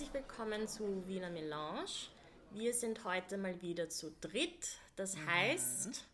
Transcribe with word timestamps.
herzlich 0.00 0.14
willkommen 0.14 0.66
zu 0.66 1.06
Wiener 1.06 1.28
Melange. 1.28 1.84
Wir 2.52 2.72
sind 2.72 3.04
heute 3.04 3.36
mal 3.36 3.60
wieder 3.60 3.90
zu 3.90 4.10
dritt. 4.22 4.78
Das 4.96 5.14
Mhm. 5.14 5.26
heißt, 5.26 6.06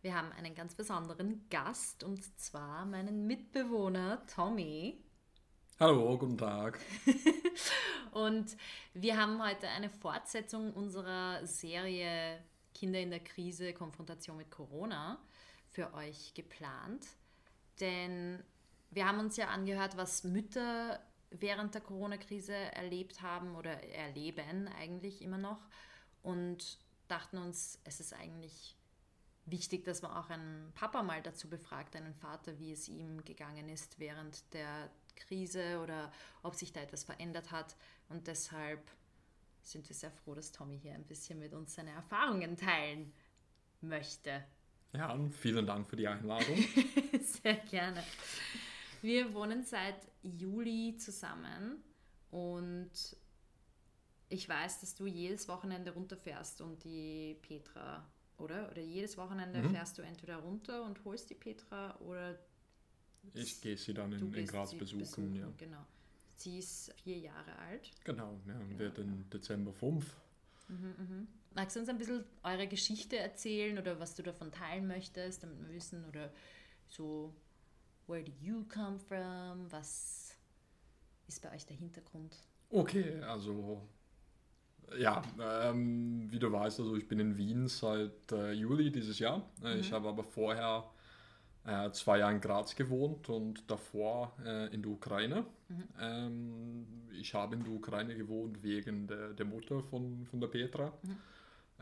Wir 0.00 0.14
haben 0.14 0.32
einen 0.32 0.54
ganz 0.54 0.74
besonderen 0.74 1.46
Gast 1.50 2.02
und 2.02 2.24
zwar 2.40 2.86
meinen 2.86 3.26
Mitbewohner 3.26 4.24
Tommy. 4.34 5.04
Hallo, 5.78 6.16
guten 6.16 6.38
Tag. 6.38 6.80
Und 8.12 8.56
wir 8.94 9.18
haben 9.18 9.44
heute 9.44 9.68
eine 9.68 9.90
Fortsetzung 9.90 10.72
unserer 10.72 11.46
Serie 11.46 12.42
Kinder 12.72 13.00
in 13.00 13.10
der 13.10 13.20
Krise, 13.20 13.74
Konfrontation 13.74 14.38
mit 14.38 14.50
Corona 14.50 15.18
für 15.68 15.92
euch 15.92 16.32
geplant. 16.32 17.04
Denn 17.80 18.42
wir 18.88 19.06
haben 19.06 19.18
uns 19.18 19.36
ja 19.36 19.48
angehört, 19.48 19.98
was 19.98 20.24
Mütter 20.24 20.98
während 21.30 21.74
der 21.74 21.80
Corona-Krise 21.80 22.54
erlebt 22.54 23.22
haben 23.22 23.56
oder 23.56 23.82
erleben 23.84 24.68
eigentlich 24.68 25.22
immer 25.22 25.38
noch 25.38 25.60
und 26.22 26.78
dachten 27.08 27.38
uns, 27.38 27.80
es 27.84 28.00
ist 28.00 28.12
eigentlich 28.12 28.76
wichtig, 29.46 29.84
dass 29.84 30.02
man 30.02 30.12
auch 30.12 30.30
einen 30.30 30.72
Papa 30.74 31.02
mal 31.02 31.22
dazu 31.22 31.48
befragt, 31.48 31.96
einen 31.96 32.14
Vater, 32.14 32.58
wie 32.58 32.72
es 32.72 32.88
ihm 32.88 33.24
gegangen 33.24 33.68
ist 33.68 33.98
während 33.98 34.52
der 34.52 34.90
Krise 35.16 35.80
oder 35.80 36.12
ob 36.42 36.54
sich 36.54 36.72
da 36.72 36.80
etwas 36.80 37.04
verändert 37.04 37.50
hat. 37.50 37.76
Und 38.08 38.26
deshalb 38.26 38.90
sind 39.62 39.88
wir 39.88 39.96
sehr 39.96 40.10
froh, 40.10 40.34
dass 40.34 40.52
Tommy 40.52 40.78
hier 40.78 40.94
ein 40.94 41.04
bisschen 41.04 41.38
mit 41.38 41.52
uns 41.52 41.74
seine 41.74 41.90
Erfahrungen 41.90 42.56
teilen 42.56 43.12
möchte. 43.80 44.44
Ja, 44.92 45.12
und 45.12 45.32
vielen 45.32 45.66
Dank 45.66 45.88
für 45.88 45.96
die 45.96 46.08
Einladung. 46.08 46.56
Sehr 47.20 47.54
gerne. 47.54 48.02
Wir 49.02 49.32
wohnen 49.34 49.64
seit 49.64 49.96
Juli 50.22 50.96
zusammen 50.96 51.82
und 52.30 52.90
ich 54.28 54.48
weiß, 54.48 54.80
dass 54.80 54.94
du 54.94 55.06
jedes 55.06 55.48
Wochenende 55.48 55.92
runterfährst 55.92 56.60
und 56.60 56.84
die 56.84 57.36
Petra, 57.42 58.06
oder? 58.38 58.70
Oder 58.70 58.82
jedes 58.82 59.16
Wochenende 59.16 59.62
Mhm. 59.62 59.70
fährst 59.70 59.98
du 59.98 60.02
entweder 60.02 60.36
runter 60.36 60.84
und 60.84 61.04
holst 61.04 61.30
die 61.30 61.34
Petra 61.34 61.96
oder 62.00 62.38
Ich 63.34 63.60
gehe 63.60 63.76
sie 63.76 63.92
dann 63.92 64.12
in, 64.12 64.32
in 64.32 64.46
Graz 64.46 64.70
sie 64.70 64.76
besuchen. 64.76 65.34
Ja. 65.34 65.52
Genau. 65.58 65.84
Sie 66.36 66.58
ist 66.58 66.92
vier 66.94 67.18
Jahre 67.18 67.54
alt. 67.58 67.90
Genau, 68.04 68.38
ja, 68.46 68.78
wird 68.78 68.98
in 68.98 69.28
Dezember 69.28 69.72
5. 69.74 70.16
Magst 71.54 71.74
du 71.76 71.80
uns 71.80 71.88
ein 71.88 71.98
bisschen 71.98 72.24
eure 72.44 72.66
Geschichte 72.68 73.18
erzählen 73.18 73.76
oder 73.76 73.98
was 73.98 74.14
du 74.14 74.22
davon 74.22 74.52
teilen 74.52 74.86
möchtest, 74.86 75.42
damit 75.42 75.58
wir 75.60 75.74
wissen, 75.74 76.04
oder 76.06 76.32
so, 76.88 77.34
where 78.10 78.22
do 78.24 78.32
you 78.40 78.64
come 78.68 78.98
from? 78.98 79.70
Was 79.70 80.34
ist 81.28 81.40
bei 81.42 81.52
euch 81.54 81.64
der 81.64 81.76
Hintergrund? 81.76 82.36
Okay, 82.70 83.20
also 83.22 83.80
ja, 84.98 85.22
ähm, 85.40 86.26
wie 86.30 86.38
du 86.38 86.50
weißt, 86.50 86.80
also 86.80 86.96
ich 86.96 87.06
bin 87.06 87.20
in 87.20 87.36
Wien 87.36 87.68
seit 87.68 88.32
äh, 88.32 88.52
Juli 88.52 88.90
dieses 88.90 89.20
Jahr. 89.20 89.48
Äh, 89.62 89.78
Ich 89.78 89.92
habe 89.92 90.08
aber 90.08 90.24
vorher 90.24 90.90
äh, 91.64 91.90
zwei 91.92 92.18
Jahre 92.18 92.34
in 92.34 92.40
Graz 92.40 92.74
gewohnt 92.74 93.28
und 93.28 93.70
davor 93.70 94.32
äh, 94.44 94.74
in 94.74 94.82
der 94.82 94.90
Ukraine. 94.90 95.46
Ähm, 96.00 96.86
ich 97.12 97.32
habe 97.34 97.54
in 97.54 97.62
der 97.62 97.72
Ukraine 97.72 98.16
gewohnt 98.16 98.62
wegen 98.64 99.06
der, 99.06 99.32
der 99.34 99.46
Mutter 99.46 99.80
von, 99.82 100.26
von 100.26 100.40
der 100.40 100.48
Petra, 100.48 100.92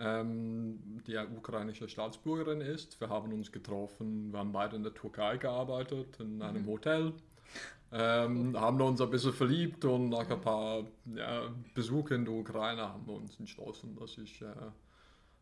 ähm, 0.00 1.02
die 1.06 1.12
ja 1.12 1.24
ukrainische 1.24 1.88
Staatsbürgerin 1.88 2.60
ist. 2.60 3.00
Wir 3.00 3.08
haben 3.08 3.32
uns 3.32 3.52
getroffen, 3.52 4.32
wir 4.32 4.38
haben 4.38 4.52
beide 4.52 4.76
in 4.76 4.82
der 4.82 4.94
Türkei 4.94 5.36
gearbeitet, 5.36 6.18
in 6.20 6.42
einem 6.42 6.66
Hotel. 6.66 7.12
Ähm, 7.90 8.58
haben 8.58 8.80
uns 8.82 9.00
ein 9.00 9.10
bisschen 9.10 9.32
verliebt 9.32 9.84
und 9.86 10.10
nach 10.10 10.28
ein 10.28 10.40
paar 10.40 10.84
ja, 11.14 11.50
Besuchen 11.72 12.16
in 12.16 12.24
der 12.26 12.34
Ukraine 12.34 12.82
haben 12.82 13.06
wir 13.06 13.14
uns 13.14 13.38
entschlossen, 13.40 13.96
dass 13.96 14.18
ich 14.18 14.42
äh, 14.42 14.54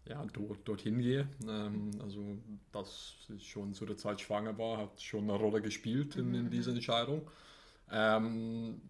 ja, 0.09 0.25
dort, 0.33 0.67
dorthin 0.67 0.99
gehe. 1.01 1.29
Ähm, 1.49 1.91
also, 2.01 2.23
dass 2.71 3.17
ich 3.37 3.51
schon 3.51 3.75
zu 3.75 3.85
der 3.85 3.97
Zeit 3.97 4.21
schwanger 4.21 4.57
war, 4.59 4.79
hat 4.79 5.01
schon 5.01 5.25
eine 5.25 5.35
Rolle 5.35 5.61
gespielt 5.61 6.15
in, 6.15 6.35
in 6.35 6.51
dieser 6.51 6.71
Entscheidung. 6.71 7.29
Ähm, 7.91 8.81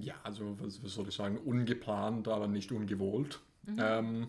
ja, 0.00 0.14
also, 0.24 0.56
was, 0.60 0.82
was 0.82 0.94
soll 0.94 1.06
ich 1.08 1.14
sagen, 1.14 1.38
ungeplant, 1.38 2.26
aber 2.26 2.48
nicht 2.48 2.72
ungewollt. 2.72 3.40
Ähm, 3.78 4.28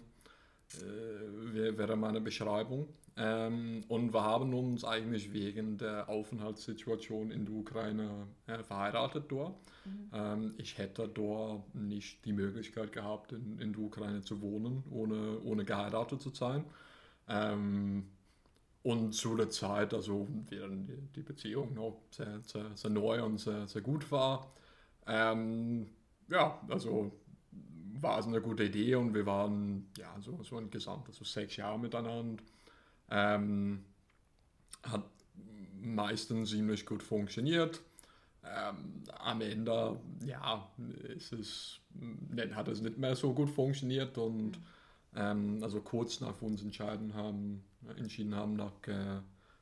äh, 0.82 1.54
wär- 1.54 1.78
wäre 1.78 1.96
meine 1.96 2.22
Beschreibung. 2.22 2.88
Ähm, 3.16 3.84
und 3.90 4.14
wir 4.14 4.24
haben 4.24 4.54
uns 4.54 4.84
eigentlich 4.84 5.34
wegen 5.34 5.78
der 5.78 6.10
Aufenthaltssituation 6.10 7.32
in 7.32 7.46
der 7.46 7.54
Ukraine 7.56 8.28
äh, 8.48 8.64
verheiratet 8.64 9.26
dort. 9.30 9.56
Ähm, 10.14 10.54
ich 10.58 10.78
hätte 10.78 11.08
dort 11.08 11.74
nicht 11.76 12.26
die 12.26 12.34
Möglichkeit 12.34 12.92
gehabt, 12.92 13.34
in, 13.34 13.60
in 13.60 13.74
der 13.74 13.82
Ukraine 13.84 14.22
zu 14.22 14.42
wohnen, 14.42 14.84
ohne, 14.92 15.40
ohne 15.44 15.66
geheiratet 15.66 16.22
zu 16.22 16.30
sein. 16.32 16.66
Ähm, 17.28 18.08
und 18.84 19.14
zu 19.14 19.36
der 19.36 19.50
Zeit, 19.50 19.94
also 19.94 20.28
während 20.50 20.90
die, 20.90 20.98
die 21.16 21.22
Beziehung 21.24 21.74
noch 21.74 22.02
sehr, 22.12 22.42
sehr, 22.44 22.66
sehr 22.76 22.90
neu 22.92 23.24
und 23.24 23.40
sehr, 23.40 23.68
sehr 23.68 23.82
gut 23.82 24.12
war, 24.12 24.52
ähm, 25.08 25.88
ja, 26.30 26.60
also 26.70 27.12
war 28.04 28.20
es 28.20 28.28
eine 28.28 28.42
gute 28.42 28.66
Idee 28.66 28.96
und 28.96 29.14
wir 29.14 29.26
waren 29.26 29.88
ja 29.98 30.14
so, 30.20 30.44
so 30.44 30.60
insgesamt 30.60 31.08
also 31.08 31.24
sechs 31.24 31.56
Jahre 31.56 31.80
miteinander. 31.80 32.44
Ähm, 33.10 33.86
hat 34.84 35.06
meistens 35.82 36.52
ziemlich 36.52 36.86
gut 36.86 37.02
funktioniert. 37.02 37.82
Ähm, 38.46 39.04
am 39.20 39.42
Ende, 39.42 40.00
ja, 40.26 40.70
ist 41.16 41.32
es, 41.32 41.80
hat 42.54 42.68
es 42.68 42.82
nicht 42.82 42.98
mehr 42.98 43.16
so 43.16 43.34
gut 43.34 43.50
funktioniert 43.50 44.18
und 44.18 44.60
ähm, 45.16 45.60
also 45.62 45.80
kurz 45.80 46.20
nach 46.20 46.42
uns 46.42 46.62
entschieden 46.62 47.14
haben, 47.14 47.64
entschieden 47.98 48.36
haben 48.36 48.56
nach, 48.56 48.74
äh, 48.88 49.22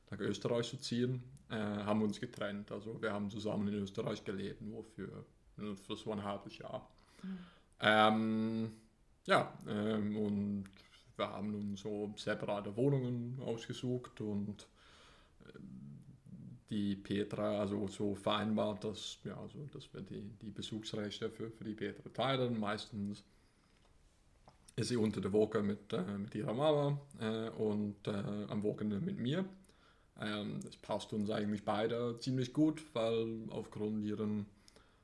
nach 0.09 0.19
Österreich 0.19 0.69
zu 0.69 0.77
ziehen, 0.77 1.21
äh, 1.49 1.55
haben 1.55 2.01
uns 2.01 2.19
getrennt. 2.19 2.71
Also 2.71 2.99
wir 3.01 3.13
haben 3.13 3.29
zusammen 3.29 3.67
in 3.67 3.75
Österreich 3.75 4.23
gelebt, 4.23 4.61
nur 4.61 4.83
für, 4.83 5.25
für 5.85 5.95
so 5.95 6.11
ein 6.11 6.23
halbes 6.23 6.57
Jahr. 6.57 6.87
Ähm, 7.81 8.71
ja, 9.25 9.53
ähm, 9.67 10.15
und 10.17 10.65
wir 11.17 11.29
haben 11.29 11.53
uns 11.55 11.81
so 11.81 12.13
separate 12.15 12.75
Wohnungen 12.75 13.39
ausgesucht 13.43 14.21
und 14.21 14.67
ähm, 15.55 15.99
die 16.69 16.95
Petra 16.95 17.59
also 17.59 17.87
so 17.87 18.15
vereinbart, 18.15 18.83
dass, 18.83 19.17
ja, 19.23 19.37
also, 19.37 19.67
dass 19.73 19.93
wir 19.93 20.01
die, 20.01 20.21
die 20.41 20.51
Besuchsrechte 20.51 21.29
für, 21.29 21.51
für 21.51 21.63
die 21.63 21.73
Petra 21.73 22.09
teilen. 22.09 22.59
Meistens 22.59 23.23
ist 24.75 24.87
sie 24.87 24.97
unter 24.97 25.19
der 25.19 25.33
Woche 25.33 25.61
mit, 25.61 25.91
äh, 25.91 26.17
mit 26.17 26.33
ihrer 26.33 26.53
Mama 26.53 26.99
äh, 27.19 27.49
und 27.49 28.07
äh, 28.07 28.45
am 28.47 28.63
Wochenende 28.63 28.99
mit 28.99 29.17
mir. 29.17 29.43
Ähm, 30.19 30.59
das 30.63 30.77
passt 30.77 31.13
uns 31.13 31.29
eigentlich 31.29 31.63
beide 31.63 32.17
ziemlich 32.19 32.53
gut, 32.53 32.83
weil 32.93 33.49
aufgrund 33.49 34.05
ihren 34.05 34.45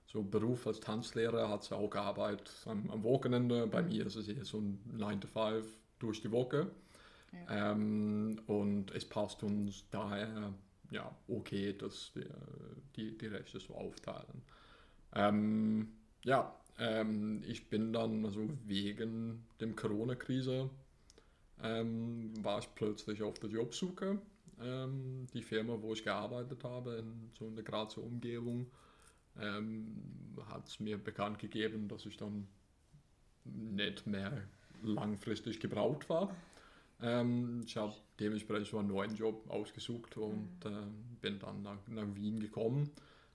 so 0.08 0.24
Beruf 0.24 0.66
als 0.68 0.80
Tanzlehrer 0.80 1.50
hat 1.50 1.64
sie 1.64 1.76
auch 1.76 1.94
Arbeit 1.96 2.50
am, 2.66 2.90
am 2.90 3.04
Wochenende. 3.04 3.68
Bei 3.68 3.84
mir 3.84 4.08
ist 4.08 4.16
es 4.16 4.28
eher 4.28 4.46
so 4.46 4.60
ein 4.60 4.80
9 4.94 5.22
to 5.22 5.28
5 5.28 5.66
durch 6.00 6.22
die 6.22 6.32
Woche. 6.32 6.72
Ähm, 7.50 8.40
und 8.48 8.92
es 8.92 9.06
passt 9.06 9.44
uns 9.44 9.84
daher 9.92 10.54
ja, 10.92 11.14
okay, 11.28 11.74
dass 11.74 12.12
wir 12.16 12.30
die, 12.96 13.18
die 13.18 13.28
Rechte 13.28 13.60
so 13.60 13.76
aufteilen. 13.76 14.42
Ähm, 15.14 15.90
ja, 16.24 16.56
ähm, 16.80 17.44
ich 17.46 17.70
bin 17.70 17.94
dann, 17.94 18.26
also 18.26 18.48
wegen 18.66 19.46
der 19.60 19.74
Corona-Krise, 19.74 20.70
ähm, 21.64 22.34
war 22.44 22.60
ich 22.60 22.74
plötzlich 22.76 23.22
auf 23.24 23.40
der 23.40 23.50
Jobsuche. 23.50 24.20
Ähm, 24.62 25.28
die 25.34 25.44
Firma, 25.44 25.78
wo 25.82 25.94
ich 25.94 26.04
gearbeitet 26.04 26.64
habe, 26.64 26.96
in 26.96 27.30
so 27.38 27.48
in 27.48 27.56
der 27.56 27.64
Grazer 27.64 28.02
Umgebung, 28.02 28.68
ähm, 29.42 30.02
hat 30.50 30.68
es 30.68 30.80
mir 30.80 30.98
bekannt 30.98 31.40
gegeben, 31.40 31.88
dass 31.88 32.06
ich 32.06 32.18
dann 32.18 32.48
nicht 33.44 34.06
mehr 34.08 34.44
langfristig 34.84 35.60
gebraucht 35.60 36.10
war. 36.10 36.36
Ähm, 37.02 37.64
ich 37.66 37.78
habe 37.78 37.94
dementsprechend 38.20 38.68
so 38.68 38.80
einen 38.80 38.90
neuen 38.90 39.16
Job 39.16 39.50
ausgesucht 39.50 40.18
und 40.18 40.50
ähm, 40.66 41.18
bin 41.22 41.40
dann 41.40 41.62
nach, 41.62 41.88
nach 41.88 42.08
Wien 42.16 42.40
gekommen 42.40 42.92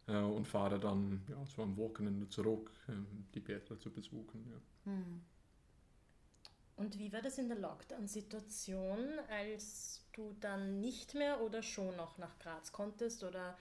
äh, 0.09 0.17
und 0.17 0.47
fahre 0.47 0.79
dann 0.79 1.23
ja, 1.29 1.45
so 1.47 1.63
am 1.63 1.77
Wochenende 1.77 2.29
zurück, 2.29 2.71
ähm, 2.89 3.07
die 3.35 3.41
Petra 3.41 3.79
zu 3.79 3.91
besuchen. 3.91 4.45
Ja. 4.51 4.93
Und 6.77 6.99
wie 6.99 7.13
war 7.13 7.23
das 7.23 7.39
in 7.39 7.49
der 7.49 7.59
Lockdown-Situation, 7.59 9.21
als 9.31 10.05
du 10.13 10.35
dann 10.41 10.81
nicht 10.81 11.15
mehr 11.15 11.41
oder 11.41 11.63
schon 11.63 11.95
noch 11.97 12.19
nach 12.19 12.39
Graz 12.41 12.73
konntest? 12.73 13.23
Oder 13.23 13.57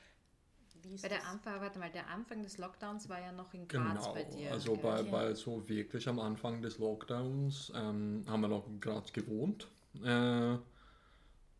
wie 0.83 0.93
ist 0.95 1.01
Bei 1.01 1.09
der 1.09 1.19
das? 1.19 1.27
Anfang, 1.27 1.61
warte 1.61 1.79
mal, 1.79 1.89
der 1.91 2.07
Anfang 2.07 2.43
des 2.43 2.57
Lockdowns 2.57 3.09
war 3.09 3.19
ja 3.19 3.31
noch 3.31 3.53
in 3.53 3.67
Graz 3.67 4.07
Genau, 4.07 4.13
bei 4.13 4.23
dir. 4.23 4.51
also 4.51 4.75
bei, 4.75 5.01
Okay. 5.01 5.11
bei 5.11 5.33
so 5.33 5.67
wirklich 5.67 6.07
am 6.07 6.19
Anfang 6.19 6.61
des 6.61 6.77
Lockdowns 6.77 7.71
ähm, 7.75 8.23
haben 8.27 8.41
wir 8.41 8.47
noch 8.47 8.67
in 8.67 8.79
Graz 8.79 9.11
gewohnt. 9.13 9.67
Äh, 10.03 10.57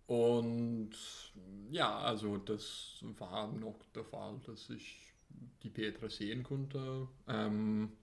und 0.07 0.91
ja, 1.69 1.99
also 1.99 2.37
das 2.37 2.97
war 3.17 3.47
noch 3.47 3.79
der 3.95 4.03
Fall, 4.03 4.39
dass 4.45 4.69
ich 4.69 5.13
die 5.63 5.69
Petra 5.69 6.09
sehen 6.09 6.43
konnte. 6.43 7.07
Ähm, 7.27 7.93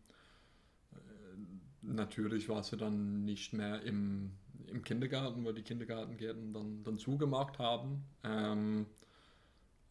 natürlich 1.83 2.49
war 2.49 2.63
sie 2.63 2.77
dann 2.77 3.25
nicht 3.25 3.53
mehr 3.53 3.83
im, 3.83 4.33
im 4.67 4.83
Kindergarten, 4.83 5.45
weil 5.45 5.55
die 5.55 5.63
Kindergartengärten 5.63 6.53
dann, 6.53 6.83
dann 6.85 6.99
zugemacht 6.99 7.59
haben. 7.59 8.05
Ähm, 8.25 8.87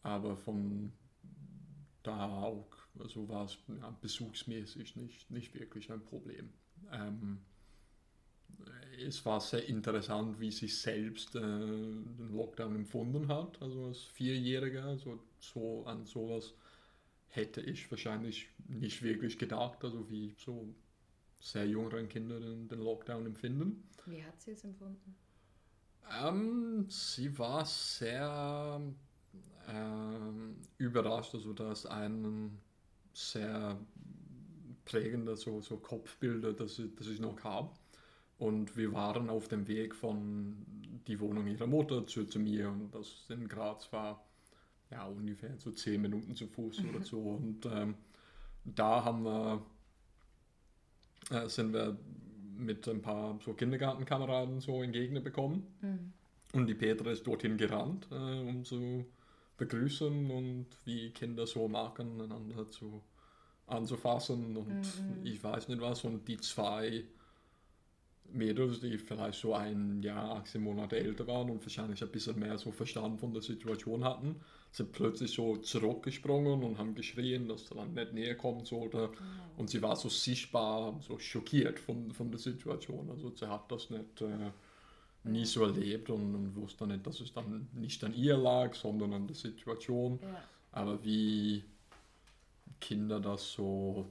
aber 0.02 0.36
von 0.36 0.92
da 2.02 2.26
auch, 2.42 2.68
also 2.98 3.28
war 3.28 3.44
es 3.44 3.58
ja, 3.80 3.90
besuchsmäßig 4.00 4.96
nicht, 4.96 5.30
nicht 5.30 5.54
wirklich 5.54 5.90
ein 5.92 6.04
Problem. 6.04 6.50
Ähm, 6.92 7.40
es 9.06 9.24
war 9.24 9.40
sehr 9.40 9.66
interessant, 9.68 10.40
wie 10.40 10.50
sich 10.50 10.78
selbst 10.78 11.34
äh, 11.36 11.40
den 11.40 12.30
Lockdown 12.32 12.74
empfunden 12.74 13.28
hat, 13.28 13.60
also 13.62 13.86
als 13.86 14.02
Vierjähriger, 14.02 14.84
also 14.84 15.18
so 15.38 15.84
an 15.86 16.04
sowas 16.06 16.54
hätte 17.28 17.60
ich 17.60 17.90
wahrscheinlich 17.90 18.48
nicht 18.66 19.02
wirklich 19.02 19.38
gedacht, 19.38 19.84
also 19.84 20.08
wie 20.10 20.34
so 20.38 20.74
sehr 21.40 21.66
jüngeren 21.66 22.08
Kinder 22.08 22.40
den, 22.40 22.68
den 22.68 22.80
Lockdown 22.80 23.26
empfinden. 23.26 23.88
Wie 24.06 24.24
hat 24.24 24.40
sie 24.40 24.52
es 24.52 24.64
empfunden? 24.64 25.14
Ähm, 26.22 26.86
sie 26.88 27.38
war 27.38 27.64
sehr 27.66 28.80
ähm, 29.68 30.56
überrascht, 30.78 31.34
also 31.34 31.52
dass 31.52 31.86
ein 31.86 32.58
sehr 33.12 33.78
prägender 34.84 35.36
so, 35.36 35.60
so 35.60 35.76
Kopfbilder, 35.76 36.52
das, 36.52 36.80
das 36.96 37.06
ich 37.08 37.20
noch 37.20 37.42
habe. 37.44 37.70
Und 38.38 38.76
wir 38.76 38.92
waren 38.92 39.30
auf 39.30 39.48
dem 39.48 39.66
Weg 39.66 39.94
von 39.94 40.56
die 41.06 41.18
Wohnung 41.20 41.46
ihrer 41.46 41.66
Mutter 41.66 42.06
zu, 42.06 42.24
zu 42.24 42.38
mir 42.38 42.68
und 42.70 42.94
das 42.94 43.26
in 43.28 43.48
Graz 43.48 43.92
war 43.92 44.24
ja 44.90 45.04
ungefähr 45.06 45.56
so 45.58 45.72
zehn 45.72 46.00
Minuten 46.00 46.34
zu 46.34 46.46
Fuß 46.46 46.84
oder 46.88 47.02
so. 47.02 47.18
Und 47.20 47.66
ähm, 47.66 47.94
da 48.64 49.04
haben 49.04 49.24
wir, 49.24 49.66
äh, 51.30 51.48
sind 51.48 51.72
wir 51.72 51.98
mit 52.56 52.88
ein 52.88 53.02
paar 53.02 53.38
so 53.44 53.54
Kindergartenkameraden 53.54 54.60
so 54.60 54.82
in 54.82 54.92
Gegner 54.92 55.20
bekommen. 55.20 55.66
Mhm. 55.80 56.12
Und 56.52 56.66
die 56.66 56.74
Petra 56.74 57.10
ist 57.10 57.26
dorthin 57.26 57.56
gerannt, 57.56 58.08
äh, 58.10 58.14
um 58.14 58.64
zu 58.64 59.04
begrüßen 59.58 60.30
und 60.30 60.66
wie 60.84 61.10
Kinder 61.10 61.46
so 61.46 61.68
machen, 61.68 62.20
einander 62.20 62.70
zu 62.70 63.02
anzufassen 63.66 64.56
und 64.56 64.80
mhm. 64.80 65.24
ich 65.24 65.42
weiß 65.42 65.68
nicht 65.68 65.80
was. 65.80 66.04
Und 66.04 66.26
die 66.26 66.38
zwei 66.38 67.04
Mädels, 68.32 68.80
die 68.80 68.98
vielleicht 68.98 69.40
so 69.40 69.54
ein 69.54 70.02
Jahr, 70.02 70.36
18 70.36 70.62
Monate 70.62 70.98
älter 70.98 71.26
waren 71.26 71.50
und 71.50 71.62
wahrscheinlich 71.62 72.02
ein 72.02 72.10
bisschen 72.10 72.38
mehr 72.38 72.58
so 72.58 72.70
Verstand 72.70 73.20
von 73.20 73.32
der 73.32 73.42
Situation 73.42 74.04
hatten, 74.04 74.36
sind 74.70 74.92
plötzlich 74.92 75.32
so 75.32 75.56
zurückgesprungen 75.56 76.62
und 76.62 76.78
haben 76.78 76.94
geschrien, 76.94 77.48
dass 77.48 77.70
er 77.70 77.76
dann 77.76 77.94
nicht 77.94 78.12
näher 78.12 78.36
kommen 78.36 78.64
sollte. 78.64 79.10
Oh. 79.10 79.60
Und 79.60 79.70
sie 79.70 79.80
war 79.80 79.96
so 79.96 80.08
sichtbar, 80.08 80.98
so 81.00 81.18
schockiert 81.18 81.78
von, 81.78 82.12
von 82.12 82.30
der 82.30 82.38
Situation. 82.38 83.08
Also 83.10 83.30
sie 83.34 83.48
hat 83.48 83.70
das 83.72 83.90
nicht 83.90 84.20
äh, 84.20 84.50
nie 85.24 85.44
so 85.44 85.64
erlebt 85.64 86.10
und, 86.10 86.34
und, 86.34 86.56
wusste 86.56 86.86
nicht, 86.86 87.06
dass 87.06 87.20
es 87.20 87.32
dann 87.32 87.68
nicht 87.72 88.02
an 88.04 88.14
ihr 88.14 88.36
lag, 88.36 88.74
sondern 88.74 89.12
an 89.12 89.26
der 89.26 89.36
Situation. 89.36 90.18
Ja. 90.22 90.42
Aber 90.72 91.04
wie 91.04 91.64
Kinder 92.80 93.20
das 93.20 93.52
so, 93.52 94.06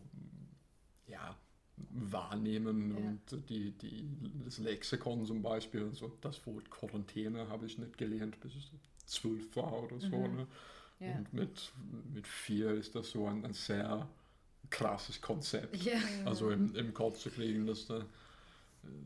ja, 1.07 1.35
wahrnehmen 1.91 2.91
ja. 2.91 2.97
und 2.97 3.49
die, 3.49 3.71
die, 3.71 4.07
das 4.45 4.57
Lexikon 4.57 5.25
zum 5.25 5.41
Beispiel, 5.41 5.85
also 5.85 6.11
das 6.21 6.45
Wort 6.45 6.69
Quarantäne 6.69 7.47
habe 7.49 7.65
ich 7.65 7.77
nicht 7.77 7.97
gelernt, 7.97 8.39
bis 8.39 8.55
ich 8.55 8.71
zwölf 9.05 9.55
war 9.55 9.83
oder 9.83 9.99
so. 9.99 10.17
Mhm. 10.17 10.35
Ne? 10.35 10.47
Ja. 10.99 11.15
Und 11.15 11.33
mit, 11.33 11.71
mit 12.13 12.27
vier 12.27 12.71
ist 12.71 12.95
das 12.95 13.11
so 13.11 13.27
ein, 13.27 13.45
ein 13.45 13.53
sehr 13.53 14.07
krasses 14.69 15.21
Konzept. 15.21 15.77
Also 16.25 16.49
im, 16.49 16.75
im 16.75 16.93
Kopf 16.93 17.19
zu 17.19 17.29
kriegen, 17.29 17.65
dass 17.67 17.85
da 17.85 18.05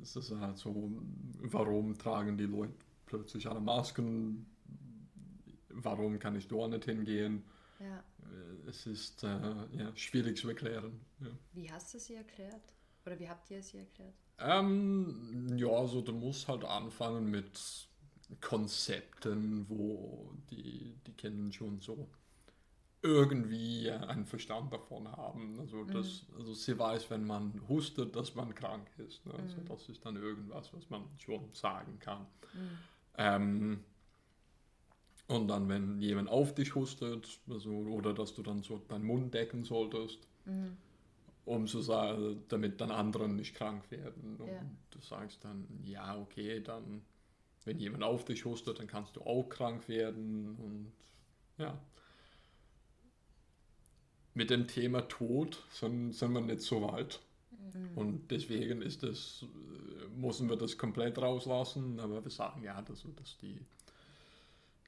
ist 0.01 0.15
das 0.15 0.31
halt 0.31 0.57
so, 0.57 0.91
warum 1.39 1.97
tragen 1.97 2.37
die 2.37 2.45
Leute 2.45 2.73
plötzlich 3.05 3.47
alle 3.47 3.59
Masken? 3.59 4.45
Warum 5.69 6.19
kann 6.19 6.35
ich 6.35 6.47
dort 6.47 6.71
nicht 6.71 6.85
hingehen? 6.85 7.43
Ja. 7.79 8.03
Äh, 8.23 8.69
es 8.69 8.85
ist 8.85 9.23
äh, 9.23 9.27
ja, 9.71 9.95
schwierig 9.95 10.37
zu 10.37 10.49
erklären. 10.49 10.99
Ja. 11.19 11.27
Wie 11.53 11.71
hast 11.71 11.93
du 11.93 11.99
sie 11.99 12.15
erklärt? 12.15 12.73
Oder 13.05 13.19
wie 13.19 13.29
habt 13.29 13.49
ihr 13.49 13.63
sie 13.63 13.79
erklärt? 13.79 14.13
Ähm, 14.37 15.47
ja, 15.57 15.67
also 15.67 16.01
du 16.01 16.13
musst 16.13 16.47
halt 16.47 16.63
anfangen 16.63 17.29
mit 17.29 17.87
Konzepten, 18.39 19.67
wo 19.69 20.33
die, 20.49 20.95
die 21.05 21.13
Kinder 21.13 21.51
schon 21.51 21.79
so 21.79 22.07
irgendwie 23.03 23.89
einen 23.89 24.25
Verstand 24.25 24.71
davon 24.71 25.11
haben. 25.11 25.59
Also, 25.59 25.77
mhm. 25.77 25.91
das, 25.91 26.25
also 26.37 26.53
sie 26.53 26.77
weiß, 26.77 27.09
wenn 27.09 27.25
man 27.25 27.61
hustet, 27.67 28.15
dass 28.15 28.35
man 28.35 28.53
krank 28.53 28.87
ist. 28.97 29.25
Ne? 29.25 29.33
Also 29.33 29.57
mhm. 29.57 29.65
das 29.65 29.89
ist 29.89 30.05
dann 30.05 30.15
irgendwas, 30.15 30.71
was 30.73 30.89
man 30.89 31.03
schon 31.17 31.49
sagen 31.53 31.97
kann. 31.99 32.27
Mhm. 32.53 32.77
Ähm, 33.17 33.83
und 35.27 35.47
dann, 35.47 35.69
wenn 35.69 35.99
jemand 35.99 36.29
auf 36.29 36.53
dich 36.53 36.75
hustet, 36.75 37.39
also, 37.49 37.71
oder 37.71 38.13
dass 38.13 38.35
du 38.35 38.43
dann 38.43 38.61
so 38.61 38.77
deinen 38.89 39.05
Mund 39.05 39.33
decken 39.33 39.63
solltest, 39.63 40.27
mhm. 40.45 40.77
um 41.45 41.67
zu 41.67 41.81
sagen, 41.81 42.43
damit 42.49 42.81
dann 42.81 42.91
andere 42.91 43.29
nicht 43.29 43.55
krank 43.55 43.89
werden. 43.89 44.35
Und 44.37 44.47
ja. 44.47 44.61
du 44.91 44.99
sagst 44.99 45.43
dann, 45.43 45.67
ja, 45.83 46.19
okay, 46.19 46.59
dann, 46.61 47.01
wenn 47.65 47.79
jemand 47.79 48.03
auf 48.03 48.25
dich 48.25 48.45
hustet, 48.45 48.79
dann 48.79 48.87
kannst 48.87 49.15
du 49.15 49.21
auch 49.21 49.47
krank 49.49 49.87
werden. 49.87 50.55
Und 50.57 50.91
ja. 51.57 51.79
Mit 54.33 54.49
dem 54.49 54.67
Thema 54.67 55.01
Tod 55.01 55.63
sind, 55.71 56.13
sind 56.13 56.33
wir 56.33 56.41
nicht 56.41 56.61
so 56.61 56.81
weit. 56.81 57.19
Mhm. 57.51 57.97
Und 57.97 58.31
deswegen 58.31 58.81
ist 58.81 59.03
das, 59.03 59.45
müssen 60.15 60.49
wir 60.49 60.55
das 60.55 60.77
komplett 60.77 61.17
rauslassen, 61.17 61.99
aber 61.99 62.23
wir 62.23 62.31
sagen 62.31 62.63
ja, 62.63 62.81
dass, 62.81 63.05
dass 63.15 63.37
die 63.39 63.59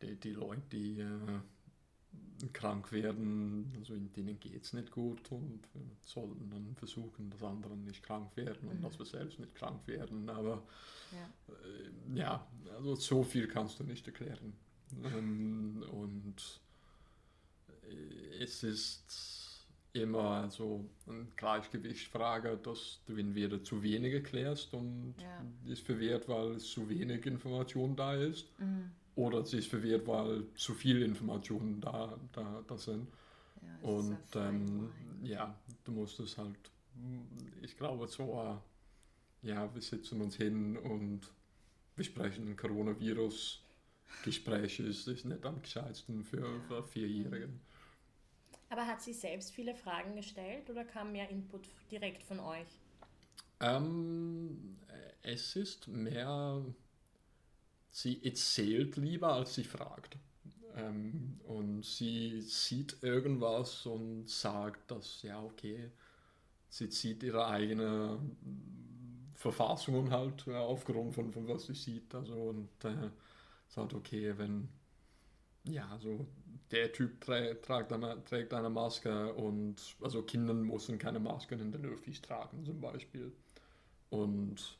die, 0.03 0.15
die 0.15 0.31
Leute, 0.31 0.61
die 0.71 0.99
äh, 0.99 2.47
krank 2.51 2.91
werden, 2.91 3.71
also 3.77 3.93
in 3.93 4.11
denen 4.13 4.39
geht 4.39 4.63
es 4.63 4.73
nicht 4.73 4.91
gut 4.91 5.31
und 5.31 5.61
wir 5.73 5.81
sollten 6.01 6.49
dann 6.49 6.75
versuchen, 6.75 7.29
dass 7.29 7.43
andere 7.43 7.75
nicht 7.77 8.03
krank 8.03 8.35
werden 8.35 8.67
und 8.69 8.79
mhm. 8.79 8.83
dass 8.83 8.99
wir 8.99 9.05
selbst 9.05 9.39
nicht 9.39 9.55
krank 9.55 9.87
werden. 9.87 10.29
Aber 10.29 10.63
ja. 11.11 11.53
Äh, 11.53 12.19
ja, 12.19 12.47
also 12.75 12.95
so 12.95 13.23
viel 13.23 13.47
kannst 13.47 13.79
du 13.79 13.83
nicht 13.83 14.05
erklären. 14.07 14.53
Ähm, 15.03 15.83
und 15.91 16.61
es 18.39 18.63
ist 18.63 19.67
immer 19.93 20.49
so 20.49 20.89
eine 21.07 21.27
Gleichgewichtsfrage, 21.35 22.57
dass 22.57 23.01
du 23.05 23.15
entweder 23.15 23.63
zu 23.63 23.83
wenig 23.83 24.13
erklärst 24.13 24.73
und 24.73 25.15
ja. 25.21 25.71
ist 25.71 25.85
verwehrt, 25.85 26.27
weil 26.27 26.57
zu 26.57 26.89
wenig 26.89 27.25
Information 27.25 27.95
da 27.95 28.15
ist. 28.15 28.47
Mhm 28.59 28.91
oder 29.15 29.45
sie 29.45 29.59
ist 29.59 29.67
verwirrt, 29.67 30.07
weil 30.07 30.45
zu 30.55 30.73
viele 30.73 31.05
Informationen 31.05 31.79
da, 31.81 32.17
da, 32.31 32.63
da 32.67 32.77
sind. 32.77 33.07
Ja, 33.61 33.89
und 33.89 34.17
ähm, 34.35 34.89
ja, 35.21 35.55
du 35.83 35.91
musst 35.91 36.19
es 36.19 36.37
halt, 36.37 36.57
ich 37.61 37.77
glaube, 37.77 38.07
so, 38.07 38.59
äh, 39.43 39.47
ja, 39.47 39.73
wir 39.73 39.81
sitzen 39.81 40.21
uns 40.21 40.35
hin 40.35 40.77
und 40.77 41.21
besprechen 41.95 42.47
ein 42.47 42.55
Coronavirus. 42.55 43.59
Gespräch 44.23 44.79
ist, 44.79 45.07
ist 45.07 45.25
nicht 45.25 45.43
am 45.43 45.61
gescheitsten 45.61 46.23
für, 46.23 46.61
für 46.67 46.83
Vierjährigen. 46.83 47.59
Aber 48.73 48.87
hat 48.87 49.03
sie 49.03 49.13
selbst 49.13 49.51
viele 49.51 49.75
Fragen 49.75 50.15
gestellt 50.15 50.67
oder 50.67 50.83
kam 50.83 51.11
mehr 51.11 51.29
Input 51.29 51.67
direkt 51.91 52.23
von 52.23 52.39
euch? 52.39 52.67
Ähm, 53.59 54.79
es 55.21 55.55
ist 55.55 55.87
mehr 55.87 56.59
sie 57.91 58.25
erzählt 58.25 58.95
lieber, 58.95 59.33
als 59.33 59.53
sie 59.53 59.63
fragt. 59.63 60.17
Ähm, 60.75 61.39
und 61.43 61.85
sie 61.85 62.41
sieht 62.41 62.97
irgendwas 63.03 63.85
und 63.85 64.27
sagt, 64.27 64.89
dass, 64.89 65.21
ja, 65.21 65.39
okay, 65.39 65.91
sie 66.67 66.89
zieht 66.89 67.21
ihre 67.21 67.45
eigene 67.45 68.17
Verfassung 69.35 70.09
halt 70.09 70.47
äh, 70.47 70.55
aufgrund 70.55 71.13
von, 71.13 71.31
von 71.31 71.47
was 71.47 71.67
sie 71.67 71.75
sieht. 71.75 72.15
Also, 72.15 72.33
und 72.33 72.85
äh, 72.85 73.11
sagt, 73.67 73.93
okay, 73.93 74.33
wenn, 74.35 74.67
ja, 75.65 75.95
so 75.99 76.25
der 76.73 76.91
Typ 76.91 77.21
trä 77.21 77.53
trägt, 77.61 77.93
eine, 77.93 78.23
trägt 78.25 78.53
eine 78.53 78.69
Maske 78.69 79.33
und, 79.35 79.75
also 80.01 80.23
Kinder 80.23 80.53
müssen 80.53 80.97
keine 80.97 81.19
Masken 81.19 81.59
in 81.59 81.71
den 81.71 81.85
Öffis 81.85 82.21
tragen 82.21 82.65
zum 82.65 82.81
Beispiel. 82.81 83.31
Und 84.09 84.79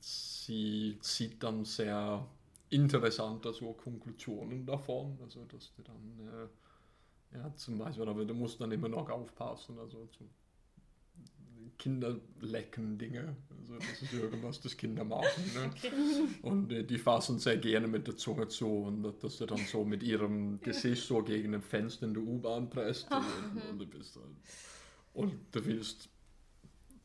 sie 0.00 0.98
zieht 1.00 1.42
dann 1.42 1.64
sehr 1.64 2.26
interessante 2.68 3.52
so 3.52 3.72
Konklusionen 3.72 4.66
davon. 4.66 5.18
Also 5.22 5.44
dass 5.46 5.72
du 5.74 5.82
dann 5.82 6.50
äh, 7.32 7.38
ja 7.38 7.54
zum 7.56 7.78
Beispiel, 7.78 8.06
aber 8.06 8.24
du 8.26 8.34
musst 8.34 8.60
dann 8.60 8.70
immer 8.70 8.88
noch 8.88 9.08
aufpassen. 9.08 9.78
Also 9.78 10.06
zum 10.06 10.28
Kinder 11.78 12.16
lecken 12.40 12.98
Dinge. 12.98 13.36
Also 13.60 13.74
das 13.74 14.02
ist 14.02 14.12
irgendwas, 14.12 14.60
das 14.60 14.76
Kinder 14.76 15.04
machen. 15.04 15.44
Ne? 15.54 15.70
Und 16.42 16.72
äh, 16.72 16.84
die 16.84 16.98
fassen 16.98 17.38
sehr 17.38 17.56
gerne 17.56 17.86
mit 17.86 18.06
der 18.06 18.16
Zunge 18.16 18.48
zu 18.48 18.66
und 18.66 19.02
dass 19.22 19.38
du 19.38 19.46
dann 19.46 19.58
so 19.58 19.84
mit 19.84 20.02
ihrem 20.02 20.60
Gesicht 20.60 21.06
so 21.06 21.22
gegen 21.22 21.54
ein 21.54 21.62
Fenster 21.62 22.06
in 22.06 22.14
der 22.14 22.22
U-Bahn 22.22 22.68
presst. 22.68 23.08
Und, 23.10 23.70
und, 23.70 23.78
du 23.80 23.86
bist 23.86 24.16
halt, 24.16 24.24
und 25.14 25.34
du 25.52 25.64
willst 25.64 26.08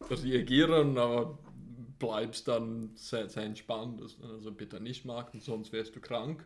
reagieren, 0.10 0.98
aber 0.98 1.38
bleibst 2.00 2.48
dann 2.48 2.92
sehr, 2.96 3.30
sehr 3.30 3.44
entspannt. 3.44 4.02
Also 4.02 4.52
bitte 4.52 4.82
nicht 4.82 5.06
machen, 5.06 5.40
sonst 5.40 5.72
wärst 5.72 5.96
du 5.96 6.02
krank. 6.02 6.46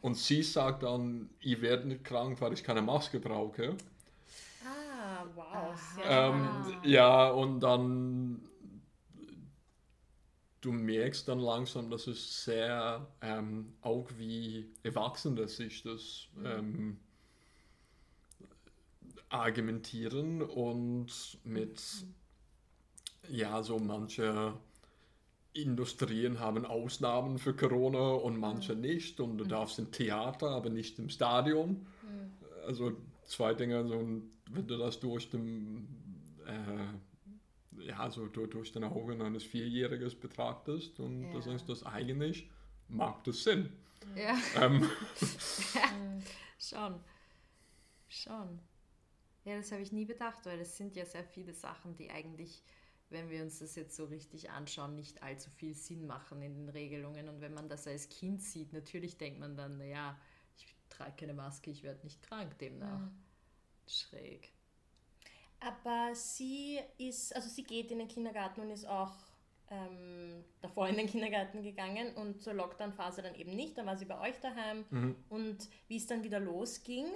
Und 0.00 0.16
sie 0.16 0.42
sagt 0.42 0.84
dann, 0.84 1.28
ich 1.40 1.60
werde 1.60 1.88
nicht 1.88 2.04
krank, 2.04 2.40
weil 2.40 2.52
ich 2.52 2.64
keine 2.64 2.82
Maske 2.82 3.20
brauche. 3.20 3.76
Wow. 5.34 5.74
Ähm, 6.04 6.48
ja, 6.82 7.30
und 7.30 7.60
dann 7.60 8.42
du 10.60 10.72
merkst 10.72 11.26
dann 11.28 11.38
langsam, 11.38 11.90
dass 11.90 12.06
es 12.06 12.44
sehr 12.44 13.06
ähm, 13.22 13.72
auch 13.80 14.08
wie 14.18 14.70
Erwachsene 14.82 15.48
sich 15.48 15.82
das 15.82 16.28
ähm, 16.44 16.98
argumentieren 19.28 20.42
und 20.42 21.38
mit 21.44 21.82
ja 23.28 23.62
so 23.62 23.78
manche 23.78 24.54
Industrien 25.52 26.38
haben 26.38 26.64
Ausnahmen 26.64 27.38
für 27.38 27.54
Corona 27.54 28.10
und 28.10 28.38
manche 28.38 28.74
nicht. 28.74 29.20
Und 29.20 29.38
du 29.38 29.44
darfst 29.44 29.78
im 29.78 29.90
Theater, 29.90 30.50
aber 30.50 30.70
nicht 30.70 30.98
im 30.98 31.08
Stadion. 31.08 31.86
Also 32.66 32.92
zwei 33.30 33.54
Dinge, 33.54 33.86
so 33.86 33.98
ein- 33.98 34.30
wenn 34.50 34.66
du 34.66 34.76
das 34.78 35.00
durch 35.00 35.30
den 35.30 35.88
äh, 36.46 37.82
ja, 37.84 38.10
so 38.10 38.26
durch, 38.26 38.50
durch 38.50 38.72
den 38.72 38.84
Augen 38.84 39.22
eines 39.22 39.44
Vierjähriges 39.44 40.14
betrachtest 40.18 40.98
und 41.00 41.24
Ja. 41.24 41.32
das 41.34 41.46
ist 41.46 41.68
das 41.68 41.84
eigentlich, 41.86 42.50
macht 42.88 43.26
das 43.26 43.42
Sinn. 43.44 43.70
Ja, 44.16 44.36
Ähm, 44.60 44.88
schon. 46.58 47.00
Schon. 48.08 48.58
Ja, 49.44 49.56
das 49.56 49.72
habe 49.72 49.82
ich 49.82 49.92
nie 49.92 50.04
bedacht, 50.04 50.44
weil 50.46 50.60
es 50.60 50.76
sind 50.76 50.96
ja 50.96 51.04
sehr 51.06 51.24
viele 51.24 51.54
Sachen, 51.54 51.94
die 51.96 52.10
eigentlich, 52.10 52.62
wenn 53.08 53.30
wir 53.30 53.42
uns 53.42 53.60
das 53.60 53.74
jetzt 53.76 53.96
so 53.96 54.04
richtig 54.06 54.50
anschauen, 54.50 54.94
nicht 54.96 55.22
allzu 55.22 55.50
viel 55.50 55.74
Sinn 55.74 56.06
machen 56.06 56.42
in 56.42 56.54
den 56.56 56.68
Regelungen. 56.68 57.28
Und 57.28 57.40
wenn 57.40 57.54
man 57.54 57.68
das 57.68 57.86
als 57.86 58.08
Kind 58.08 58.42
sieht, 58.42 58.72
natürlich 58.72 59.16
denkt 59.18 59.40
man 59.40 59.56
dann, 59.56 59.78
naja, 59.78 60.18
trage 61.00 61.16
keine 61.16 61.34
Maske, 61.34 61.70
ich 61.70 61.82
werde 61.82 62.00
nicht 62.04 62.22
krank 62.22 62.58
demnach. 62.58 63.08
Schräg. 63.86 64.52
Aber 65.60 66.14
sie 66.14 66.78
ist, 66.98 67.34
also 67.34 67.48
sie 67.48 67.64
geht 67.64 67.90
in 67.90 67.98
den 67.98 68.08
Kindergarten 68.08 68.60
und 68.60 68.70
ist 68.70 68.86
auch 68.86 69.12
ähm, 69.70 70.44
davor 70.60 70.88
in 70.88 70.96
den 70.96 71.06
Kindergarten 71.06 71.62
gegangen 71.62 72.14
und 72.14 72.42
zur 72.42 72.54
Lockdown-Phase 72.54 73.22
dann 73.22 73.34
eben 73.34 73.54
nicht. 73.54 73.76
Dann 73.76 73.86
war 73.86 73.96
sie 73.96 74.06
bei 74.06 74.18
euch 74.20 74.38
daheim. 74.40 74.84
Und 75.28 75.68
wie 75.88 75.96
es 75.96 76.06
dann 76.06 76.22
wieder 76.22 76.40
losging, 76.40 77.06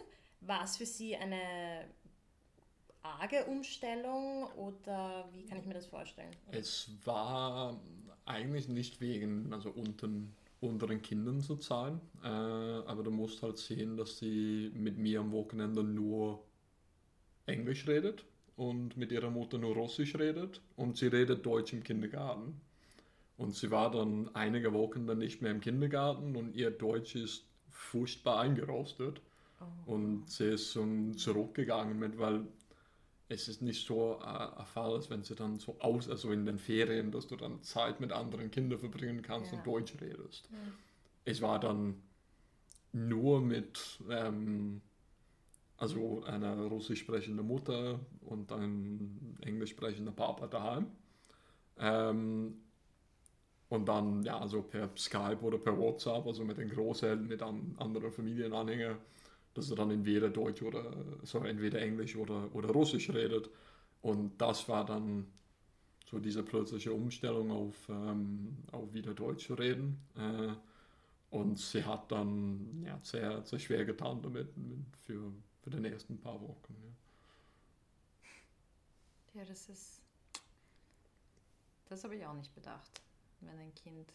war 0.40 0.64
es 0.64 0.76
für 0.76 0.86
sie 0.86 1.16
eine 1.16 1.86
arge 3.02 3.44
Umstellung 3.46 4.44
oder 4.56 5.28
wie 5.32 5.44
kann 5.44 5.58
ich 5.58 5.66
mir 5.66 5.74
das 5.74 5.86
vorstellen? 5.86 6.34
es 6.50 6.90
war 7.04 7.78
eigentlich 8.24 8.68
nicht 8.68 9.00
wegen, 9.00 9.52
also 9.52 9.70
unten, 9.70 10.34
unter 10.64 10.86
den 10.86 11.02
Kindern 11.02 11.40
zu 11.40 11.56
sein, 11.56 12.00
äh, 12.22 12.26
aber 12.26 13.02
du 13.02 13.10
musst 13.10 13.42
halt 13.42 13.58
sehen, 13.58 13.96
dass 13.96 14.18
sie 14.18 14.70
mit 14.74 14.98
mir 14.98 15.20
am 15.20 15.32
Wochenende 15.32 15.82
nur 15.84 16.42
Englisch 17.46 17.86
redet 17.86 18.24
und 18.56 18.96
mit 18.96 19.12
ihrer 19.12 19.30
Mutter 19.30 19.58
nur 19.58 19.74
Russisch 19.74 20.14
redet 20.16 20.60
und 20.76 20.96
sie 20.96 21.08
redet 21.08 21.44
Deutsch 21.44 21.72
im 21.72 21.82
Kindergarten. 21.82 22.60
Und 23.36 23.54
sie 23.54 23.70
war 23.70 23.90
dann 23.90 24.30
einige 24.34 24.72
Wochen 24.72 25.06
dann 25.06 25.18
nicht 25.18 25.42
mehr 25.42 25.50
im 25.50 25.60
Kindergarten 25.60 26.36
und 26.36 26.54
ihr 26.54 26.70
Deutsch 26.70 27.16
ist 27.16 27.44
furchtbar 27.68 28.40
eingerostet. 28.40 29.20
Und 29.86 30.28
sie 30.28 30.52
ist 30.52 30.72
so 30.72 30.86
zurückgegangen 31.16 31.98
mit, 31.98 32.18
weil 32.18 32.46
es 33.28 33.48
ist 33.48 33.62
nicht 33.62 33.86
so 33.86 34.18
äh, 34.20 34.24
ein 34.26 34.66
Fall, 34.66 34.92
als 34.92 35.10
wenn 35.10 35.22
sie 35.22 35.34
dann 35.34 35.58
so 35.58 35.76
aus, 35.80 36.08
also 36.08 36.30
in 36.30 36.44
den 36.44 36.58
Ferien, 36.58 37.10
dass 37.10 37.26
du 37.26 37.36
dann 37.36 37.62
Zeit 37.62 38.00
mit 38.00 38.12
anderen 38.12 38.50
Kindern 38.50 38.78
verbringen 38.78 39.22
kannst 39.22 39.52
Ja. 39.52 39.58
und 39.58 39.66
Deutsch 39.66 39.94
redest. 40.00 40.48
Es 41.24 41.40
war 41.40 41.58
dann 41.58 42.02
nur 42.92 43.40
mit, 43.40 43.98
ähm, 44.10 44.82
also 45.78 46.22
einer 46.24 46.54
russisch 46.66 47.00
sprechenden 47.00 47.46
Mutter 47.46 47.98
und 48.20 48.52
ein 48.52 49.36
englisch 49.40 49.70
sprechender 49.70 50.12
Papa 50.12 50.46
daheim. 50.46 50.86
Ähm, 51.78 52.60
und 53.70 53.88
dann, 53.88 54.22
ja, 54.22 54.38
also 54.38 54.62
per 54.62 54.90
Skype 54.96 55.40
oder 55.40 55.58
per 55.58 55.76
WhatsApp, 55.76 56.26
also 56.26 56.44
mit 56.44 56.58
den 56.58 56.68
Großeltern, 56.68 57.26
mit 57.26 57.42
an, 57.42 57.74
anderen 57.78 58.12
Familienanhängern, 58.12 58.98
dass 59.54 59.70
er 59.70 59.76
dann 59.76 59.90
entweder 59.90 60.28
Deutsch 60.30 60.62
oder, 60.62 60.92
so 61.22 61.38
entweder 61.38 61.80
Englisch 61.80 62.16
oder, 62.16 62.54
oder 62.54 62.70
Russisch 62.70 63.10
redet. 63.10 63.48
Und 64.02 64.40
das 64.40 64.68
war 64.68 64.84
dann 64.84 65.26
so 66.10 66.18
diese 66.18 66.42
plötzliche 66.42 66.92
Umstellung 66.92 67.50
auf, 67.50 67.88
ähm, 67.88 68.58
auf 68.72 68.92
wieder 68.92 69.14
Deutsch 69.14 69.46
zu 69.46 69.54
reden. 69.54 70.00
Äh, 70.16 70.54
und 71.30 71.58
sie 71.58 71.84
hat 71.84 72.12
dann 72.12 72.82
ja, 72.84 72.98
sehr, 73.02 73.42
sehr 73.44 73.58
schwer 73.58 73.84
getan 73.84 74.22
damit 74.22 74.56
mit, 74.56 74.78
für, 75.00 75.32
für 75.62 75.70
den 75.70 75.84
ersten 75.84 76.18
paar 76.18 76.40
Wochen. 76.40 76.74
Ja. 76.82 76.94
Ja, 79.34 79.44
das 79.44 79.68
ist. 79.68 80.00
Das 81.88 82.04
habe 82.04 82.16
ich 82.16 82.24
auch 82.24 82.34
nicht 82.34 82.54
bedacht. 82.54 83.00
Wenn 83.40 83.58
ein 83.58 83.74
Kind. 83.74 84.12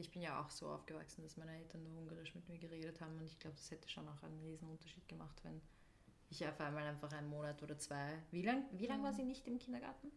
Ich 0.00 0.10
bin 0.10 0.22
ja 0.22 0.40
auch 0.42 0.50
so 0.50 0.66
aufgewachsen, 0.68 1.22
dass 1.22 1.36
meine 1.36 1.56
Eltern 1.56 1.82
nur 1.84 1.98
Ungarisch 1.98 2.34
mit 2.34 2.48
mir 2.48 2.58
geredet 2.58 3.00
haben 3.00 3.16
und 3.18 3.26
ich 3.26 3.38
glaube, 3.38 3.56
das 3.56 3.70
hätte 3.70 3.88
schon 3.88 4.08
auch 4.08 4.22
einen 4.22 4.40
riesen 4.42 4.68
Unterschied 4.68 5.06
gemacht, 5.08 5.38
wenn 5.44 5.60
ich 6.30 6.46
auf 6.46 6.60
einmal 6.60 6.84
einfach 6.86 7.12
einen 7.12 7.28
Monat 7.28 7.62
oder 7.62 7.78
zwei. 7.78 8.22
Wie 8.30 8.42
lange 8.42 8.64
wie 8.72 8.86
lang 8.86 9.02
war 9.02 9.12
sie 9.12 9.24
nicht 9.24 9.46
im 9.46 9.58
Kindergarten? 9.58 10.10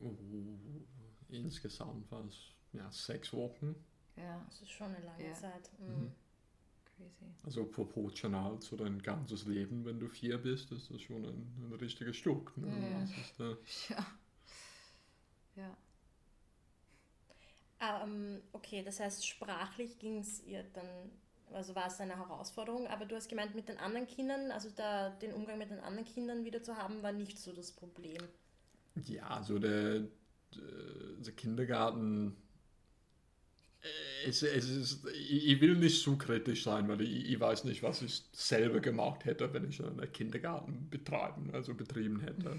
Uh, 0.00 0.10
insgesamt 1.28 2.10
war 2.10 2.24
es 2.26 2.36
ja, 2.72 2.90
sechs 2.90 3.32
Wochen. 3.32 3.74
Ja, 4.16 4.44
Das 4.48 4.60
ist 4.62 4.70
schon 4.70 4.94
eine 4.94 5.04
lange 5.04 5.28
Ja. 5.28 5.34
Zeit. 5.34 5.70
Mhm. 5.78 5.86
Mhm. 5.86 6.12
crazy. 6.96 7.26
Also 7.44 7.64
proportional 7.66 8.58
zu 8.60 8.76
dein 8.76 9.00
ganzes 9.02 9.44
Leben, 9.46 9.84
wenn 9.84 10.00
du 10.00 10.08
vier 10.08 10.38
bist, 10.38 10.72
ist 10.72 10.90
das 10.90 11.00
schon 11.02 11.24
ein, 11.24 11.68
ein 11.68 11.72
richtiges 11.74 12.16
Stück. 12.16 12.56
Ne? 12.56 12.68
Ja. 12.90 13.00
Das 13.00 13.10
ist, 13.10 13.40
äh, 13.40 13.56
Ja. 13.94 14.06
Ja. 15.56 15.76
Ähm, 17.80 18.40
okay, 18.52 18.82
das 18.82 19.00
heißt, 19.00 19.26
sprachlich 19.26 19.98
ging 19.98 20.18
es 20.18 20.42
ihr 20.44 20.64
dann, 20.72 20.86
also 21.52 21.74
war 21.74 21.88
es 21.88 22.00
eine 22.00 22.16
Herausforderung, 22.16 22.86
aber 22.86 23.04
du 23.04 23.16
hast 23.16 23.28
gemeint, 23.28 23.54
mit 23.54 23.68
den 23.68 23.78
anderen 23.78 24.06
Kindern, 24.06 24.50
also 24.50 24.70
da, 24.74 25.10
den 25.10 25.32
Umgang 25.32 25.58
mit 25.58 25.70
den 25.70 25.80
anderen 25.80 26.06
Kindern 26.06 26.44
wieder 26.44 26.62
zu 26.62 26.76
haben, 26.76 27.02
war 27.02 27.12
nicht 27.12 27.38
so 27.38 27.52
das 27.52 27.72
Problem. 27.72 28.22
Ja, 29.04 29.26
also 29.28 29.58
der, 29.58 30.00
der 30.00 30.06
der 31.24 31.34
Kindergarten, 31.34 32.36
äh, 33.82 34.28
es, 34.28 34.42
es 34.42 34.68
ist, 34.68 35.06
ich, 35.08 35.60
will 35.60 35.76
nicht 35.76 36.02
zu 36.02 36.16
kritisch 36.16 36.64
sein, 36.64 36.88
weil 36.88 37.00
ich, 37.02 37.30
ich 37.30 37.40
weiß 37.40 37.64
nicht, 37.64 37.82
was 37.82 38.02
ich 38.02 38.22
selber 38.32 38.80
gemacht 38.80 39.24
hätte, 39.24 39.52
wenn 39.52 39.68
ich 39.68 39.82
einen 39.82 40.12
Kindergarten 40.12 40.88
betreiben, 40.90 41.50
also 41.52 41.74
betrieben 41.74 42.20
hätte. 42.20 42.58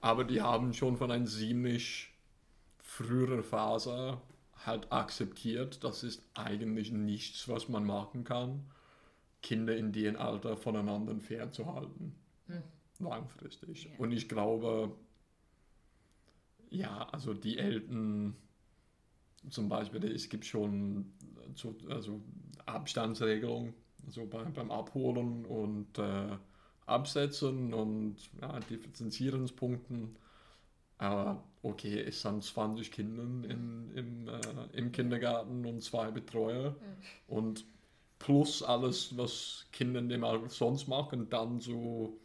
Aber 0.00 0.24
die 0.24 0.40
haben 0.40 0.72
schon 0.72 0.96
von 0.96 1.10
einer 1.10 1.26
ziemlich 1.26 2.10
früheren 2.86 3.42
Phase 3.42 4.18
halt 4.64 4.90
akzeptiert, 4.90 5.84
das 5.84 6.02
ist 6.02 6.22
eigentlich 6.34 6.92
nichts, 6.92 7.48
was 7.48 7.68
man 7.68 7.84
machen 7.84 8.24
kann, 8.24 8.64
Kinder 9.42 9.76
in 9.76 9.92
dem 9.92 10.16
Alter 10.16 10.56
voneinander 10.56 11.14
fernzuhalten. 11.20 12.14
Langfristig. 12.98 13.84
Ja. 13.84 13.90
Und 13.98 14.12
ich 14.12 14.28
glaube, 14.28 14.96
ja, 16.70 17.08
also 17.10 17.34
die 17.34 17.58
Eltern, 17.58 18.34
zum 19.50 19.68
Beispiel, 19.68 20.04
es 20.04 20.28
gibt 20.28 20.46
schon 20.46 21.12
so, 21.54 21.76
also 21.88 22.20
Abstandsregelungen, 22.64 23.74
also 24.06 24.26
bei, 24.26 24.44
beim 24.44 24.70
Abholen 24.70 25.44
und 25.44 25.98
äh, 25.98 26.36
Absetzen 26.86 27.74
und 27.74 28.16
ja, 28.40 28.58
Differenzierungspunkten. 28.60 30.16
Aber 30.98 31.44
okay, 31.62 32.00
es 32.00 32.22
sind 32.22 32.42
20 32.42 32.90
Kinder 32.90 33.22
in, 33.22 33.90
im, 33.94 34.28
äh, 34.28 34.78
im 34.78 34.92
Kindergarten 34.92 35.64
und 35.66 35.82
zwei 35.82 36.10
Betreuer. 36.10 36.76
Und 37.26 37.64
plus 38.18 38.62
alles, 38.62 39.16
was 39.16 39.66
Kinder 39.72 40.00
in 40.00 40.08
dem 40.08 40.24
Alter 40.24 40.48
sonst 40.48 40.88
machen, 40.88 41.28
dann 41.28 41.60
so 41.60 42.18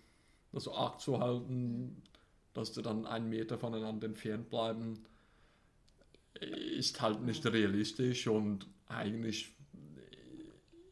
also 0.53 0.73
Acht 0.75 0.99
zu 1.01 1.19
halten, 1.19 2.01
dass 2.53 2.73
sie 2.73 2.81
dann 2.81 3.05
einen 3.05 3.29
Meter 3.29 3.57
voneinander 3.57 4.07
entfernt 4.07 4.49
bleiben, 4.49 5.03
ist 6.39 7.01
halt 7.01 7.21
nicht 7.21 7.45
realistisch 7.45 8.27
und 8.27 8.67
eigentlich 8.87 9.55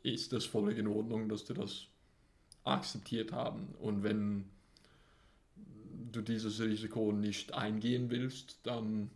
ist 0.04 0.32
das 0.32 0.46
völlig 0.46 0.78
in 0.78 0.88
Ordnung, 0.88 1.28
dass 1.28 1.48
sie 1.48 1.54
das 1.54 1.88
akzeptiert 2.64 3.32
haben. 3.32 3.76
Und 3.80 4.04
wenn 4.04 4.50
du 6.12 6.22
dieses 6.22 6.60
Risiko 6.60 7.12
nicht 7.12 7.54
eingehen 7.54 8.10
willst, 8.10 8.60
dann 8.64 9.10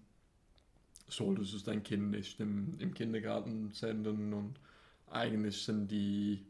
solltest 1.07 1.53
du 1.53 1.59
dein 1.59 1.83
Kind 1.83 2.12
nicht 2.12 2.39
im, 2.39 2.77
im 2.79 2.93
Kindergarten 2.93 3.71
senden 3.71 4.33
und 4.33 4.59
eigentlich 5.07 5.62
sind 5.63 5.89
die 5.89 6.45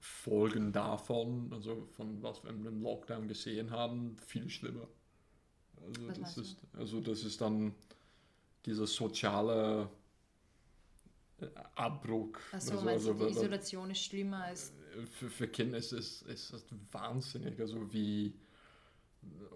Folgen 0.00 0.72
davon, 0.72 1.52
also 1.52 1.88
von 1.96 2.22
was 2.22 2.44
wir 2.44 2.50
im 2.50 2.82
Lockdown 2.82 3.26
gesehen 3.26 3.70
haben, 3.70 4.16
viel 4.18 4.48
schlimmer. 4.48 4.86
Also 5.86 6.20
das 6.20 6.38
ist, 6.38 6.56
also 6.74 7.00
das 7.00 7.24
ist 7.24 7.40
dann 7.40 7.74
dieser 8.64 8.86
soziale 8.86 9.88
äh, 11.40 11.46
Abbruch. 11.74 12.38
Achso, 12.52 12.78
also, 12.78 12.88
also, 12.88 13.14
die 13.14 13.30
Isolation 13.30 13.90
ist 13.90 14.04
schlimmer 14.04 14.44
als. 14.44 14.72
Für, 15.12 15.28
für 15.28 15.48
Kinder 15.48 15.78
ist 15.78 15.92
es 15.92 16.22
ist, 16.22 16.52
ist 16.52 16.66
wahnsinnig, 16.92 17.58
also 17.60 17.92
wie. 17.92 18.34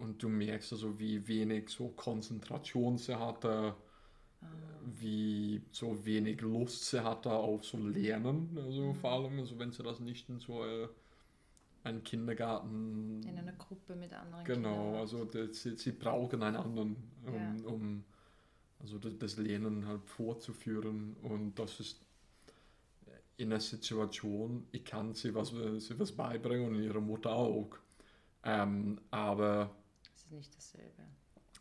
Und 0.01 0.23
du 0.23 0.29
merkst 0.29 0.73
also, 0.73 0.99
wie 0.99 1.27
wenig 1.29 1.69
so 1.69 1.89
Konzentration 1.89 2.99
sie 2.99 3.19
hatte, 3.19 3.75
ah. 4.41 4.47
wie 4.85 5.63
so 5.71 6.05
wenig 6.05 6.41
Lust 6.41 6.87
sie 6.87 7.03
hatte 7.03 7.31
auf 7.31 7.65
so 7.65 7.79
Lernen, 7.79 8.57
also 8.57 8.93
mhm. 8.93 8.95
vor 8.97 9.13
allem, 9.13 9.39
also 9.39 9.59
wenn 9.59 9.71
sie 9.71 9.83
das 9.83 10.01
nicht 10.01 10.29
in 10.29 10.41
so 10.41 10.65
äh, 10.65 10.89
einen 11.85 12.03
Kindergarten. 12.03 13.23
In 13.23 13.39
einer 13.39 13.53
Gruppe 13.53 13.95
mit 13.95 14.13
anderen 14.13 14.45
Genau, 14.45 14.85
Kindern. 14.85 15.01
also 15.01 15.25
das, 15.25 15.63
sie, 15.63 15.77
sie 15.77 15.93
brauchen 15.93 16.43
einen 16.43 16.57
anderen, 16.57 16.97
um, 17.27 17.35
ja. 17.35 17.69
um 17.69 18.05
also 18.81 18.99
das, 18.99 19.17
das 19.19 19.37
Lernen 19.37 19.87
halt 19.87 20.05
vorzuführen. 20.05 21.17
Und 21.23 21.59
das 21.59 21.81
ist 21.81 22.01
in 23.37 23.53
einer 23.53 23.61
Situation, 23.61 24.67
ich 24.73 24.85
kann 24.85 25.15
sie 25.15 25.35
was, 25.35 25.51
sie 25.51 25.99
was 25.99 26.13
beibringen 26.13 26.69
und 26.69 26.83
ihre 26.83 27.01
Mutter 27.01 27.31
auch. 27.31 27.71
Ähm, 28.45 29.01
aber 29.11 29.75
es 30.15 30.25
ist 30.25 30.33
nicht 30.33 30.57
dasselbe. 30.57 31.03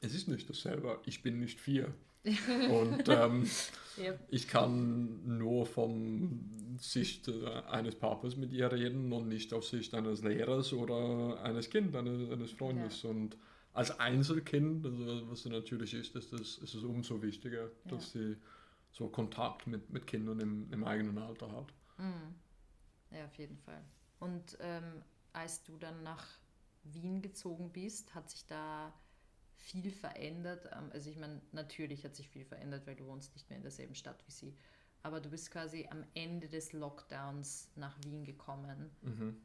Es 0.01 0.13
ist 0.13 0.27
nicht 0.27 0.49
dasselbe. 0.49 0.99
Ich 1.05 1.21
bin 1.21 1.39
nicht 1.39 1.59
vier. 1.59 1.93
und 2.69 3.09
ähm, 3.09 3.49
yep. 3.97 4.19
ich 4.29 4.47
kann 4.47 5.37
nur 5.39 5.65
von 5.65 6.77
Sicht 6.79 7.27
äh, 7.27 7.47
eines 7.67 7.95
Papas 7.95 8.35
mit 8.35 8.53
ihr 8.53 8.71
reden 8.71 9.11
und 9.11 9.27
nicht 9.27 9.51
aus 9.53 9.71
Sicht 9.71 9.95
eines 9.95 10.21
Lehrers 10.21 10.71
oder 10.71 11.41
eines 11.41 11.71
Kindes, 11.71 11.95
eines, 11.95 12.29
eines 12.29 12.51
Freundes. 12.51 13.01
Ja. 13.01 13.09
Und 13.09 13.37
als 13.73 13.99
Einzelkind, 13.99 14.85
also 14.85 15.31
was 15.31 15.45
natürlich 15.45 15.95
ist, 15.95 16.15
ist 16.15 16.31
es, 16.33 16.59
ist 16.59 16.75
es 16.75 16.83
umso 16.83 17.23
wichtiger, 17.23 17.63
ja. 17.63 17.69
dass 17.85 18.11
sie 18.11 18.37
so 18.91 19.07
Kontakt 19.07 19.65
mit, 19.65 19.89
mit 19.89 20.05
Kindern 20.05 20.39
im, 20.39 20.71
im 20.71 20.83
eigenen 20.83 21.17
Alter 21.17 21.51
hat. 21.51 21.73
Mhm. 21.97 22.35
Ja, 23.11 23.25
auf 23.25 23.37
jeden 23.39 23.57
Fall. 23.57 23.83
Und 24.19 24.57
ähm, 24.59 25.03
als 25.33 25.63
du 25.63 25.77
dann 25.77 26.03
nach 26.03 26.25
Wien 26.83 27.21
gezogen 27.21 27.71
bist, 27.71 28.15
hat 28.15 28.29
sich 28.29 28.45
da 28.45 28.93
viel 29.55 29.91
verändert? 29.91 30.69
Ähm, 30.73 30.89
also 30.91 31.09
ich 31.09 31.17
meine, 31.17 31.41
natürlich 31.51 32.03
hat 32.03 32.15
sich 32.15 32.27
viel 32.29 32.45
verändert, 32.45 32.87
weil 32.87 32.95
du 32.95 33.05
wohnst 33.05 33.33
nicht 33.33 33.49
mehr 33.49 33.57
in 33.57 33.63
derselben 33.63 33.95
Stadt 33.95 34.23
wie 34.27 34.31
sie. 34.31 34.57
Aber 35.03 35.19
du 35.19 35.29
bist 35.29 35.51
quasi 35.51 35.87
am 35.89 36.03
Ende 36.13 36.47
des 36.47 36.73
Lockdowns 36.73 37.71
nach 37.75 37.97
Wien 38.03 38.23
gekommen. 38.23 38.91
Mhm. 39.01 39.41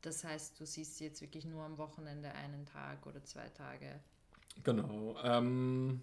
Das 0.00 0.22
heißt, 0.22 0.60
du 0.60 0.64
siehst 0.64 0.96
sie 0.96 1.04
jetzt 1.04 1.20
wirklich 1.20 1.44
nur 1.44 1.64
am 1.64 1.76
Wochenende 1.76 2.32
einen 2.32 2.64
Tag 2.66 3.04
oder 3.06 3.24
zwei 3.24 3.48
Tage. 3.48 4.00
Genau. 4.62 5.16
Ähm, 5.24 6.02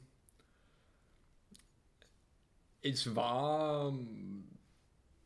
es 2.81 3.15
war 3.15 3.97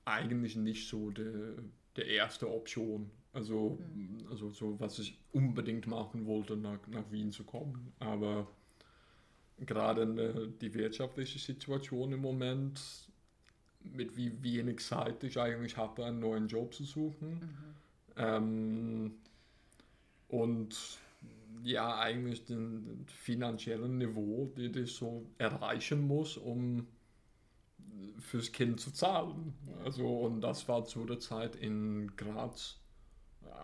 eigentlich 0.05 0.55
nicht 0.55 0.87
so 0.87 1.09
die, 1.09 1.55
die 1.97 2.01
erste 2.01 2.49
Option. 2.49 3.11
Also, 3.31 3.77
mhm. 3.95 4.25
also 4.29 4.49
so, 4.49 4.79
was 4.79 4.99
ich 4.99 5.17
unbedingt 5.31 5.87
machen 5.87 6.25
wollte, 6.25 6.57
nach, 6.57 6.79
nach 6.87 7.11
Wien 7.11 7.31
zu 7.31 7.43
kommen. 7.43 7.93
Aber 7.99 8.47
gerade 9.59 10.51
die 10.61 10.73
wirtschaftliche 10.73 11.39
Situation 11.39 12.11
im 12.13 12.21
Moment, 12.21 12.81
mit 13.81 14.17
wie 14.17 14.41
wenig 14.41 14.79
Zeit 14.79 15.23
ich 15.23 15.39
eigentlich 15.39 15.77
hatte, 15.77 16.05
einen 16.05 16.19
neuen 16.19 16.47
Job 16.47 16.73
zu 16.73 16.83
suchen. 16.83 17.29
Mhm 17.29 17.79
ähm, 18.19 19.13
und 20.27 20.77
ja, 21.63 21.97
eigentlich 21.97 22.45
den 22.45 23.05
finanziellen 23.07 23.97
Niveau, 23.97 24.51
den 24.57 24.77
ich 24.77 24.93
so 24.93 25.25
erreichen 25.37 26.05
muss, 26.05 26.37
um 26.37 26.87
fürs 28.19 28.51
Kind 28.51 28.79
zu 28.79 28.91
zahlen. 28.91 29.53
Also, 29.83 30.05
und 30.07 30.41
das 30.41 30.67
war 30.67 30.85
zu 30.85 31.05
der 31.05 31.19
Zeit 31.19 31.55
in 31.55 32.15
Graz 32.15 32.77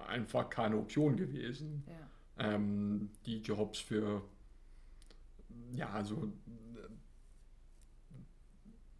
einfach 0.08 0.50
keine 0.50 0.78
Option 0.78 1.15
gewesen. 1.15 1.84
Ja. 1.88 2.54
Ähm, 2.56 3.10
die 3.26 3.39
Jobs 3.39 3.80
für, 3.80 4.24
ja, 5.74 5.89
also 5.89 6.32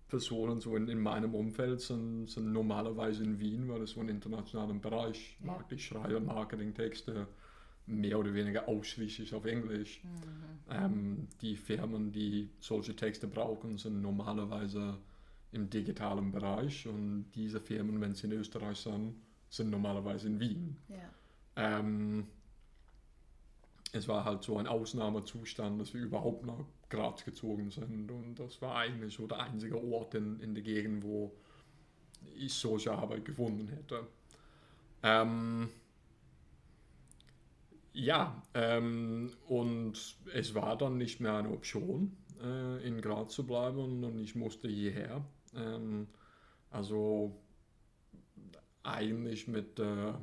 Personen 0.08 0.62
so 0.62 0.76
in, 0.76 0.88
in 0.88 1.00
meinem 1.00 1.34
Umfeld 1.34 1.82
sind, 1.82 2.28
sind 2.30 2.54
normalerweise 2.54 3.24
in 3.24 3.40
Wien, 3.40 3.68
weil 3.68 3.82
es 3.82 3.92
so 3.92 4.00
einen 4.00 4.10
internationalen 4.10 4.80
Bereich 4.80 5.38
ja. 5.40 5.48
macht. 5.48 5.72
Ich 5.72 5.86
schreibe 5.86 6.20
Marketingtexte 6.20 7.28
mehr 7.88 8.18
oder 8.18 8.34
weniger 8.34 8.68
ausschließlich 8.68 9.34
auf 9.36 9.46
Englisch. 9.46 10.04
Mhm. 10.04 10.10
Ähm, 10.70 11.28
die 11.42 11.56
Firmen, 11.56 12.12
die 12.12 12.50
solche 12.60 12.96
Texte 12.96 13.28
brauchen, 13.28 13.78
sind 13.78 14.02
normalerweise 14.02 14.98
im 15.52 15.70
digitalen 15.70 16.32
Bereich 16.32 16.88
und 16.88 17.32
diese 17.36 17.60
Firmen, 17.60 18.02
wenn 18.02 18.16
sie 18.16 18.28
in 18.28 18.34
Österreich 18.34 18.78
sind, 18.78 19.16
sind 19.56 19.70
normalerweise 19.70 20.28
in 20.28 20.40
Wien. 20.40 20.78
Ja. 20.90 21.80
Ähm, 21.80 22.28
es 23.92 24.08
war 24.08 24.26
halt 24.26 24.44
so 24.44 24.58
ein 24.58 24.68
Ausnahmezustand, 24.68 25.80
dass 25.80 25.94
wir 25.94 26.02
überhaupt 26.02 26.46
nach 26.46 26.66
Graz 26.90 27.24
gezogen 27.24 27.72
sind. 27.72 28.12
Und 28.12 28.36
das 28.36 28.62
war 28.62 28.76
eigentlich 28.76 29.16
so 29.16 29.28
der 29.28 29.40
einzige 29.40 29.82
Ort 29.82 30.16
in, 30.16 30.40
in 30.40 30.54
der 30.54 30.64
Gegend, 30.64 31.04
wo 31.04 31.32
ich 32.36 32.54
solche 32.54 32.92
Arbeit 32.92 33.26
gefunden 33.26 33.68
hätte. 33.68 34.08
Ähm, 35.04 35.70
ja, 37.94 38.42
ähm, 38.54 39.32
und 39.48 40.18
es 40.34 40.54
war 40.56 40.78
dann 40.78 40.98
nicht 40.98 41.22
mehr 41.22 41.38
eine 41.38 41.52
Option, 41.52 42.18
äh, 42.44 42.86
in 42.86 43.02
Graz 43.02 43.34
zu 43.34 43.46
bleiben 43.46 44.04
und 44.04 44.20
ich 44.20 44.36
musste 44.36 44.68
hierher. 44.68 45.24
Ähm, 45.56 46.08
also 46.72 47.38
eigentlich 48.86 49.48
mit 49.48 49.78
der 49.78 50.20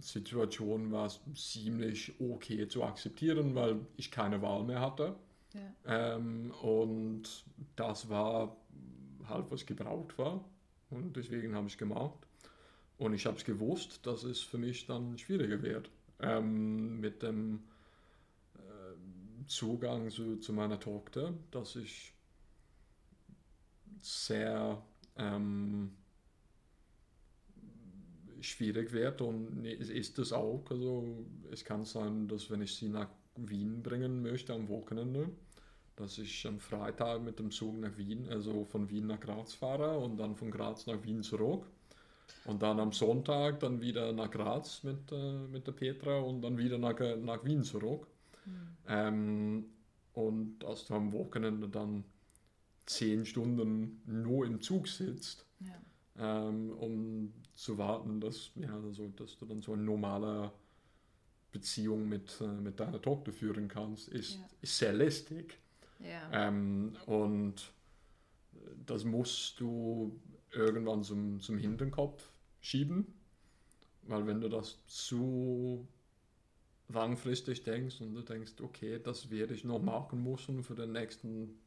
Situation 0.00 0.90
war 0.92 1.06
es 1.06 1.20
ziemlich 1.34 2.14
okay 2.20 2.66
zu 2.68 2.82
akzeptieren, 2.82 3.54
weil 3.54 3.80
ich 3.96 4.10
keine 4.10 4.40
Wahl 4.42 4.64
mehr 4.64 4.80
hatte. 4.80 5.16
Ja. 5.52 6.14
Ähm, 6.14 6.52
und 6.62 7.44
das 7.76 8.08
war 8.08 8.56
halt, 9.28 9.50
was 9.50 9.66
gebraucht 9.66 10.16
war. 10.18 10.44
Und 10.90 11.16
deswegen 11.16 11.54
habe 11.54 11.66
ich 11.66 11.74
es 11.74 11.78
gemacht. 11.78 12.26
Und 12.98 13.14
ich 13.14 13.26
habe 13.26 13.36
es 13.36 13.44
gewusst, 13.44 14.06
dass 14.06 14.24
es 14.24 14.40
für 14.40 14.58
mich 14.58 14.86
dann 14.86 15.16
schwieriger 15.18 15.62
wird. 15.62 15.90
Ähm, 16.20 17.00
mit 17.00 17.22
dem 17.22 17.62
äh, 18.56 19.46
Zugang 19.46 20.10
zu, 20.10 20.36
zu, 20.36 20.52
meiner 20.52 20.78
Tochter, 20.78 21.32
dass 21.50 21.76
ich 21.76 22.12
sehr 24.02 24.82
ähm, 25.16 25.92
schwierig 28.40 28.92
wird 28.92 29.20
und 29.20 29.64
ist 29.64 30.18
es 30.18 30.32
auch. 30.32 30.64
Also 30.70 31.24
es 31.50 31.64
kann 31.64 31.84
sein, 31.84 32.28
dass 32.28 32.50
wenn 32.50 32.62
ich 32.62 32.74
sie 32.74 32.88
nach 32.88 33.08
Wien 33.36 33.82
bringen 33.82 34.22
möchte 34.22 34.52
am 34.52 34.68
Wochenende, 34.68 35.30
dass 35.96 36.18
ich 36.18 36.46
am 36.46 36.58
Freitag 36.58 37.22
mit 37.22 37.38
dem 37.38 37.50
Zug 37.50 37.78
nach 37.80 37.96
Wien, 37.96 38.28
also 38.28 38.64
von 38.64 38.88
Wien 38.90 39.06
nach 39.06 39.20
Graz 39.20 39.54
fahre 39.54 39.98
und 39.98 40.16
dann 40.16 40.36
von 40.36 40.50
Graz 40.50 40.86
nach 40.86 41.02
Wien 41.02 41.22
zurück. 41.22 41.66
Und 42.44 42.62
dann 42.62 42.80
am 42.80 42.92
Sonntag 42.92 43.60
dann 43.60 43.80
wieder 43.80 44.12
nach 44.12 44.30
Graz 44.30 44.82
mit, 44.82 45.12
äh, 45.12 45.32
mit 45.52 45.66
der 45.66 45.72
Petra 45.72 46.20
und 46.20 46.42
dann 46.42 46.56
wieder 46.56 46.78
nach, 46.78 46.98
nach 47.18 47.44
Wien 47.44 47.62
zurück. 47.62 48.06
Mhm. 48.46 48.52
Ähm, 48.88 49.64
und 50.14 50.58
dass 50.60 50.86
du 50.86 50.94
am 50.94 51.12
Wochenende 51.12 51.68
dann 51.68 52.04
zehn 52.86 53.26
Stunden 53.26 54.02
nur 54.06 54.46
im 54.46 54.60
Zug 54.60 54.88
sitzt, 54.88 55.44
ja. 55.60 55.74
Ähm, 56.18 56.70
um 56.72 57.32
zu 57.54 57.78
warten, 57.78 58.20
dass, 58.20 58.50
ja, 58.56 58.74
also, 58.74 59.08
dass 59.08 59.38
du 59.38 59.46
dann 59.46 59.62
so 59.62 59.72
eine 59.72 59.82
normale 59.82 60.52
Beziehung 61.52 62.08
mit, 62.08 62.40
äh, 62.40 62.46
mit 62.46 62.80
deiner 62.80 63.00
Tochter 63.00 63.32
führen 63.32 63.68
kannst, 63.68 64.08
ist, 64.08 64.34
ja. 64.34 64.48
ist 64.62 64.78
sehr 64.78 64.92
lästig. 64.92 65.58
Ja. 65.98 66.48
Ähm, 66.48 66.96
und 67.06 67.72
das 68.86 69.04
musst 69.04 69.60
du 69.60 70.18
irgendwann 70.52 71.02
zum, 71.02 71.40
zum 71.40 71.58
Hinterkopf 71.58 72.30
schieben, 72.60 73.06
weil 74.02 74.26
wenn 74.26 74.40
du 74.40 74.48
das 74.48 74.78
zu 74.86 75.86
langfristig 76.88 77.62
denkst 77.62 78.00
und 78.00 78.14
du 78.14 78.22
denkst, 78.22 78.54
okay, 78.60 78.98
das 79.02 79.30
werde 79.30 79.54
ich 79.54 79.64
noch 79.64 79.80
machen 79.80 80.22
müssen 80.24 80.62
für 80.62 80.74
den 80.74 80.92
nächsten 80.92 81.60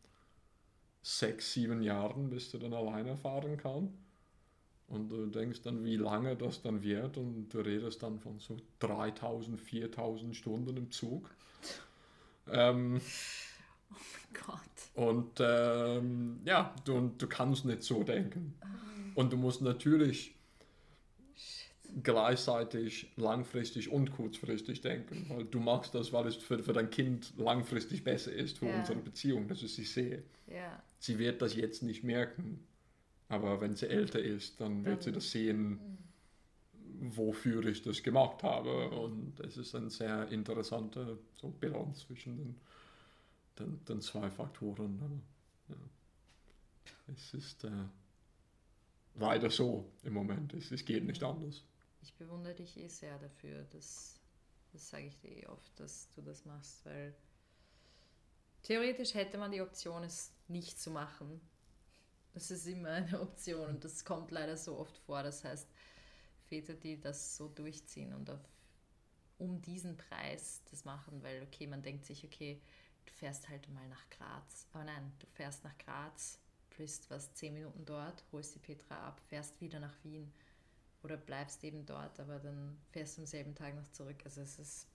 sechs, 1.01 1.53
sieben 1.53 1.81
Jahren, 1.81 2.29
bis 2.29 2.51
du 2.51 2.57
dann 2.57 2.73
alleine 2.73 3.15
fahren 3.15 3.57
kannst, 3.57 3.93
und 4.87 5.09
du 5.09 5.25
denkst 5.27 5.61
dann, 5.63 5.83
wie 5.83 5.97
lange 5.97 6.35
das 6.35 6.61
dann 6.61 6.83
wird 6.83 7.17
und 7.17 7.49
du 7.49 7.59
redest 7.59 8.03
dann 8.03 8.19
von 8.19 8.39
so 8.39 8.57
3000, 8.79 9.59
4000 9.59 10.35
Stunden 10.35 10.77
im 10.77 10.91
Zug. 10.91 11.29
Ähm, 12.51 12.99
oh 13.91 13.95
mein 13.95 14.43
Gott. 14.45 14.59
Und 15.05 15.39
ähm, 15.39 16.39
ja, 16.45 16.75
du, 16.85 17.11
du 17.17 17.27
kannst 17.27 17.65
nicht 17.65 17.83
so 17.83 18.03
denken. 18.03 18.53
Und 19.15 19.31
du 19.33 19.37
musst 19.37 19.61
natürlich 19.61 20.35
gleichzeitig 22.01 23.11
langfristig 23.17 23.91
und 23.91 24.11
kurzfristig 24.11 24.81
denken. 24.81 25.25
Weil 25.29 25.45
du 25.45 25.59
machst 25.59 25.93
das, 25.95 26.11
weil 26.11 26.27
es 26.27 26.35
für, 26.35 26.59
für 26.61 26.73
dein 26.73 26.89
Kind 26.89 27.33
langfristig 27.37 28.03
besser 28.03 28.31
ist 28.33 28.57
für 28.57 28.67
Ja. 28.67 28.79
unsere 28.79 28.99
Beziehung, 28.99 29.47
dass 29.47 29.61
ich 29.61 29.73
sie 29.73 29.83
sehe. 29.85 30.23
Ja. 30.47 30.81
Sie 30.99 31.19
wird 31.19 31.41
das 31.41 31.55
jetzt 31.55 31.83
nicht 31.83 32.03
merken, 32.03 32.65
aber 33.33 33.59
wenn 33.61 33.75
sie 33.75 33.87
älter 33.87 34.19
ist, 34.19 34.61
dann 34.61 34.85
wird 34.85 35.01
sie 35.03 35.11
das 35.11 35.31
sehen, 35.31 35.79
wofür 36.99 37.65
ich 37.65 37.81
das 37.81 38.03
gemacht 38.03 38.43
habe. 38.43 38.89
Und 38.91 39.39
es 39.39 39.57
ist 39.57 39.75
ein 39.75 39.89
sehr 39.89 40.29
interessanter 40.29 41.17
so 41.33 41.49
Balance 41.49 42.05
zwischen 42.05 42.37
den, 42.37 42.55
den, 43.57 43.85
den 43.85 44.01
zwei 44.01 44.29
Faktoren. 44.29 44.99
Aber, 45.01 45.75
ja. 45.75 47.13
Es 47.13 47.33
ist 47.33 47.63
äh, 47.63 47.71
leider 49.15 49.49
so 49.49 49.91
im 50.03 50.13
Moment. 50.13 50.53
Es, 50.53 50.71
es 50.71 50.85
geht 50.85 51.03
nicht 51.03 51.23
anders. 51.23 51.63
Ich 52.03 52.13
bewundere 52.13 52.53
dich 52.53 52.77
eh 52.77 52.87
sehr 52.87 53.17
dafür, 53.17 53.63
dass, 53.71 54.19
das 54.71 54.89
sage 54.89 55.07
ich 55.07 55.19
dir 55.19 55.31
eh 55.31 55.47
oft, 55.47 55.79
dass 55.79 56.09
du 56.15 56.21
das 56.21 56.45
machst, 56.45 56.85
weil 56.85 57.15
theoretisch 58.61 59.15
hätte 59.15 59.37
man 59.37 59.51
die 59.51 59.61
Option, 59.61 60.03
es 60.03 60.31
nicht 60.47 60.79
zu 60.79 60.91
machen. 60.91 61.41
Das 62.33 62.49
ist 62.51 62.65
immer 62.67 62.89
eine 62.89 63.21
Option 63.21 63.67
und 63.67 63.83
das 63.83 64.03
kommt 64.03 64.31
leider 64.31 64.57
so 64.57 64.77
oft 64.77 64.97
vor. 64.99 65.23
Das 65.23 65.43
heißt, 65.43 65.67
Väter, 66.47 66.73
die 66.73 66.99
das 66.99 67.37
so 67.37 67.47
durchziehen 67.47 68.13
und 68.13 68.29
auf, 68.29 68.39
um 69.37 69.61
diesen 69.61 69.97
Preis 69.97 70.61
das 70.69 70.85
machen, 70.85 71.21
weil 71.23 71.43
okay, 71.43 71.67
man 71.67 71.81
denkt 71.81 72.05
sich, 72.05 72.23
okay, 72.25 72.61
du 73.05 73.11
fährst 73.13 73.49
halt 73.49 73.69
mal 73.69 73.87
nach 73.87 74.09
Graz. 74.09 74.67
Aber 74.73 74.83
nein, 74.83 75.11
du 75.19 75.27
fährst 75.27 75.63
nach 75.63 75.77
Graz, 75.77 76.39
bist 76.77 77.09
was 77.09 77.33
zehn 77.33 77.53
Minuten 77.53 77.85
dort, 77.85 78.23
holst 78.31 78.55
die 78.55 78.59
Petra 78.59 79.07
ab, 79.07 79.21
fährst 79.27 79.61
wieder 79.61 79.79
nach 79.79 79.95
Wien 80.03 80.31
oder 81.03 81.17
bleibst 81.17 81.63
eben 81.63 81.85
dort, 81.85 82.19
aber 82.19 82.39
dann 82.39 82.77
fährst 82.91 83.17
du 83.17 83.21
am 83.21 83.27
selben 83.27 83.55
Tag 83.55 83.75
noch 83.75 83.87
zurück. 83.89 84.17
Also 84.25 84.41
es 84.41 84.57
ist 84.59 84.87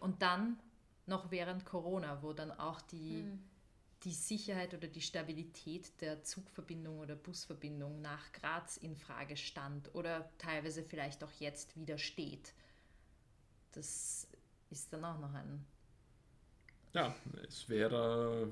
und 0.00 0.22
dann 0.22 0.58
noch 1.06 1.30
während 1.30 1.64
Corona, 1.64 2.22
wo 2.22 2.32
dann 2.32 2.50
auch 2.52 2.80
die, 2.80 3.24
die 4.04 4.12
Sicherheit 4.12 4.74
oder 4.74 4.88
die 4.88 5.00
Stabilität 5.00 6.00
der 6.00 6.22
Zugverbindung 6.22 6.98
oder 6.98 7.16
Busverbindung 7.16 8.00
nach 8.00 8.32
Graz 8.32 8.76
in 8.76 8.96
Frage 8.96 9.36
stand 9.36 9.94
oder 9.94 10.30
teilweise 10.38 10.82
vielleicht 10.84 11.24
auch 11.24 11.32
jetzt 11.32 11.76
wieder 11.76 11.98
steht. 11.98 12.54
Das 13.72 14.26
ist 14.70 14.92
dann 14.92 15.04
auch 15.04 15.18
noch 15.20 15.32
ein 15.34 15.64
Ja, 16.92 17.14
es 17.46 17.68
wäre 17.68 18.48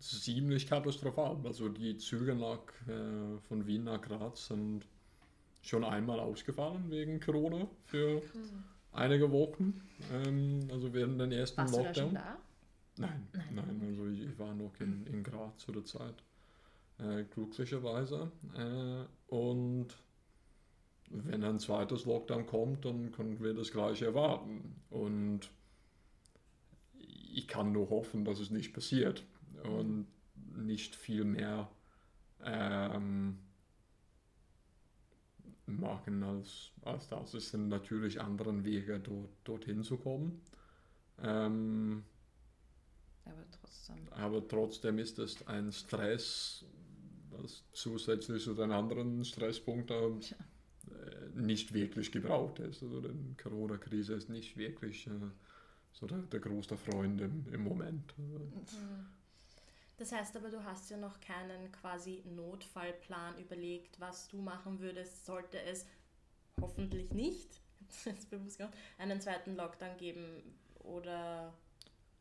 ziemlich 0.00 0.66
katastrophal. 0.66 1.38
Also 1.44 1.68
die 1.68 1.96
Züge 1.98 2.34
nach, 2.34 2.62
äh, 2.88 3.38
von 3.48 3.66
Wien 3.66 3.84
nach 3.84 4.00
Graz 4.02 4.48
sind 4.48 4.86
schon 5.62 5.84
einmal 5.84 6.20
ausgefallen 6.20 6.90
wegen 6.90 7.20
Corona 7.20 7.68
für 7.84 8.22
einige 8.92 9.30
Wochen. 9.32 9.82
Ähm, 10.12 10.68
also 10.72 10.92
während 10.94 11.20
den 11.20 11.32
ersten 11.32 11.62
Warst 11.62 11.76
du 11.76 11.82
da 11.82 11.94
schon 11.94 12.12
Lockdown. 12.12 12.14
da? 12.14 12.38
Nein, 12.98 13.28
nein, 13.52 13.82
also 13.88 14.06
ich, 14.06 14.22
ich 14.22 14.38
war 14.38 14.54
noch 14.54 14.72
in, 14.80 15.06
in 15.06 15.22
Graz 15.22 15.58
zu 15.58 15.72
der 15.72 15.84
Zeit. 15.84 16.22
Äh, 16.98 17.24
glücklicherweise. 17.24 18.30
Äh, 18.54 19.04
und 19.34 19.88
wenn 21.10 21.44
ein 21.44 21.58
zweites 21.58 22.04
Lockdown 22.06 22.46
kommt, 22.46 22.84
dann 22.84 23.12
können 23.12 23.40
wir 23.40 23.54
das 23.54 23.70
gleiche 23.70 24.06
erwarten. 24.06 24.76
Und 24.90 25.50
ich 26.98 27.46
kann 27.46 27.72
nur 27.72 27.90
hoffen, 27.90 28.24
dass 28.24 28.40
es 28.40 28.50
nicht 28.50 28.72
passiert 28.72 29.24
und 29.62 30.06
nicht 30.56 30.96
viel 30.96 31.24
mehr 31.24 31.68
ähm, 32.42 33.38
machen 35.66 36.22
als, 36.22 36.70
als 36.82 37.08
das. 37.08 37.34
Es 37.34 37.50
sind 37.50 37.68
natürlich 37.68 38.20
andere 38.20 38.64
Wege, 38.64 39.00
dort, 39.00 39.28
dorthin 39.44 39.82
zu 39.82 39.98
kommen. 39.98 40.40
Ähm, 41.22 42.04
Aber 43.26 43.44
trotzdem. 43.50 44.12
aber 44.12 44.48
trotzdem 44.48 44.98
ist 44.98 45.18
es 45.18 45.46
ein 45.46 45.72
Stress, 45.72 46.64
was 47.30 47.64
zusätzlich 47.72 48.42
zu 48.42 48.54
den 48.54 48.70
anderen 48.70 49.24
Stresspunkten 49.24 50.20
Tja. 50.20 50.36
äh, 50.90 51.40
nicht 51.40 51.74
wirklich 51.74 52.12
gebraucht 52.12 52.60
ist. 52.60 52.82
Also 52.82 53.00
die 53.00 53.36
Corona-Krise 53.36 54.14
ist 54.14 54.28
nicht 54.28 54.56
wirklich 54.56 55.06
äh, 55.06 55.10
so 55.92 56.06
der, 56.06 56.18
der 56.18 56.40
größte 56.40 56.76
Freund 56.76 57.20
im, 57.20 57.46
im 57.52 57.64
Moment. 57.64 58.14
Das 59.96 60.12
heißt 60.12 60.36
aber, 60.36 60.50
du 60.50 60.62
hast 60.62 60.90
ja 60.90 60.98
noch 60.98 61.20
keinen 61.20 61.72
quasi 61.72 62.22
Notfallplan 62.26 63.38
überlegt, 63.38 63.98
was 63.98 64.28
du 64.28 64.42
machen 64.42 64.78
würdest, 64.80 65.24
sollte 65.24 65.60
es 65.62 65.86
hoffentlich 66.60 67.10
nicht, 67.12 67.60
jetzt 68.04 68.28
bewusst 68.30 68.58
gemacht, 68.58 68.74
einen 68.98 69.20
zweiten 69.20 69.56
Lockdown 69.56 69.96
geben 69.96 70.42
oder 70.80 71.54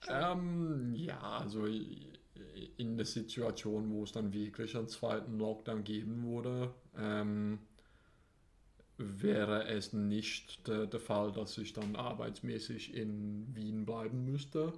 Ähm, 0.09 0.93
ja, 0.95 1.19
also 1.19 1.65
in 2.77 2.97
der 2.97 3.05
Situation, 3.05 3.91
wo 3.91 4.03
es 4.03 4.11
dann 4.11 4.33
wirklich 4.33 4.75
einen 4.75 4.87
zweiten 4.87 5.37
Lockdown 5.37 5.83
geben 5.83 6.23
würde, 6.23 6.73
ähm, 6.97 7.59
wäre 8.97 9.67
es 9.67 9.93
nicht 9.93 10.67
der, 10.67 10.85
der 10.85 10.99
Fall, 10.99 11.31
dass 11.31 11.57
ich 11.57 11.73
dann 11.73 11.95
arbeitsmäßig 11.95 12.93
in 12.95 13.53
Wien 13.55 13.85
bleiben 13.85 14.25
müsste 14.25 14.73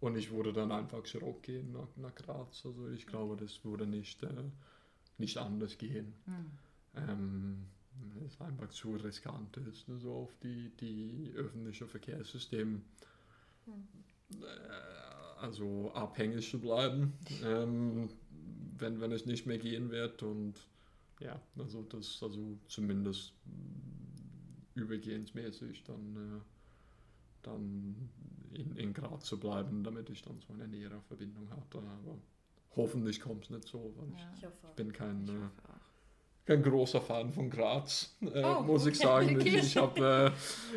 und 0.00 0.16
ich 0.16 0.30
würde 0.30 0.52
dann 0.52 0.70
einfach 0.70 1.02
zurückgehen 1.02 1.72
nach, 1.72 1.88
nach 1.96 2.14
Graz. 2.14 2.64
Also 2.64 2.88
ich 2.90 3.06
glaube, 3.06 3.36
das 3.36 3.64
würde 3.64 3.86
nicht, 3.86 4.22
äh, 4.22 4.44
nicht 5.18 5.38
anders 5.38 5.76
gehen. 5.76 6.14
Hm. 6.26 6.50
Ähm, 6.94 7.66
es 8.26 8.40
einfach 8.40 8.68
zu 8.68 8.92
riskant 8.96 9.56
ist, 9.56 9.86
so 9.86 10.14
auf 10.14 10.36
die, 10.42 10.70
die 10.80 11.32
öffentliche 11.34 11.86
Verkehrssystem 11.86 12.82
äh, 13.66 13.70
also 15.40 15.92
abhängig 15.94 16.50
zu 16.50 16.58
bleiben, 16.60 17.12
ähm, 17.44 18.08
wenn, 18.78 19.00
wenn 19.00 19.12
es 19.12 19.26
nicht 19.26 19.46
mehr 19.46 19.58
gehen 19.58 19.90
wird 19.90 20.22
und 20.22 20.54
ja, 21.20 21.40
also 21.56 21.82
das, 21.82 22.22
also 22.22 22.58
zumindest 22.68 23.34
übergehensmäßig 24.74 25.82
dann, 25.84 26.16
äh, 26.16 26.40
dann 27.42 28.10
in, 28.54 28.76
in 28.76 28.92
Graz 28.92 29.24
zu 29.24 29.38
bleiben, 29.38 29.82
damit 29.82 30.10
ich 30.10 30.22
dann 30.22 30.40
so 30.40 30.52
eine 30.52 30.68
nähere 30.68 31.00
Verbindung 31.02 31.50
hatte, 31.50 31.78
aber 31.78 32.18
hoffentlich 32.76 33.20
kommt 33.20 33.44
es 33.44 33.50
nicht 33.50 33.66
so, 33.66 33.92
weil 33.96 34.08
Ja. 34.10 34.32
ich 34.36 34.44
hoffe. 34.44 34.66
ich 34.68 34.74
bin 34.76 34.92
kein, 34.92 35.24
Ich 35.24 35.30
äh, 35.30 35.34
hoffe 35.34 35.68
auch. 35.68 35.77
Kein 36.48 36.62
großer 36.62 37.00
Fan 37.02 37.30
von 37.30 37.50
Graz, 37.50 38.16
äh, 38.22 38.42
Oh, 38.42 38.62
muss 38.62 38.86
ich 38.86 38.98
sagen. 38.98 39.36
okay. 39.36 39.48
Ich, 39.58 39.64
ich 39.66 39.76
habe 39.76 40.32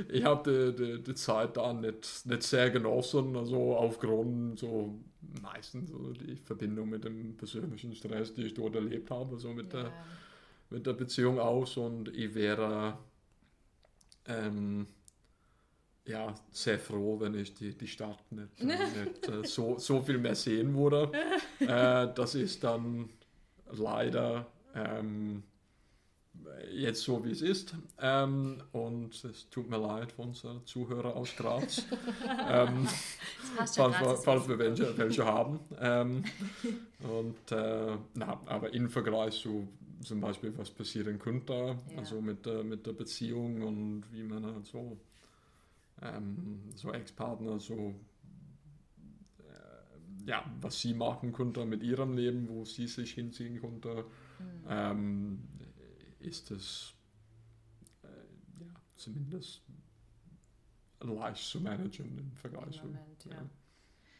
äh, 0.09 0.13
ich 0.17 0.23
hab 0.25 0.43
die, 0.43 0.75
die, 0.75 1.01
die 1.01 1.15
Zeit 1.15 1.55
da 1.55 1.71
nicht, 1.73 2.25
nicht 2.25 2.43
sehr 2.43 2.69
genossen, 2.69 3.35
also 3.37 3.75
aufgrund 3.77 4.59
so 4.59 4.99
meistens 5.41 5.89
so 5.89 6.11
die 6.11 6.35
Verbindung 6.35 6.89
mit 6.89 7.05
dem 7.05 7.37
persönlichen 7.37 7.95
Stress, 7.95 8.33
die 8.33 8.43
ich 8.47 8.53
dort 8.53 8.75
erlebt 8.75 9.09
habe, 9.11 9.37
so 9.39 9.53
mit, 9.53 9.71
der, 9.71 9.83
Ja. 9.83 9.93
mit 10.69 10.85
der 10.85 10.93
Beziehung 10.93 11.39
aus 11.39 11.77
und 11.77 12.09
ich 12.13 12.35
wäre 12.35 12.97
ähm, 14.27 14.87
ja, 16.05 16.33
sehr 16.51 16.79
froh, 16.79 17.17
wenn 17.19 17.35
ich 17.35 17.53
die, 17.53 17.77
die 17.77 17.87
Stadt 17.87 18.19
nicht, 18.31 18.59
äh, 18.59 18.65
nicht 19.05 19.29
äh, 19.29 19.45
so, 19.47 19.77
so 19.77 20.01
viel 20.01 20.17
mehr 20.17 20.35
sehen 20.35 20.75
würde. 20.75 21.11
Äh, 21.61 22.07
das 22.15 22.33
ist 22.33 22.63
dann 22.63 23.07
leider 23.71 24.47
ähm, 24.73 25.43
jetzt 26.73 27.01
so, 27.03 27.23
wie 27.25 27.31
es 27.31 27.41
ist. 27.41 27.75
Ähm, 27.99 28.61
und 28.71 29.23
es 29.23 29.49
tut 29.49 29.69
mir 29.69 29.77
leid 29.77 30.11
für 30.11 30.21
unsere 30.23 30.63
Zuhörer 30.65 31.15
aus 31.15 31.35
Graz, 31.35 31.85
ähm, 32.49 32.87
falls, 33.57 33.77
wir, 33.77 34.15
falls 34.17 34.47
wir 34.47 34.57
welche, 34.59 34.97
welche 34.97 35.25
haben. 35.25 35.59
Ähm, 35.79 36.23
und 36.99 37.51
äh, 37.51 37.97
na, 38.15 38.39
aber 38.45 38.73
im 38.73 38.89
Vergleich 38.89 39.39
zu 39.41 39.67
zum 40.03 40.19
Beispiel, 40.19 40.51
was 40.57 40.71
passieren 40.71 41.19
könnte, 41.19 41.53
Ja. 41.53 41.97
also 41.99 42.21
mit, 42.21 42.43
der 42.47 42.63
mit 42.63 42.87
der 42.87 42.93
Beziehung 42.93 43.61
und 43.61 44.03
wie 44.11 44.23
man 44.23 44.43
halt 44.43 44.65
so, 44.65 44.97
ähm, 46.01 46.61
so 46.75 46.91
Ex-Partner 46.91 47.59
so 47.59 47.93
äh, 49.39 50.25
ja, 50.27 50.43
was 50.59 50.79
sie 50.79 50.95
machen 50.95 51.33
könnte 51.33 51.65
mit 51.65 51.83
ihrem 51.83 52.13
Leben, 52.15 52.47
wo 52.49 52.65
sie 52.65 52.87
sich 52.87 53.11
hinziehen 53.13 53.61
könnte, 53.61 54.05
Hm. 54.67 55.37
Ist 56.21 56.51
es 56.51 56.93
äh, 58.03 58.63
ja, 58.63 58.73
zumindest 58.95 59.61
leicht 60.99 61.43
zu 61.43 61.59
managen 61.59 62.17
im 62.17 62.31
Vergleich 62.33 62.65
Im 62.65 62.71
zu. 62.73 62.85
Moment, 62.85 63.25
ja. 63.25 63.49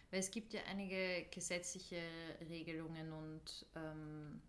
Weil 0.09 0.19
es 0.19 0.31
gibt 0.31 0.53
ja 0.53 0.61
einige 0.69 1.25
gesetzliche 1.31 2.01
Regelungen 2.49 3.13
und 3.13 3.65
ähm, 3.75 4.41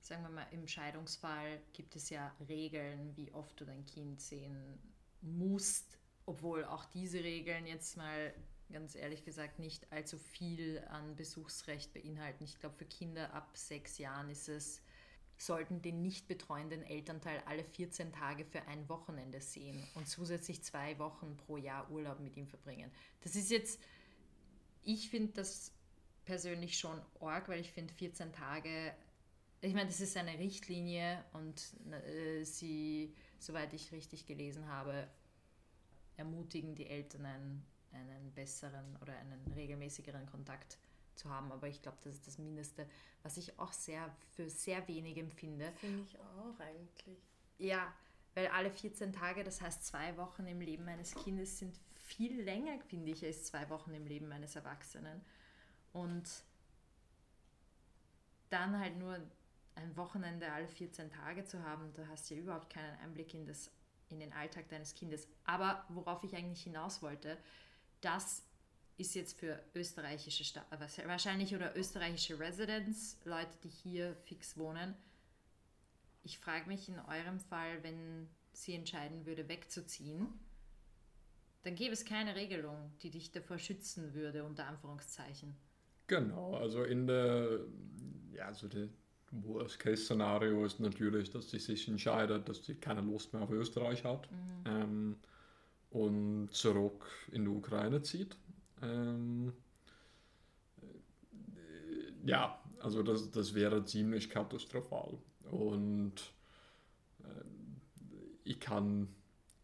sagen 0.00 0.22
wir 0.22 0.30
mal, 0.30 0.46
im 0.50 0.66
Scheidungsfall 0.66 1.60
gibt 1.72 1.96
es 1.96 2.10
ja 2.10 2.34
Regeln, 2.48 3.16
wie 3.16 3.32
oft 3.32 3.58
du 3.58 3.64
dein 3.64 3.86
Kind 3.86 4.20
sehen 4.20 4.78
musst, 5.22 5.98
obwohl 6.26 6.64
auch 6.64 6.84
diese 6.86 7.22
Regeln 7.22 7.66
jetzt 7.66 7.96
mal 7.96 8.34
ganz 8.70 8.94
ehrlich 8.94 9.24
gesagt 9.24 9.58
nicht 9.58 9.90
allzu 9.92 10.18
viel 10.18 10.82
an 10.88 11.14
Besuchsrecht 11.14 11.92
beinhalten. 11.92 12.44
Ich 12.44 12.58
glaube, 12.58 12.74
für 12.76 12.86
Kinder 12.86 13.32
ab 13.32 13.56
sechs 13.56 13.98
Jahren 13.98 14.30
ist 14.30 14.48
es 14.48 14.82
sollten 15.42 15.82
den 15.82 16.02
nicht 16.02 16.28
betreuenden 16.28 16.82
Elternteil 16.82 17.42
alle 17.46 17.64
14 17.64 18.12
Tage 18.12 18.44
für 18.44 18.62
ein 18.68 18.88
Wochenende 18.88 19.40
sehen 19.40 19.82
und 19.94 20.06
zusätzlich 20.06 20.62
zwei 20.62 20.98
Wochen 20.98 21.36
pro 21.36 21.56
Jahr 21.56 21.90
Urlaub 21.90 22.20
mit 22.20 22.36
ihm 22.36 22.46
verbringen. 22.46 22.90
Das 23.22 23.34
ist 23.34 23.50
jetzt, 23.50 23.80
ich 24.82 25.10
finde 25.10 25.32
das 25.32 25.72
persönlich 26.24 26.78
schon 26.78 27.00
arg, 27.20 27.48
weil 27.48 27.60
ich 27.60 27.72
finde 27.72 27.92
14 27.94 28.32
Tage, 28.32 28.94
ich 29.60 29.74
meine, 29.74 29.86
das 29.86 30.00
ist 30.00 30.16
eine 30.16 30.38
Richtlinie 30.38 31.24
und 31.32 31.60
äh, 31.90 32.44
sie, 32.44 33.14
soweit 33.38 33.72
ich 33.72 33.90
richtig 33.90 34.26
gelesen 34.26 34.68
habe, 34.68 35.08
ermutigen 36.16 36.76
die 36.76 36.86
Eltern 36.86 37.26
einen, 37.26 37.66
einen 37.92 38.32
besseren 38.32 38.96
oder 39.02 39.16
einen 39.16 39.52
regelmäßigeren 39.54 40.26
Kontakt 40.26 40.78
zu 41.22 41.30
haben. 41.30 41.52
Aber 41.52 41.68
ich 41.68 41.80
glaube, 41.82 41.98
das 42.02 42.14
ist 42.14 42.26
das 42.26 42.38
Mindeste, 42.38 42.86
was 43.22 43.36
ich 43.36 43.58
auch 43.58 43.72
sehr 43.72 44.14
für 44.34 44.48
sehr 44.50 44.86
wenig 44.88 45.16
empfinde. 45.16 45.72
Finde 45.76 46.02
ich 46.02 46.18
auch 46.18 46.58
eigentlich. 46.60 47.18
Ja, 47.58 47.92
weil 48.34 48.48
alle 48.48 48.70
14 48.70 49.12
Tage, 49.12 49.44
das 49.44 49.60
heißt 49.60 49.86
zwei 49.86 50.16
Wochen 50.16 50.46
im 50.46 50.60
Leben 50.60 50.88
eines 50.88 51.14
Kindes, 51.14 51.58
sind 51.58 51.78
viel 51.94 52.42
länger, 52.42 52.78
finde 52.88 53.12
ich, 53.12 53.24
als 53.24 53.44
zwei 53.44 53.68
Wochen 53.70 53.94
im 53.94 54.06
Leben 54.06 54.32
eines 54.32 54.56
Erwachsenen. 54.56 55.20
Und 55.92 56.28
dann 58.50 58.78
halt 58.78 58.96
nur 58.98 59.18
ein 59.74 59.96
Wochenende 59.96 60.50
alle 60.52 60.68
14 60.68 61.10
Tage 61.10 61.44
zu 61.44 61.62
haben, 61.62 61.92
da 61.94 62.06
hast 62.08 62.30
du 62.30 62.34
ja 62.34 62.40
überhaupt 62.40 62.70
keinen 62.70 62.98
Einblick 63.00 63.32
in, 63.34 63.46
das, 63.46 63.70
in 64.08 64.20
den 64.20 64.32
Alltag 64.32 64.68
deines 64.68 64.94
Kindes. 64.94 65.28
Aber 65.44 65.84
worauf 65.88 66.22
ich 66.24 66.34
eigentlich 66.34 66.62
hinaus 66.62 67.02
wollte, 67.02 67.38
das 68.00 68.44
ist 68.96 69.14
jetzt 69.14 69.38
für 69.38 69.62
österreichische, 69.74 70.44
Sta 70.44 70.64
wahrscheinlich 71.06 71.54
oder 71.54 71.76
österreichische 71.76 72.38
Residents, 72.38 73.18
Leute, 73.24 73.56
die 73.64 73.68
hier 73.68 74.14
fix 74.24 74.56
wohnen. 74.56 74.94
Ich 76.24 76.38
frage 76.38 76.68
mich 76.68 76.88
in 76.88 76.98
eurem 76.98 77.40
Fall, 77.40 77.82
wenn 77.82 78.28
sie 78.52 78.74
entscheiden 78.74 79.26
würde, 79.26 79.48
wegzuziehen, 79.48 80.28
dann 81.62 81.74
gäbe 81.74 81.92
es 81.92 82.04
keine 82.04 82.34
Regelung, 82.34 82.92
die 83.02 83.10
dich 83.10 83.30
davor 83.32 83.58
schützen 83.58 84.14
würde, 84.14 84.44
unter 84.44 84.66
Anführungszeichen. 84.66 85.54
Genau, 86.06 86.54
also 86.56 86.82
in 86.84 87.06
der, 87.06 87.60
ja, 88.34 88.46
also 88.46 88.68
der 88.68 88.88
Worst-Case-Szenario 89.30 90.64
ist 90.64 90.80
natürlich, 90.80 91.30
dass 91.30 91.50
sie 91.50 91.58
sich 91.58 91.88
entscheidet, 91.88 92.48
dass 92.48 92.64
sie 92.64 92.74
keine 92.74 93.00
Lust 93.00 93.32
mehr 93.32 93.42
auf 93.42 93.50
Österreich 93.50 94.04
hat 94.04 94.30
mhm. 94.30 94.36
ähm, 94.66 95.16
und 95.90 96.48
zurück 96.52 97.06
in 97.30 97.44
die 97.44 97.50
Ukraine 97.50 98.02
zieht. 98.02 98.36
Ähm, 98.82 99.52
äh, 100.82 102.28
ja, 102.28 102.58
also 102.80 103.02
das, 103.02 103.30
das 103.30 103.54
wäre 103.54 103.84
ziemlich 103.84 104.28
katastrophal. 104.28 105.18
Und 105.50 106.14
äh, 107.24 107.44
ich 108.44 108.60
kann 108.60 109.08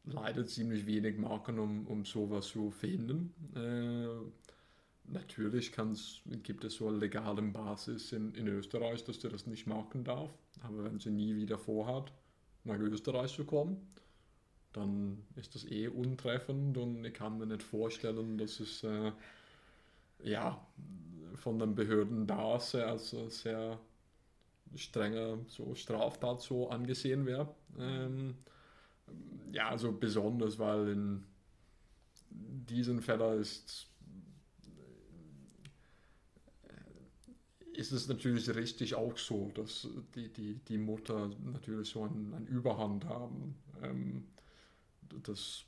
leider 0.04 0.46
ziemlich 0.46 0.86
wenig 0.86 1.18
machen, 1.18 1.58
um, 1.58 1.86
um 1.86 2.04
sowas 2.04 2.48
zu 2.48 2.70
verhindern. 2.70 3.32
Äh, 3.54 5.10
natürlich 5.10 5.72
gibt 6.42 6.64
es 6.64 6.74
so 6.74 6.88
eine 6.88 6.98
legale 6.98 7.42
Basis 7.42 8.12
in, 8.12 8.34
in 8.34 8.48
Österreich, 8.48 9.04
dass 9.04 9.20
sie 9.20 9.28
das 9.28 9.46
nicht 9.46 9.66
machen 9.66 10.04
darf. 10.04 10.30
Aber 10.60 10.84
wenn 10.84 10.98
sie 10.98 11.10
nie 11.10 11.36
wieder 11.36 11.58
vorhat, 11.58 12.12
nach 12.64 12.78
Österreich 12.78 13.34
zu 13.34 13.44
kommen, 13.44 13.78
dann 14.78 15.24
ist 15.36 15.54
das 15.54 15.64
eh 15.66 15.88
untreffend 15.88 16.78
und 16.78 17.04
ich 17.04 17.14
kann 17.14 17.38
mir 17.38 17.46
nicht 17.46 17.62
vorstellen, 17.62 18.38
dass 18.38 18.60
es 18.60 18.82
äh, 18.84 19.12
ja, 20.22 20.60
von 21.36 21.58
den 21.58 21.74
Behörden 21.74 22.26
da 22.26 22.58
sehr, 22.58 22.88
also 22.88 23.28
sehr 23.28 23.78
strenger 24.74 25.38
so 25.48 25.74
Straftat 25.74 26.40
so 26.40 26.68
angesehen 26.70 27.26
wäre. 27.26 27.54
Ähm, 27.78 28.34
ja, 29.52 29.68
also 29.70 29.92
besonders, 29.92 30.58
weil 30.58 30.88
in 30.88 31.24
diesen 32.30 33.00
Fällen 33.00 33.40
ist, 33.40 33.88
ist 37.72 37.92
es 37.92 38.08
natürlich 38.08 38.54
richtig 38.54 38.94
auch 38.96 39.16
so, 39.16 39.50
dass 39.54 39.88
die, 40.14 40.32
die, 40.32 40.54
die 40.68 40.78
Mutter 40.78 41.30
natürlich 41.44 41.90
so 41.90 42.02
eine 42.02 42.36
ein 42.36 42.46
Überhand 42.46 43.04
haben. 43.04 43.54
Ähm, 43.82 44.24
das, 45.22 45.64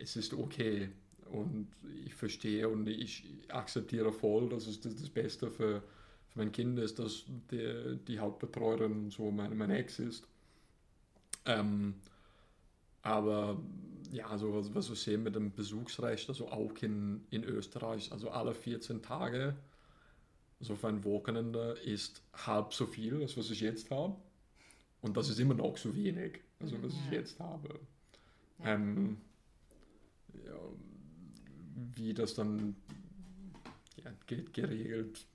es 0.00 0.16
ist 0.16 0.34
okay 0.34 0.90
und 1.30 1.68
ich 2.04 2.14
verstehe 2.14 2.68
und 2.68 2.88
ich 2.88 3.24
akzeptiere 3.48 4.12
voll, 4.12 4.48
dass 4.48 4.66
es 4.66 4.80
das, 4.80 4.96
das 4.96 5.08
Beste 5.08 5.50
für, 5.50 5.82
für 6.28 6.38
mein 6.38 6.52
Kind 6.52 6.78
ist, 6.78 6.98
dass 6.98 7.24
der, 7.50 7.94
die 7.94 8.18
Hauptbetreuerin 8.18 9.10
so 9.10 9.30
meine, 9.30 9.54
meine 9.54 9.78
Ex 9.78 9.98
ist. 9.98 10.26
Ähm, 11.46 11.94
aber 13.02 13.60
ja, 14.12 14.26
also 14.28 14.54
was, 14.54 14.74
was 14.74 14.88
wir 14.88 14.96
sehen 14.96 15.22
mit 15.22 15.34
dem 15.34 15.52
Besuchsrecht, 15.52 16.28
also 16.28 16.48
auch 16.48 16.74
in, 16.82 17.24
in 17.30 17.44
Österreich, 17.44 18.12
also 18.12 18.30
alle 18.30 18.54
14 18.54 19.02
Tage, 19.02 19.56
also 20.60 20.76
für 20.76 20.88
ein 20.88 21.02
Wochenende 21.02 21.76
ist 21.84 22.22
halb 22.46 22.72
so 22.72 22.86
viel, 22.86 23.20
als 23.22 23.36
was 23.36 23.50
ich 23.50 23.60
jetzt 23.60 23.90
habe. 23.90 24.16
Und 25.00 25.16
das 25.16 25.28
ist 25.28 25.40
immer 25.40 25.54
noch 25.54 25.76
so 25.76 25.94
wenig, 25.96 26.40
also 26.60 26.80
was 26.82 26.92
ich 26.92 27.10
jetzt 27.10 27.40
habe. 27.40 27.80
Ähm, 28.64 29.18
ja, 30.44 30.58
wie 31.94 32.14
das 32.14 32.34
dann 32.34 32.76
ja, 33.96 34.10
geregelt 34.52 35.26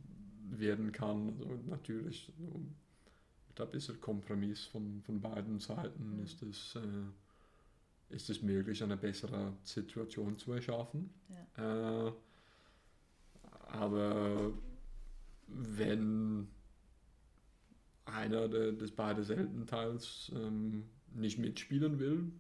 werden 0.50 0.92
kann. 0.92 1.34
Also 1.40 1.70
natürlich 1.70 2.32
so, 2.38 2.62
mit 3.48 3.62
ein 3.62 3.72
bisschen 3.72 4.00
Kompromiss 4.00 4.66
von, 4.66 5.02
von 5.04 5.20
beiden 5.20 5.60
Seiten 5.60 6.18
mhm. 6.18 6.24
ist 6.24 6.42
es, 6.44 6.76
äh, 6.76 8.16
ist 8.16 8.30
es 8.30 8.42
möglich, 8.42 8.84
eine 8.84 8.98
bessere 8.98 9.54
Situation 9.64 10.38
zu 10.38 10.54
erschaffen. 10.54 11.10
Ja. 11.58 12.08
Äh, 12.08 12.14
aber 13.70 14.54
wenn 15.48 16.48
einer 18.06 18.48
des 18.48 18.92
beiden 18.92 19.30
Elternteils 19.30 20.32
ähm, 20.34 20.86
nicht 21.14 21.38
mitspielen 21.38 22.00
will, 22.00 22.32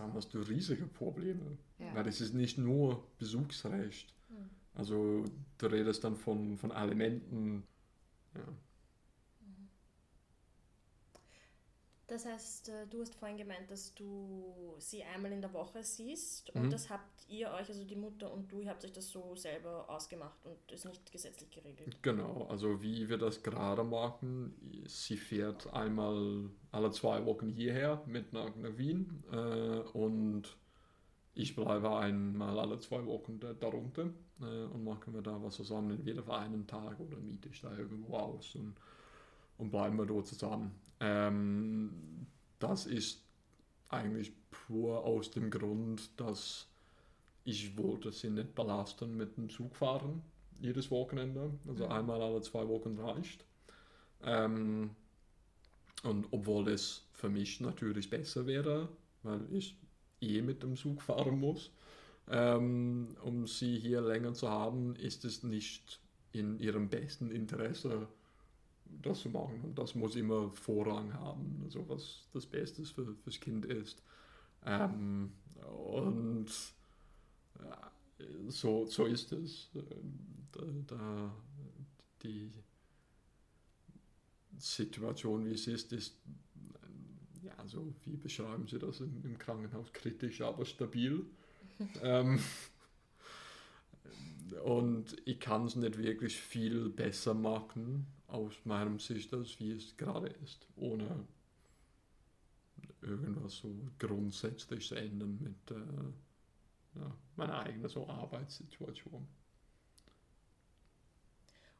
dann 0.00 0.12
hast 0.14 0.32
du 0.34 0.40
riesige 0.40 0.86
Probleme. 0.86 1.58
Ja. 1.78 1.94
Weil 1.94 2.06
es 2.06 2.20
ist 2.20 2.34
nicht 2.34 2.58
nur 2.58 3.06
Besuchsrecht. 3.18 4.14
Mhm. 4.28 4.50
Also 4.74 5.24
du 5.58 5.66
redest 5.66 6.04
dann 6.04 6.16
von, 6.16 6.56
von 6.56 6.70
Elementen. 6.70 7.64
Ja. 8.34 8.44
Das 12.08 12.24
heißt, 12.24 12.68
äh, 12.68 12.86
du 12.88 13.00
hast 13.00 13.16
vorhin 13.16 13.36
gemeint, 13.36 13.68
dass 13.68 13.92
du 13.94 14.74
sie 14.78 15.02
einmal 15.02 15.32
in 15.32 15.40
der 15.40 15.52
Woche 15.52 15.82
siehst 15.82 16.50
und 16.50 16.66
mhm. 16.66 16.70
das 16.70 16.88
habt 16.88 17.28
ihr 17.28 17.50
euch, 17.50 17.68
also 17.68 17.84
die 17.84 17.96
Mutter 17.96 18.32
und 18.32 18.50
du, 18.52 18.60
ihr 18.60 18.70
habt 18.70 18.84
euch 18.84 18.92
das 18.92 19.10
so 19.10 19.34
selber 19.34 19.90
ausgemacht 19.90 20.38
und 20.44 20.70
ist 20.70 20.84
nicht 20.84 21.10
gesetzlich 21.10 21.50
geregelt. 21.50 22.00
Genau, 22.02 22.46
also 22.48 22.80
wie 22.80 23.08
wir 23.08 23.18
das 23.18 23.42
gerade 23.42 23.82
machen, 23.82 24.54
sie 24.86 25.16
fährt 25.16 25.72
einmal 25.72 26.48
alle 26.70 26.92
zwei 26.92 27.24
Wochen 27.26 27.48
hierher 27.48 28.00
mit 28.06 28.32
nach, 28.32 28.54
nach 28.54 28.76
Wien 28.76 29.24
äh, 29.32 29.80
und 29.92 30.56
ich 31.34 31.56
bleibe 31.56 31.96
einmal 31.96 32.58
alle 32.60 32.78
zwei 32.78 33.04
Wochen 33.04 33.40
da, 33.40 33.52
darunter 33.52 34.10
äh, 34.40 34.64
und 34.64 34.84
machen 34.84 35.12
wir 35.12 35.22
da 35.22 35.42
was 35.42 35.56
zusammen, 35.56 35.90
entweder 35.90 36.22
für 36.22 36.36
einen 36.36 36.68
Tag 36.68 37.00
oder 37.00 37.16
miete 37.16 37.48
ich 37.48 37.60
da 37.60 37.76
irgendwo 37.76 38.16
aus 38.16 38.54
und, 38.54 38.76
und 39.58 39.70
bleiben 39.70 39.98
wir 39.98 40.06
dort 40.06 40.28
zusammen. 40.28 40.85
Ähm, 41.00 42.26
das 42.58 42.86
ist 42.86 43.22
eigentlich 43.88 44.32
pur 44.50 45.04
aus 45.04 45.30
dem 45.30 45.50
Grund, 45.50 46.10
dass 46.16 46.66
ich 47.44 47.76
wollte 47.76 48.10
sie 48.10 48.30
nicht 48.30 48.54
belasten 48.54 49.16
mit 49.16 49.36
dem 49.36 49.48
Zugfahren 49.48 50.22
jedes 50.60 50.90
Wochenende. 50.90 51.50
Also 51.68 51.86
mhm. 51.86 51.92
einmal 51.92 52.22
alle 52.22 52.40
zwei 52.42 52.66
Wochen 52.66 52.98
reicht. 52.98 53.44
Ähm, 54.24 54.90
und 56.02 56.26
obwohl 56.30 56.68
es 56.68 57.04
für 57.12 57.28
mich 57.28 57.60
natürlich 57.60 58.10
besser 58.10 58.46
wäre, 58.46 58.88
weil 59.22 59.40
ich 59.52 59.76
eh 60.20 60.42
mit 60.42 60.62
dem 60.62 60.76
Zug 60.76 61.02
fahren 61.02 61.38
muss, 61.38 61.70
ähm, 62.28 63.16
um 63.22 63.46
sie 63.46 63.78
hier 63.78 64.00
länger 64.00 64.34
zu 64.34 64.48
haben, 64.48 64.96
ist 64.96 65.24
es 65.24 65.42
nicht 65.42 66.00
in 66.32 66.58
ihrem 66.58 66.88
besten 66.88 67.30
Interesse, 67.30 68.08
das 69.02 69.20
zu 69.20 69.30
machen. 69.30 69.60
Und 69.62 69.78
das 69.78 69.94
muss 69.94 70.16
immer 70.16 70.50
Vorrang 70.50 71.12
haben, 71.14 71.60
also 71.64 71.88
was 71.88 72.26
das 72.32 72.46
Beste 72.46 72.84
für, 72.84 73.14
fürs 73.14 73.40
Kind 73.40 73.66
ist. 73.66 74.02
Ähm, 74.64 75.32
und 75.94 76.46
ja, 77.62 77.90
so, 78.48 78.86
so 78.86 79.06
ist 79.06 79.32
es. 79.32 79.70
Da, 80.52 80.62
da, 80.86 81.34
die 82.22 82.50
Situation, 84.58 85.44
wie 85.44 85.52
es 85.52 85.66
ist, 85.66 85.92
ist, 85.92 86.16
ja, 87.42 87.52
so 87.66 87.94
wie 88.04 88.16
beschreiben 88.16 88.66
Sie 88.66 88.78
das 88.78 89.00
im, 89.00 89.22
im 89.24 89.38
Krankenhaus, 89.38 89.92
kritisch, 89.92 90.40
aber 90.40 90.64
stabil. 90.64 91.24
ähm, 92.02 92.40
und 94.64 95.16
ich 95.24 95.38
kann 95.40 95.66
es 95.66 95.76
nicht 95.76 95.98
wirklich 95.98 96.36
viel 96.36 96.88
besser 96.88 97.34
machen, 97.34 98.06
aus 98.36 98.54
meinem 98.64 98.98
Sicht, 98.98 99.32
als 99.32 99.58
wie 99.58 99.72
es 99.72 99.96
gerade 99.96 100.28
ist, 100.28 100.66
ohne 100.76 101.26
irgendwas 103.02 103.56
so 103.56 103.74
grundsätzlich 103.98 104.86
zu 104.86 104.94
ändern 104.94 105.38
mit 105.40 105.70
äh, 105.70 106.98
ja, 106.98 107.16
meiner 107.36 107.60
eigenen 107.60 107.88
so 107.88 108.08
Arbeitssituation. 108.08 109.26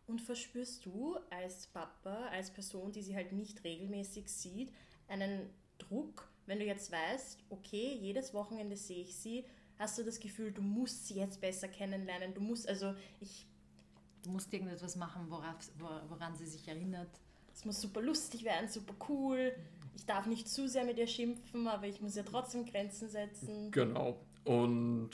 Und 0.06 0.20
verspürst 0.20 0.86
du 0.86 1.16
als 1.30 1.66
Papa, 1.66 2.28
als 2.28 2.50
Person, 2.50 2.92
die 2.92 3.02
sie 3.02 3.16
halt 3.16 3.32
nicht 3.32 3.64
regelmäßig 3.64 4.28
sieht, 4.28 4.72
einen 5.08 5.50
Druck, 5.78 6.28
wenn 6.46 6.60
du 6.60 6.64
jetzt 6.64 6.92
weißt, 6.92 7.44
okay, 7.50 7.98
jedes 8.00 8.32
Wochenende 8.32 8.76
sehe 8.76 9.02
ich 9.02 9.16
sie, 9.16 9.44
hast 9.78 9.98
du 9.98 10.04
das 10.04 10.20
Gefühl, 10.20 10.52
du 10.52 10.62
musst 10.62 11.08
sie 11.08 11.16
jetzt 11.16 11.40
besser 11.40 11.68
kennenlernen, 11.68 12.34
du 12.34 12.40
musst, 12.40 12.68
also 12.68 12.94
ich... 13.20 13.46
Du 14.26 14.32
musst 14.32 14.52
irgendetwas 14.52 14.96
machen, 14.96 15.26
worauf, 15.28 15.54
woran 16.08 16.34
sie 16.34 16.46
sich 16.46 16.66
erinnert. 16.66 17.08
Es 17.54 17.64
muss 17.64 17.80
super 17.80 18.02
lustig 18.02 18.42
werden, 18.42 18.68
super 18.68 18.94
cool. 19.08 19.52
Ich 19.94 20.04
darf 20.04 20.26
nicht 20.26 20.48
zu 20.48 20.68
sehr 20.68 20.84
mit 20.84 20.98
ihr 20.98 21.06
schimpfen, 21.06 21.68
aber 21.68 21.86
ich 21.86 22.00
muss 22.00 22.16
ja 22.16 22.24
trotzdem 22.24 22.66
Grenzen 22.66 23.08
setzen. 23.08 23.70
Genau. 23.70 24.18
Und 24.42 25.10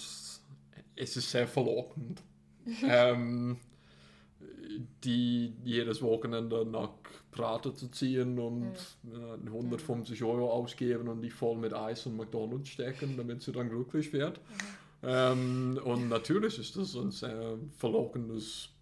es 0.96 1.16
ist 1.16 1.30
sehr 1.30 1.46
verlockend. 1.46 2.22
ähm, 2.84 3.58
die 5.04 5.52
jedes 5.62 6.00
Wochenende 6.00 6.64
nach 6.64 6.92
Prater 7.32 7.74
zu 7.74 7.88
ziehen 7.88 8.38
und 8.38 8.72
äh, 9.12 9.46
150 9.46 10.22
Euro 10.24 10.50
ausgeben 10.50 11.08
und 11.08 11.20
die 11.20 11.30
voll 11.30 11.58
mit 11.58 11.74
Eis 11.74 12.06
und 12.06 12.16
McDonalds 12.16 12.70
stecken, 12.70 13.18
damit 13.18 13.42
sie 13.42 13.52
dann 13.52 13.68
glücklich 13.68 14.10
wird. 14.14 14.38
Mhm. 14.38 15.04
Ähm, 15.04 15.80
und 15.84 16.08
natürlich 16.08 16.58
ist 16.58 16.76
das 16.76 16.96
ein 16.96 17.10
sehr 17.10 17.58
verlockendes 17.76 18.70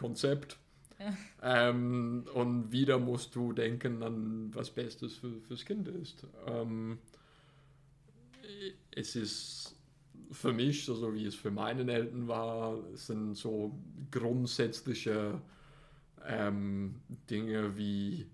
Konzept. 0.00 0.58
Ähm, 1.42 2.24
und 2.34 2.72
wieder 2.72 2.98
musst 2.98 3.34
du 3.34 3.52
denken 3.52 4.02
an 4.02 4.50
was 4.54 4.70
Bestes 4.70 5.16
für, 5.16 5.40
fürs 5.40 5.64
Kind 5.64 5.88
ist. 5.88 6.26
Ähm, 6.46 6.98
es 8.90 9.16
ist 9.16 9.76
für 10.30 10.52
mich, 10.52 10.88
also 10.88 11.14
wie 11.14 11.26
es 11.26 11.34
für 11.34 11.50
meine 11.50 11.90
Eltern 11.90 12.28
war, 12.28 12.78
sind 12.94 13.34
so 13.34 13.78
grundsätzliche 14.10 15.40
ähm, 16.26 16.96
Dinge 17.30 17.76
wie 17.76 18.26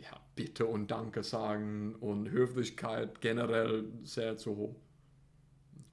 ja, 0.00 0.20
Bitte 0.34 0.66
und 0.66 0.90
Danke 0.90 1.22
sagen 1.22 1.94
und 1.96 2.30
Höflichkeit 2.30 3.20
generell 3.20 3.84
sehr 4.04 4.38
so 4.38 4.76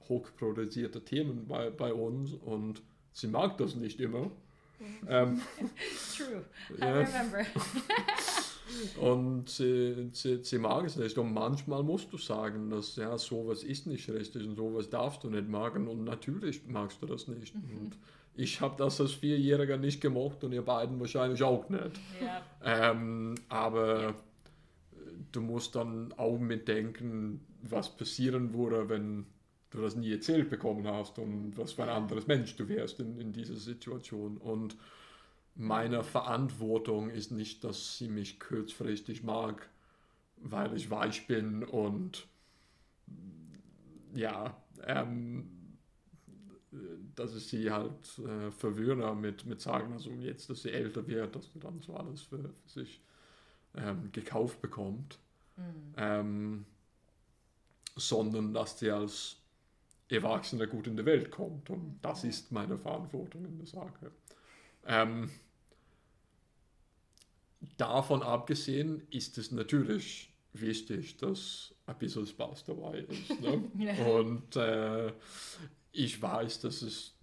hochproduzierte 0.08 1.04
Themen 1.04 1.46
bei, 1.46 1.70
bei 1.70 1.92
uns 1.92 2.32
und 2.32 2.82
sie 3.12 3.26
mag 3.26 3.58
das 3.58 3.74
nicht 3.74 4.00
immer. 4.00 4.30
Ähm, 5.08 5.40
True, 6.16 6.44
I 6.76 6.80
ja. 6.80 6.92
remember. 6.92 7.46
Und 9.00 9.48
sie, 9.48 10.10
sie, 10.12 10.42
sie 10.42 10.58
mag 10.58 10.84
es 10.86 10.96
nicht. 10.96 11.16
Und 11.18 11.32
manchmal 11.32 11.82
musst 11.82 12.12
du 12.12 12.18
sagen, 12.18 12.70
dass 12.70 12.96
ja, 12.96 13.16
sowas 13.16 13.62
ist 13.62 13.86
nicht 13.86 14.08
richtig 14.10 14.46
und 14.46 14.56
sowas 14.56 14.90
darfst 14.90 15.24
du 15.24 15.30
nicht 15.30 15.48
magen. 15.48 15.88
Und 15.88 16.04
natürlich 16.04 16.66
magst 16.66 17.00
du 17.00 17.06
das 17.06 17.28
nicht. 17.28 17.54
Mhm. 17.54 17.78
Und 17.78 17.98
ich 18.34 18.60
habe 18.60 18.74
das 18.76 19.00
als 19.00 19.12
Vierjähriger 19.12 19.76
nicht 19.76 20.00
gemocht 20.00 20.44
und 20.44 20.52
ihr 20.52 20.62
beiden 20.64 21.00
wahrscheinlich 21.00 21.42
auch 21.42 21.68
nicht. 21.68 22.00
Ja. 22.20 22.90
Ähm, 22.90 23.36
aber 23.48 24.02
ja. 24.02 24.14
du 25.32 25.40
musst 25.40 25.74
dann 25.74 26.12
auch 26.16 26.38
mitdenken, 26.38 27.40
was 27.62 27.96
passieren 27.96 28.52
würde, 28.52 28.88
wenn 28.88 29.26
du 29.70 29.80
das 29.80 29.96
nie 29.96 30.12
erzählt 30.12 30.50
bekommen 30.50 30.86
hast 30.86 31.18
und 31.18 31.56
was 31.56 31.72
für 31.72 31.82
ein 31.82 31.88
anderes 31.88 32.26
Mensch 32.26 32.56
du 32.56 32.68
wärst 32.68 33.00
in, 33.00 33.18
in 33.18 33.32
dieser 33.32 33.56
Situation. 33.56 34.36
Und 34.36 34.76
meine 35.54 36.02
Verantwortung 36.02 37.10
ist 37.10 37.32
nicht, 37.32 37.64
dass 37.64 37.98
sie 37.98 38.08
mich 38.08 38.38
kurzfristig 38.38 39.22
mag, 39.22 39.68
weil 40.36 40.76
ich 40.76 40.90
weich 40.90 41.26
bin 41.26 41.64
und 41.64 42.26
ja, 44.14 44.56
ähm, 44.84 45.50
dass 47.14 47.34
ich 47.34 47.46
sie 47.46 47.70
halt 47.70 48.18
äh, 48.18 48.50
verwöhne 48.50 49.14
mit, 49.14 49.46
mit 49.46 49.60
sagen, 49.60 49.92
also 49.94 50.10
jetzt, 50.10 50.50
dass 50.50 50.62
sie 50.62 50.70
älter 50.70 51.06
wird, 51.06 51.34
dass 51.34 51.52
sie 51.52 51.58
dann 51.58 51.80
so 51.80 51.94
alles 51.96 52.22
für, 52.22 52.38
für 52.38 52.68
sich 52.68 53.00
ähm, 53.74 54.10
gekauft 54.12 54.60
bekommt, 54.60 55.18
mhm. 55.56 55.94
ähm, 55.96 56.66
sondern 57.96 58.52
dass 58.52 58.78
sie 58.78 58.90
als 58.90 59.36
Erwachsener 60.08 60.66
gut 60.66 60.86
in 60.86 60.96
die 60.96 61.04
Welt 61.04 61.30
kommt 61.30 61.70
und 61.70 61.98
das 62.02 62.24
ist 62.24 62.52
meine 62.52 62.78
Verantwortung 62.78 63.44
in 63.44 63.58
der 63.58 63.66
Sache. 63.66 64.12
Ähm, 64.86 65.30
davon 67.76 68.22
abgesehen 68.22 69.06
ist 69.10 69.36
es 69.38 69.50
natürlich 69.50 70.32
wichtig, 70.52 71.16
dass 71.16 71.74
ein 71.86 71.98
bisschen 71.98 72.26
Spaß 72.26 72.64
dabei 72.64 73.00
ist. 73.00 73.40
Ne? 73.40 73.70
Und 74.06 74.56
äh, 74.56 75.12
ich 75.92 76.20
weiß, 76.20 76.60
dass 76.60 76.82
es 76.82 77.16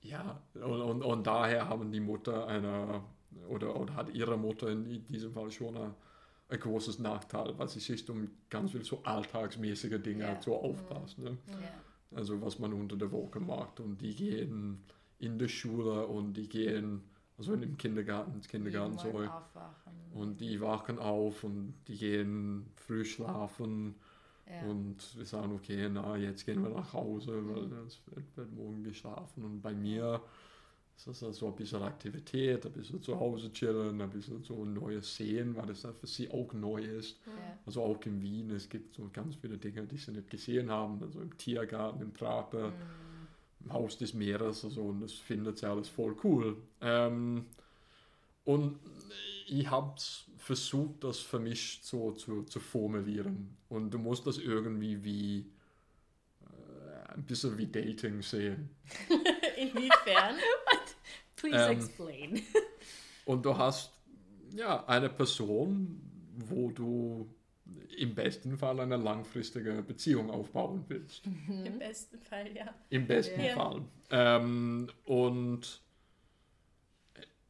ja, 0.00 0.42
und, 0.52 0.82
und, 0.82 1.02
und, 1.02 1.26
daher 1.26 1.66
haben 1.66 1.90
die 1.90 2.00
Mutter 2.00 2.46
einer, 2.46 3.04
oder, 3.48 3.74
oder 3.74 3.94
hat 3.96 4.10
ihre 4.10 4.36
Mutter 4.36 4.68
in 4.68 5.06
diesem 5.06 5.32
Fall 5.32 5.50
schon 5.50 5.78
ein, 5.78 5.94
ein 6.48 6.60
großes 6.60 6.98
Nachteil, 6.98 7.58
weil 7.58 7.68
sie 7.68 7.80
sich 7.80 8.08
um 8.10 8.30
ganz 8.50 8.72
viele 8.72 8.84
so 8.84 9.02
alltagsmäßige 9.02 10.00
Dinge 10.02 10.24
yeah. 10.24 10.42
so 10.42 10.56
aufpasst. 10.56 11.18
Ne? 11.18 11.38
Yeah. 11.48 11.58
Also 12.14 12.40
was 12.40 12.58
man 12.58 12.72
unter 12.72 12.96
der 12.96 13.10
Woche 13.10 13.40
macht. 13.40 13.80
Und 13.80 14.00
die 14.00 14.14
gehen 14.14 14.84
in 15.18 15.38
die 15.38 15.48
Schule 15.48 16.06
und 16.06 16.34
die 16.34 16.48
gehen 16.48 17.02
also 17.36 17.54
im 17.54 17.76
Kindergarten, 17.76 18.34
ins 18.34 18.48
Kindergarten 18.48 18.98
so. 18.98 19.28
Und 20.12 20.40
die 20.40 20.60
wachen 20.60 20.98
auf 20.98 21.42
und 21.42 21.74
die 21.88 21.96
gehen 21.96 22.70
früh 22.76 23.04
schlafen. 23.04 23.96
Ja. 24.46 24.68
Und 24.68 25.16
wir 25.16 25.24
sagen, 25.24 25.52
okay, 25.52 25.88
na, 25.90 26.16
jetzt 26.16 26.44
gehen 26.46 26.62
wir 26.62 26.70
nach 26.70 26.92
Hause, 26.92 27.32
weil 27.48 27.72
es 27.86 28.00
wird, 28.06 28.36
wird, 28.36 28.52
morgen 28.52 28.84
geschlafen. 28.84 29.44
Und 29.44 29.62
bei 29.62 29.74
mir 29.74 30.20
ist 30.96 31.06
das 31.06 31.22
also 31.22 31.48
ein 31.48 31.56
bisschen 31.56 31.82
Aktivität, 31.82 32.64
ein 32.64 32.72
bisschen 32.72 33.02
zu 33.02 33.18
Hause 33.18 33.52
chillen, 33.52 34.00
ein 34.00 34.10
bisschen 34.10 34.42
so 34.42 34.64
Neues 34.64 35.16
sehen, 35.16 35.56
weil 35.56 35.66
das 35.66 35.80
für 35.80 36.06
sie 36.06 36.30
auch 36.30 36.52
neu 36.52 36.82
ist. 36.82 37.18
Ja. 37.26 37.32
Also 37.66 37.82
auch 37.82 38.00
in 38.06 38.22
Wien, 38.22 38.50
es 38.50 38.68
gibt 38.68 38.94
so 38.94 39.10
ganz 39.12 39.36
viele 39.36 39.58
Dinge, 39.58 39.86
die 39.86 39.96
sie 39.96 40.12
nicht 40.12 40.30
gesehen 40.30 40.70
haben. 40.70 41.02
Also 41.02 41.20
im 41.20 41.36
Tiergarten, 41.36 42.00
im 42.00 42.12
Prater. 42.12 42.68
Mhm 42.68 43.04
Haus 43.72 43.96
des 43.96 44.14
Meeres 44.14 44.64
also, 44.64 44.82
und 44.82 45.00
das 45.00 45.12
findet 45.12 45.58
sie 45.58 45.68
alles 45.68 45.88
voll 45.88 46.16
cool. 46.24 46.56
Ähm, 46.80 47.46
und 48.44 48.78
ich 49.46 49.70
habe 49.70 49.94
versucht, 50.38 51.02
das 51.04 51.18
für 51.18 51.38
mich 51.38 51.80
so 51.82 52.12
zu, 52.12 52.42
zu 52.42 52.60
formulieren. 52.60 53.56
Und 53.68 53.90
du 53.90 53.98
musst 53.98 54.26
das 54.26 54.38
irgendwie 54.38 55.02
wie 55.02 55.46
äh, 56.42 57.14
ein 57.14 57.24
bisschen 57.24 57.56
wie 57.56 57.66
Dating 57.66 58.20
sehen. 58.22 58.70
Inwiefern? 59.56 60.36
Please 61.44 61.64
ähm, 61.64 61.78
explain. 61.78 62.42
und 63.26 63.44
du 63.44 63.56
hast 63.56 63.92
ja 64.54 64.84
eine 64.86 65.10
Person, 65.10 66.00
wo 66.36 66.70
du 66.70 67.28
im 67.96 68.14
besten 68.14 68.56
Fall 68.58 68.80
eine 68.80 68.96
langfristige 68.96 69.82
Beziehung 69.82 70.30
aufbauen 70.30 70.84
willst. 70.88 71.26
Mhm. 71.26 71.66
Im 71.66 71.78
besten 71.78 72.18
Fall, 72.20 72.54
ja. 72.54 72.74
Im 72.90 73.06
besten 73.06 73.40
ja. 73.42 73.54
Fall. 73.54 73.82
Ähm, 74.10 74.88
und 75.04 75.80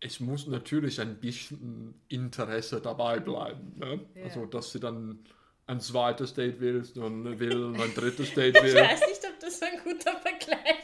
es 0.00 0.20
muss 0.20 0.46
natürlich 0.46 1.00
ein 1.00 1.16
bisschen 1.16 1.94
Interesse 2.08 2.80
dabei 2.80 3.20
bleiben. 3.20 3.72
Ne? 3.76 4.00
Ja. 4.14 4.24
Also, 4.24 4.46
dass 4.46 4.72
sie 4.72 4.80
dann 4.80 5.20
ein 5.66 5.80
zweites 5.80 6.34
Date 6.34 6.60
willst 6.60 6.98
und 6.98 7.38
will 7.38 7.74
ein 7.74 7.94
drittes 7.94 8.34
Date 8.34 8.62
will. 8.62 8.68
Ich 8.68 8.74
weiß 8.74 9.00
nicht, 9.00 9.24
ob 9.24 9.40
das 9.40 9.62
ein 9.62 9.78
guter 9.82 10.18
Vergleich 10.18 10.80
ist. 10.80 10.83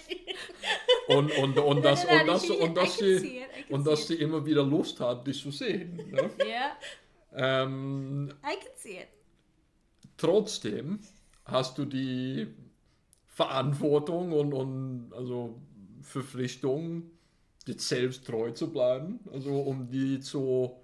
Und, 1.16 1.36
und, 1.38 1.58
und, 1.58 1.84
das, 1.84 2.04
und, 2.04 2.26
das, 2.26 2.50
und, 2.50 2.76
dass, 2.76 2.98
sie, 2.98 3.42
und 3.68 3.86
dass 3.86 4.06
sie 4.06 4.14
immer 4.14 4.44
wieder 4.44 4.62
Lust 4.62 5.00
hat, 5.00 5.26
dich 5.26 5.42
zu 5.42 5.50
sehen. 5.50 5.96
Ne? 6.10 6.30
Ja. 6.38 6.76
Ähm, 7.32 8.32
I 8.42 8.56
can 8.56 8.72
see 8.76 8.98
it. 8.98 9.08
Trotzdem 10.16 11.00
hast 11.44 11.78
du 11.78 11.84
die 11.84 12.48
Verantwortung 13.26 14.32
und, 14.32 14.52
und 14.52 15.12
also 15.14 15.60
Verpflichtung, 16.02 17.10
dir 17.66 17.78
selbst 17.78 18.26
treu 18.26 18.50
zu 18.50 18.70
bleiben, 18.70 19.20
also 19.32 19.60
um 19.60 19.88
die 19.88 20.20
so 20.20 20.82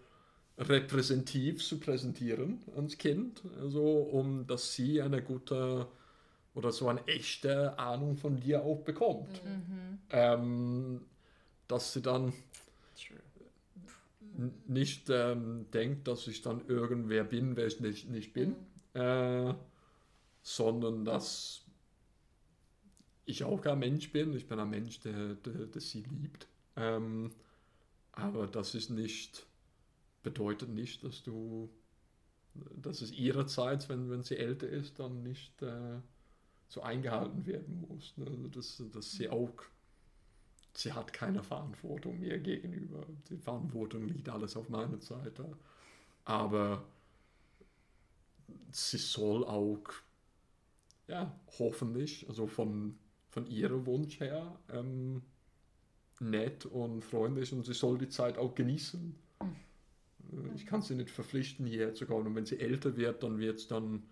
repräsentativ 0.59 1.65
zu 1.65 1.79
präsentieren 1.79 2.63
ans 2.75 2.97
Kind, 2.97 3.43
also 3.61 3.83
um 3.83 4.47
dass 4.47 4.73
sie 4.73 5.03
eine 5.03 5.23
gute 5.23 5.87
oder 6.57 6.73
so 6.73 6.89
eine 6.89 7.07
echte 7.07 7.79
Ahnung 7.79 8.17
von 8.17 8.41
dir 8.41 8.65
auch 8.65 8.81
bekommt. 8.81 9.45
Mhm. 9.45 9.99
Ähm, 10.11 11.01
dass 11.69 11.93
sie 11.93 12.03
dann 12.03 12.33
nicht 14.67 15.09
ähm, 15.09 15.67
denkt, 15.73 16.09
dass 16.09 16.27
ich 16.27 16.43
dann 16.43 16.67
irgendwer 16.67 17.23
bin, 17.23 17.57
wer 17.57 17.67
ich 17.67 17.79
nicht, 17.79 18.11
nicht 18.11 18.33
bin. 18.33 18.51
Mhm 18.51 18.77
äh, 18.97 19.55
sondern 20.43 21.05
dass 21.05 21.65
ich 23.27 23.45
auch 23.45 23.65
ein 23.67 23.79
Mensch 23.79 24.11
bin. 24.13 24.35
Ich 24.35 24.47
bin 24.47 24.59
ein 24.59 24.71
Mensch, 24.71 25.01
der, 25.01 25.35
der, 25.35 25.67
der 25.67 25.81
sie 25.81 26.03
liebt. 26.03 26.49
Ähm, 26.77 27.33
Aber 28.13 28.47
das 28.47 28.75
ist 28.75 28.91
nicht, 28.91 29.47
bedeutet 30.23 30.71
nicht, 30.71 31.05
dass 31.05 31.23
du, 31.23 31.69
dass 32.81 33.03
es 33.03 33.13
ihrer 33.13 33.47
Zeit, 33.47 33.89
wenn, 33.89 34.09
wenn 34.11 34.23
sie 34.23 34.37
älter 34.37 34.69
ist, 34.69 34.99
dann 34.99 35.23
nicht 35.23 35.61
äh, 35.63 35.99
so 36.69 36.83
eingehalten 36.83 37.47
werden 37.47 37.87
muss. 37.89 38.17
Ne? 38.17 38.27
Also 38.27 38.49
dass, 38.49 38.83
dass 38.93 39.13
sie 39.13 39.29
auch, 39.29 39.55
sie 40.75 40.93
hat 40.93 41.13
keine 41.13 41.43
Verantwortung 41.43 42.21
mir 42.21 42.39
gegenüber. 42.39 43.07
Die 43.29 43.37
Verantwortung 43.37 44.07
liegt 44.07 44.29
alles 44.29 44.57
auf 44.57 44.69
meiner 44.69 45.01
Seite. 45.01 45.57
Aber 46.25 46.85
sie 48.71 48.99
soll 48.99 49.45
auch, 49.45 49.85
ja, 51.09 51.39
hoffentlich, 51.59 52.29
also 52.29 52.47
von, 52.47 52.99
von 53.31 53.47
ihrem 53.47 53.87
Wunsch 53.87 54.21
her, 54.21 54.59
ähm, 54.71 55.23
nett 56.21 56.67
und 56.67 57.05
freundlich 57.05 57.53
und 57.53 57.65
sie 57.65 57.75
soll 57.75 57.99
die 57.99 58.09
Zeit 58.09 58.39
auch 58.39 58.55
genießen. 58.55 59.15
Mhm. 60.31 60.51
Ich 60.55 60.67
kann 60.67 60.83
sie 60.83 60.95
nicht 60.95 61.11
verpflichten, 61.11 61.67
hierher 61.67 61.95
zu 61.95 62.07
kommen. 62.07 62.27
Und 62.27 62.35
wenn 62.35 62.47
sie 62.47 62.59
älter 62.59 62.97
wird, 62.97 63.23
dann 63.23 63.39
wird 63.39 63.59
es 63.59 63.69
dann. 63.69 64.03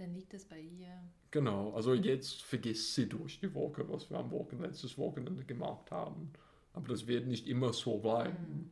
Dann 0.00 0.14
liegt 0.14 0.32
es 0.32 0.46
bei 0.46 0.58
ihr. 0.58 0.98
Genau, 1.30 1.74
also 1.74 1.92
jetzt 1.92 2.40
vergisst 2.42 2.94
sie 2.94 3.06
durch 3.06 3.38
die 3.38 3.52
Woche, 3.52 3.86
was 3.86 4.08
wir 4.08 4.18
am 4.18 4.30
Wochenende, 4.30 4.68
letztes 4.68 4.96
Wochenende 4.96 5.44
gemacht 5.44 5.90
haben. 5.90 6.32
Aber 6.72 6.88
das 6.88 7.06
wird 7.06 7.26
nicht 7.26 7.46
immer 7.46 7.74
so 7.74 7.98
bleiben. 7.98 8.46
Mhm. 8.48 8.70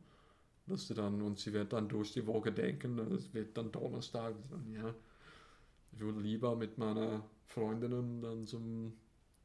Dass 0.65 0.87
sie 0.87 0.95
dann, 0.95 1.21
und 1.21 1.37
sie 1.37 1.53
wird 1.53 1.71
dann 1.71 1.87
durch 1.87 2.13
die 2.13 2.25
Woche 2.25 2.51
denken, 2.51 2.97
es 3.13 3.31
wird 3.31 3.55
dann 3.55 3.71
Donnerstag, 3.71 4.33
dann, 4.49 4.73
ja, 4.73 4.95
ich 5.91 5.99
würde 5.99 6.19
lieber 6.19 6.55
mit 6.55 6.79
meiner 6.79 7.23
Freundin 7.45 8.21
dann 8.21 8.47
zum 8.47 8.93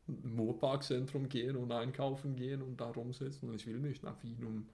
Moorparkzentrum 0.07 1.28
gehen 1.28 1.57
und 1.57 1.70
einkaufen 1.70 2.35
gehen 2.35 2.62
und 2.62 2.80
da 2.80 2.91
rumsitzen. 2.93 3.51
Und 3.51 3.57
ich 3.57 3.66
will 3.66 3.78
nicht 3.78 4.03
nach 4.03 4.22
Wien, 4.22 4.43
um, 4.43 4.68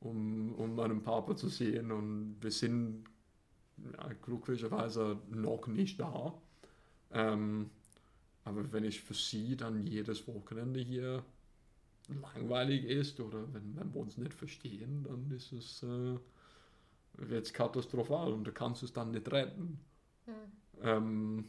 um, 0.00 0.52
um 0.56 0.74
meinen 0.74 1.00
Papa 1.00 1.36
zu 1.36 1.48
sehen. 1.48 1.92
Und 1.92 2.38
wir 2.40 2.50
sind 2.50 3.04
ja, 3.76 4.12
glücklicherweise 4.22 5.18
noch 5.30 5.66
nicht 5.66 6.00
da. 6.00 6.34
Ähm, 7.12 7.70
aber 8.44 8.72
wenn 8.72 8.84
ich 8.84 9.00
für 9.00 9.14
sie 9.14 9.56
dann 9.56 9.86
jedes 9.86 10.26
Wochenende 10.28 10.80
hier 10.80 11.24
langweilig 12.08 12.84
ist 12.84 13.20
oder 13.20 13.52
wenn, 13.54 13.76
wenn 13.76 13.94
wir 13.94 14.00
uns 14.00 14.18
nicht 14.18 14.34
verstehen, 14.34 15.04
dann 15.04 15.30
ist 15.30 15.52
es 15.52 15.82
äh, 15.82 16.18
wird's 17.16 17.52
katastrophal 17.52 18.32
und 18.32 18.44
du 18.44 18.52
kannst 18.52 18.82
es 18.82 18.92
dann 18.92 19.12
nicht 19.12 19.30
retten. 19.30 19.80
Hm. 20.26 20.34
Ähm, 20.82 21.44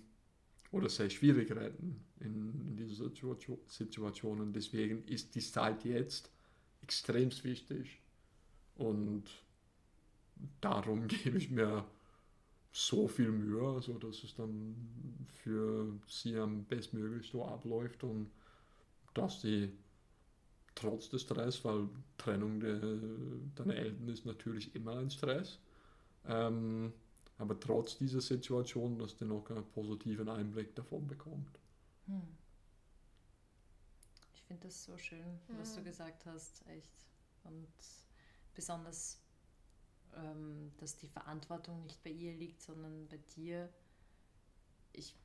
oder 0.71 0.89
sehr 0.89 1.09
schwierig 1.09 1.51
retten 1.51 2.05
in, 2.19 2.53
in 2.67 2.75
dieser 2.75 3.05
Situation, 3.05 3.59
Situation. 3.67 4.51
deswegen 4.51 5.05
ist 5.05 5.35
die 5.35 5.39
Zeit 5.39 5.85
jetzt 5.85 6.29
extrem 6.81 7.31
wichtig. 7.43 8.01
Und 8.75 9.23
darum 10.61 11.07
gebe 11.07 11.37
ich 11.37 11.49
mir 11.49 11.85
so 12.75 13.07
viel 13.07 13.31
Mühe, 13.31 13.81
so 13.81 13.97
dass 13.97 14.21
es 14.25 14.35
dann 14.35 14.75
für 15.41 15.97
sie 16.07 16.37
am 16.37 16.65
bestmöglich 16.65 17.29
so 17.29 17.45
abläuft 17.45 18.03
und 18.03 18.29
dass 19.13 19.39
sie 19.39 19.71
trotz 20.75 21.07
des 21.09 21.21
Stress, 21.21 21.63
weil 21.63 21.87
Trennung 22.17 22.59
de, 22.59 22.81
deiner 23.55 23.75
Eltern 23.75 24.09
ist 24.09 24.25
natürlich 24.25 24.75
immer 24.75 24.97
ein 24.97 25.09
Stress, 25.09 25.57
ähm, 26.27 26.91
aber 27.37 27.57
trotz 27.57 27.97
dieser 27.97 28.19
Situation, 28.19 28.99
dass 28.99 29.15
der 29.15 29.27
noch 29.27 29.49
einen 29.49 29.63
positiven 29.71 30.27
Einblick 30.27 30.75
davon 30.75 31.07
bekommt. 31.07 31.57
Hm. 32.07 32.27
Ich 34.33 34.41
finde 34.41 34.67
das 34.67 34.83
so 34.83 34.97
schön, 34.97 35.39
was 35.59 35.71
du 35.71 35.77
hm. 35.77 35.85
gesagt 35.85 36.25
hast, 36.25 36.67
echt. 36.67 36.91
Und 37.45 37.69
besonders, 38.53 39.21
ähm, 40.15 40.71
dass 40.77 40.97
die 40.97 41.07
Verantwortung 41.07 41.83
nicht 41.83 42.03
bei 42.03 42.09
ihr 42.09 42.33
liegt, 42.33 42.61
sondern 42.61 43.07
bei 43.07 43.17
dir. 43.35 43.69
Ich 44.93 45.15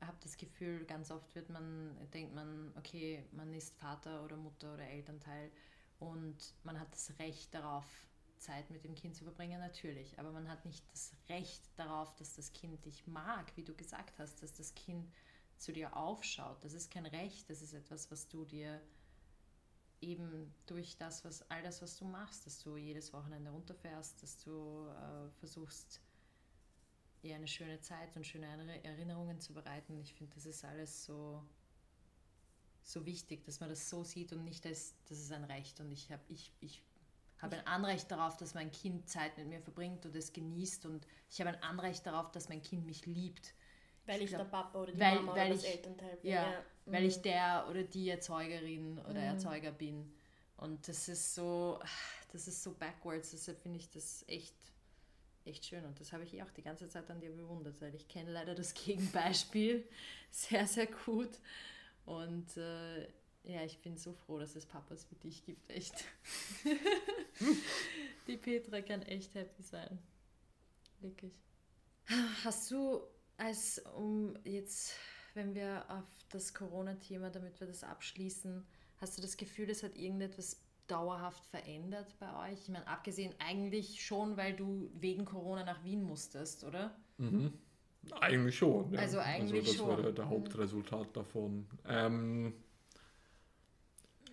habe 0.00 0.16
das 0.20 0.36
Gefühl, 0.36 0.84
ganz 0.84 1.10
oft 1.10 1.34
wird 1.34 1.50
man, 1.50 1.96
denkt 2.12 2.34
man, 2.34 2.72
okay, 2.76 3.24
man 3.32 3.52
ist 3.54 3.74
Vater 3.74 4.24
oder 4.24 4.36
Mutter 4.36 4.74
oder 4.74 4.84
Elternteil 4.84 5.50
und 5.98 6.54
man 6.64 6.78
hat 6.78 6.92
das 6.92 7.12
Recht 7.18 7.54
darauf, 7.54 7.86
Zeit 8.42 8.70
mit 8.70 8.84
dem 8.84 8.94
Kind 8.94 9.14
zu 9.14 9.24
verbringen, 9.24 9.60
natürlich. 9.60 10.18
Aber 10.18 10.32
man 10.32 10.48
hat 10.48 10.64
nicht 10.64 10.84
das 10.90 11.12
Recht 11.28 11.62
darauf, 11.76 12.14
dass 12.16 12.34
das 12.34 12.52
Kind 12.52 12.84
dich 12.84 13.06
mag, 13.06 13.56
wie 13.56 13.62
du 13.62 13.74
gesagt 13.74 14.18
hast, 14.18 14.42
dass 14.42 14.52
das 14.52 14.74
Kind 14.74 15.08
zu 15.58 15.72
dir 15.72 15.96
aufschaut. 15.96 16.62
Das 16.64 16.74
ist 16.74 16.90
kein 16.90 17.06
Recht, 17.06 17.48
das 17.48 17.62
ist 17.62 17.72
etwas, 17.72 18.10
was 18.10 18.28
du 18.28 18.44
dir 18.44 18.80
eben 20.02 20.52
durch 20.66 20.96
das, 20.96 21.24
was 21.24 21.48
all 21.50 21.62
das, 21.62 21.80
was 21.80 21.96
du 21.96 22.04
machst, 22.04 22.46
dass 22.46 22.62
du 22.62 22.76
jedes 22.76 23.12
Wochenende 23.12 23.50
runterfährst, 23.50 24.22
dass 24.22 24.38
du 24.44 24.88
äh, 24.88 25.30
versuchst, 25.38 26.00
ihr 27.22 27.36
eine 27.36 27.48
schöne 27.48 27.80
Zeit 27.80 28.14
und 28.16 28.26
schöne 28.26 28.46
Erinnerungen 28.84 29.40
zu 29.40 29.52
bereiten. 29.52 29.96
Ich 29.98 30.14
finde, 30.14 30.34
das 30.34 30.44
ist 30.44 30.64
alles 30.64 31.04
so, 31.04 31.42
so 32.82 33.06
wichtig, 33.06 33.44
dass 33.44 33.60
man 33.60 33.68
das 33.68 33.88
so 33.88 34.02
sieht 34.02 34.32
und 34.32 34.44
nicht 34.44 34.66
als, 34.66 34.94
das 35.08 35.18
ist 35.18 35.32
ein 35.32 35.44
Recht 35.44 35.80
und 35.80 35.90
ich 35.92 36.10
habe 36.10 36.22
ich, 36.28 36.52
ich 36.60 36.82
habe 37.38 37.56
ein 37.56 37.66
Anrecht 37.66 38.10
darauf, 38.10 38.36
dass 38.36 38.54
mein 38.54 38.70
Kind 38.72 39.08
Zeit 39.08 39.36
mit 39.38 39.48
mir 39.48 39.60
verbringt 39.60 40.04
und 40.04 40.14
es 40.16 40.32
genießt 40.32 40.86
und 40.86 41.06
ich 41.30 41.40
habe 41.40 41.50
ein 41.50 41.62
Anrecht 41.62 42.06
darauf, 42.06 42.30
dass 42.32 42.48
mein 42.48 42.62
Kind 42.62 42.86
mich 42.86 43.06
liebt. 43.06 43.54
Weil 44.06 44.22
ich, 44.22 44.28
glaub, 44.28 44.42
der 44.42 44.50
Papa 44.50 44.82
oder 44.82 44.92
die 44.92 45.00
weil, 45.00 45.14
Mama 45.16 45.36
weil 45.36 45.46
oder 45.46 45.54
ich, 45.54 45.62
das 45.62 45.70
Elternteil 45.70 46.16
bin. 46.16 46.30
Ja, 46.30 46.52
ja. 46.52 46.64
weil 46.86 47.02
mhm. 47.02 47.08
ich 47.08 47.22
der 47.22 47.66
oder 47.70 47.82
die 47.82 48.08
Erzeugerin 48.08 48.98
oder 49.00 49.20
mhm. 49.20 49.26
Erzeuger 49.26 49.70
bin. 49.70 50.12
Und 50.56 50.86
das 50.88 51.08
ist 51.08 51.34
so, 51.34 51.80
das 52.32 52.48
ist 52.48 52.62
so 52.62 52.72
backwards, 52.72 53.30
deshalb 53.32 53.60
finde 53.60 53.78
ich 53.78 53.90
das 53.90 54.24
echt, 54.28 54.54
echt 55.44 55.64
schön. 55.66 55.84
Und 55.84 56.00
das 56.00 56.12
habe 56.12 56.24
ich 56.24 56.42
auch 56.42 56.50
die 56.50 56.62
ganze 56.62 56.88
Zeit 56.88 57.10
an 57.10 57.20
dir 57.20 57.30
bewundert, 57.30 57.80
weil 57.80 57.94
ich 57.94 58.08
kenne 58.08 58.32
leider 58.32 58.54
das 58.54 58.74
Gegenbeispiel 58.86 59.86
sehr, 60.30 60.66
sehr 60.66 60.86
gut. 60.86 61.38
Und 62.04 62.56
äh, 62.56 63.02
ja, 63.44 63.64
ich 63.64 63.78
bin 63.80 63.96
so 63.96 64.12
froh, 64.12 64.38
dass 64.38 64.54
es 64.54 64.66
Papas 64.66 65.06
wie 65.10 65.16
dich 65.16 65.44
gibt, 65.44 65.68
echt. 65.70 66.04
Die 68.26 68.36
Petra 68.36 68.80
kann 68.82 69.02
echt 69.02 69.34
happy 69.34 69.62
sein. 69.62 69.98
Wirklich. 71.00 71.32
Hast 72.44 72.70
du, 72.70 73.02
als 73.42 73.82
um 73.96 74.34
jetzt, 74.44 74.94
wenn 75.34 75.54
wir 75.54 75.84
auf 75.88 76.04
das 76.30 76.54
Corona-Thema, 76.54 77.30
damit 77.30 77.58
wir 77.60 77.66
das 77.66 77.82
abschließen, 77.82 78.64
hast 78.98 79.18
du 79.18 79.22
das 79.22 79.36
Gefühl, 79.36 79.68
es 79.70 79.82
hat 79.82 79.96
irgendetwas 79.96 80.60
dauerhaft 80.86 81.44
verändert 81.46 82.14
bei 82.20 82.50
euch? 82.50 82.60
Ich 82.62 82.68
meine, 82.68 82.86
abgesehen 82.86 83.34
eigentlich 83.38 84.04
schon, 84.04 84.36
weil 84.36 84.54
du 84.54 84.90
wegen 84.94 85.24
Corona 85.24 85.64
nach 85.64 85.82
Wien 85.84 86.02
musstest, 86.02 86.64
oder? 86.64 86.94
Mhm. 87.18 87.52
Eigentlich 88.20 88.56
schon. 88.56 88.92
Ja. 88.92 89.00
Also 89.00 89.18
eigentlich 89.18 89.60
also 89.60 89.72
das 89.72 89.76
schon. 89.76 89.88
war 89.88 90.02
der, 90.02 90.12
der 90.12 90.28
Hauptresultat 90.28 91.16
davon. 91.16 91.66
Ähm, 91.86 92.54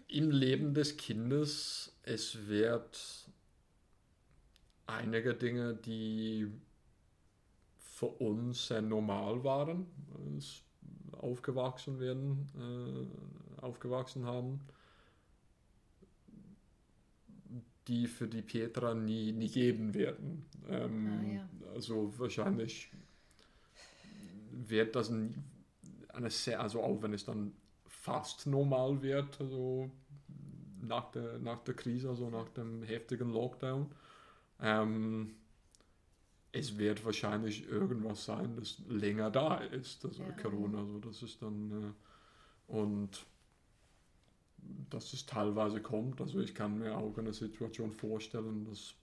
im 0.07 0.32
Leben 0.32 0.74
des 0.74 0.97
Kindes, 0.97 1.95
es 2.03 2.47
wird 2.47 3.30
einige 4.88 5.36
Dinge, 5.36 5.76
die 5.76 6.51
für 8.00 8.08
uns 8.08 8.68
sehr 8.68 8.82
normal 8.82 9.43
waren, 9.43 9.86
aufgewachsen 11.12 12.00
werden, 12.00 12.47
äh, 12.56 13.62
aufgewachsen 13.62 14.26
haben, 14.26 14.62
die 17.89 18.08
für 18.08 18.30
die 18.30 18.41
Petra 18.41 18.93
nie, 18.93 19.34
nie 19.34 19.50
geben 19.50 19.93
werden. 19.93 20.45
Ähm, 20.70 21.08
ah, 21.08 21.34
ja. 21.34 21.50
Also 21.74 22.18
wahrscheinlich 22.18 22.89
wird 24.52 24.95
das 24.95 25.12
eine 25.12 26.30
sehr, 26.30 26.62
also 26.62 26.82
auch 26.82 27.02
wenn 27.02 27.12
es 27.12 27.26
dann 27.26 27.52
fast 27.86 28.47
normal 28.47 29.02
wird, 29.02 29.41
also 29.41 29.91
nach 30.82 31.12
der, 31.12 31.38
nach 31.39 31.66
der 31.66 31.74
Krise, 31.74 32.08
also 32.08 32.30
nach 32.30 32.47
dem 32.47 32.82
heftigen 32.82 33.34
Lockdown. 33.34 33.91
Ähm, 34.62 35.36
es 36.52 36.78
wird 36.78 37.06
wahrscheinlich 37.06 37.68
irgendwas 37.68 38.26
sein, 38.26 38.56
das 38.56 38.82
länger 38.88 39.30
da 39.30 39.58
ist, 39.58 40.04
also 40.06 40.24
ja. 40.24 40.32
Corona. 40.32 40.80
Also 40.80 41.00
das 41.00 41.22
ist 41.22 41.41
dann 41.41 41.72
äh, 41.72 42.72
und 42.72 43.26
dass 44.89 45.14
es 45.14 45.26
teilweise 45.26 45.82
kommt. 45.82 46.22
Also 46.22 46.39
ich 46.39 46.54
kann 46.54 46.80
mir 46.80 46.97
auch 46.97 47.18
eine 47.18 47.34
Situation 47.34 47.91
vorstellen, 47.91 48.66
dass 48.66 48.95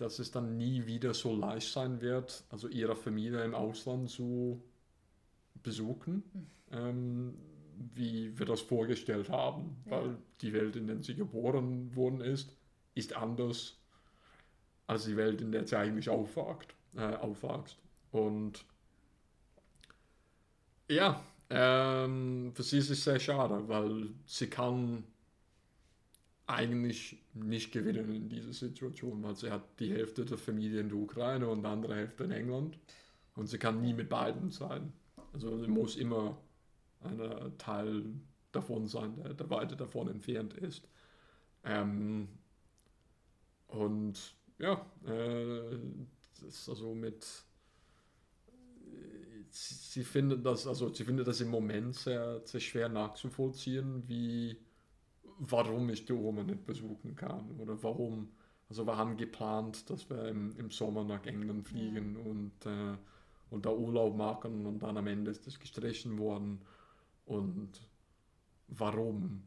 dass 0.00 0.18
es 0.18 0.30
dann 0.30 0.56
nie 0.56 0.86
wieder 0.86 1.12
so 1.12 1.36
leicht 1.36 1.72
sein 1.72 2.00
wird, 2.00 2.44
also 2.48 2.68
ihre 2.68 2.96
Familie 2.96 3.44
im 3.44 3.54
Ausland 3.54 4.08
zu 4.08 4.62
besuchen, 5.62 6.24
mhm. 6.32 6.46
ähm, 6.72 7.34
wie 7.94 8.38
wir 8.38 8.46
das 8.46 8.60
vorgestellt 8.60 9.28
haben, 9.30 9.82
ja. 9.86 9.92
weil 9.92 10.18
die 10.40 10.52
Welt, 10.52 10.76
in 10.76 10.86
der 10.86 11.02
sie 11.02 11.14
geboren 11.14 11.94
worden 11.96 12.20
ist, 12.20 12.56
ist 12.94 13.16
anders 13.16 13.76
als 14.86 15.04
die 15.04 15.16
Welt, 15.16 15.40
in 15.40 15.52
der 15.52 15.66
sie 15.66 15.76
eigentlich 15.76 16.08
aufwacht, 16.08 16.74
äh, 16.96 17.16
aufwachst. 17.16 17.78
Und 18.12 18.64
ja, 20.88 21.22
Ähm, 21.52 22.52
für 22.54 22.62
sie 22.62 22.78
ist 22.78 22.90
es 22.90 23.02
sehr 23.02 23.18
schade, 23.18 23.68
weil 23.68 24.10
sie 24.24 24.46
kann 24.46 25.02
eigentlich 26.46 27.18
nicht 27.34 27.72
gewinnen 27.72 28.14
in 28.14 28.28
dieser 28.28 28.52
Situation, 28.52 29.22
weil 29.22 29.34
sie 29.34 29.50
hat 29.50 29.80
die 29.80 29.92
Hälfte 29.92 30.24
der 30.24 30.38
Familie 30.38 30.80
in 30.80 30.88
der 30.88 30.98
Ukraine 30.98 31.48
und 31.48 31.62
die 31.62 31.68
andere 31.68 31.96
Hälfte 31.96 32.24
in 32.24 32.30
England 32.30 32.78
und 33.34 33.48
sie 33.48 33.58
kann 33.58 33.80
nie 33.80 33.94
mit 33.94 34.08
beiden 34.08 34.50
sein. 34.50 34.92
Also 35.32 35.58
sie 35.58 35.68
muss 35.68 35.96
immer 35.96 36.38
ein 37.02 37.58
Teil 37.58 38.04
davon 38.52 38.86
sein, 38.86 39.16
der, 39.16 39.34
der 39.34 39.50
weiter 39.50 39.76
davon 39.76 40.08
entfernt 40.08 40.54
ist. 40.54 40.88
Ähm, 41.64 42.28
und 43.68 44.34
ja, 44.58 44.84
äh, 45.06 45.78
das 46.32 46.42
ist 46.42 46.68
also 46.68 46.94
mit 46.94 47.26
sie, 49.50 49.74
sie 49.74 50.04
findet 50.04 50.44
das, 50.44 50.66
also 50.66 50.92
sie 50.92 51.04
findet 51.04 51.26
das 51.26 51.40
im 51.40 51.48
Moment 51.48 51.94
sehr, 51.94 52.40
sehr 52.44 52.60
schwer 52.60 52.88
nachzuvollziehen, 52.88 54.04
wie 54.06 54.56
warum 55.38 55.88
ich 55.88 56.04
die 56.04 56.12
Oma 56.12 56.42
nicht 56.42 56.66
besuchen 56.66 57.16
kann 57.16 57.50
oder 57.58 57.82
warum. 57.82 58.28
Also 58.68 58.86
wir 58.86 58.96
haben 58.96 59.16
geplant, 59.16 59.88
dass 59.90 60.08
wir 60.10 60.28
im, 60.28 60.54
im 60.56 60.70
Sommer 60.70 61.02
nach 61.02 61.24
England 61.26 61.66
fliegen 61.66 62.16
ja. 62.16 62.30
und, 62.30 62.66
äh, 62.66 62.96
und 63.50 63.66
da 63.66 63.72
Urlaub 63.72 64.16
machen 64.16 64.66
und 64.66 64.80
dann 64.80 64.96
am 64.96 65.06
Ende 65.06 65.30
ist 65.30 65.46
das 65.46 65.58
gestrichen 65.58 66.18
worden. 66.18 66.60
Und 67.30 67.80
warum? 68.66 69.44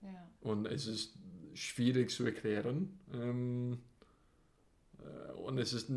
Ja. 0.00 0.30
Und 0.40 0.64
es 0.66 0.86
ist 0.86 1.18
schwierig 1.52 2.10
zu 2.10 2.24
erklären. 2.24 2.98
Ähm, 3.12 3.78
äh, 4.98 5.32
und 5.32 5.58
es 5.58 5.74
ist 5.74 5.92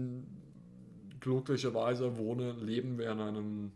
glücklicherweise 1.22 2.18
wohnen, 2.18 2.60
leben 2.60 2.98
wir 2.98 3.12
in, 3.12 3.22
einem, 3.22 3.72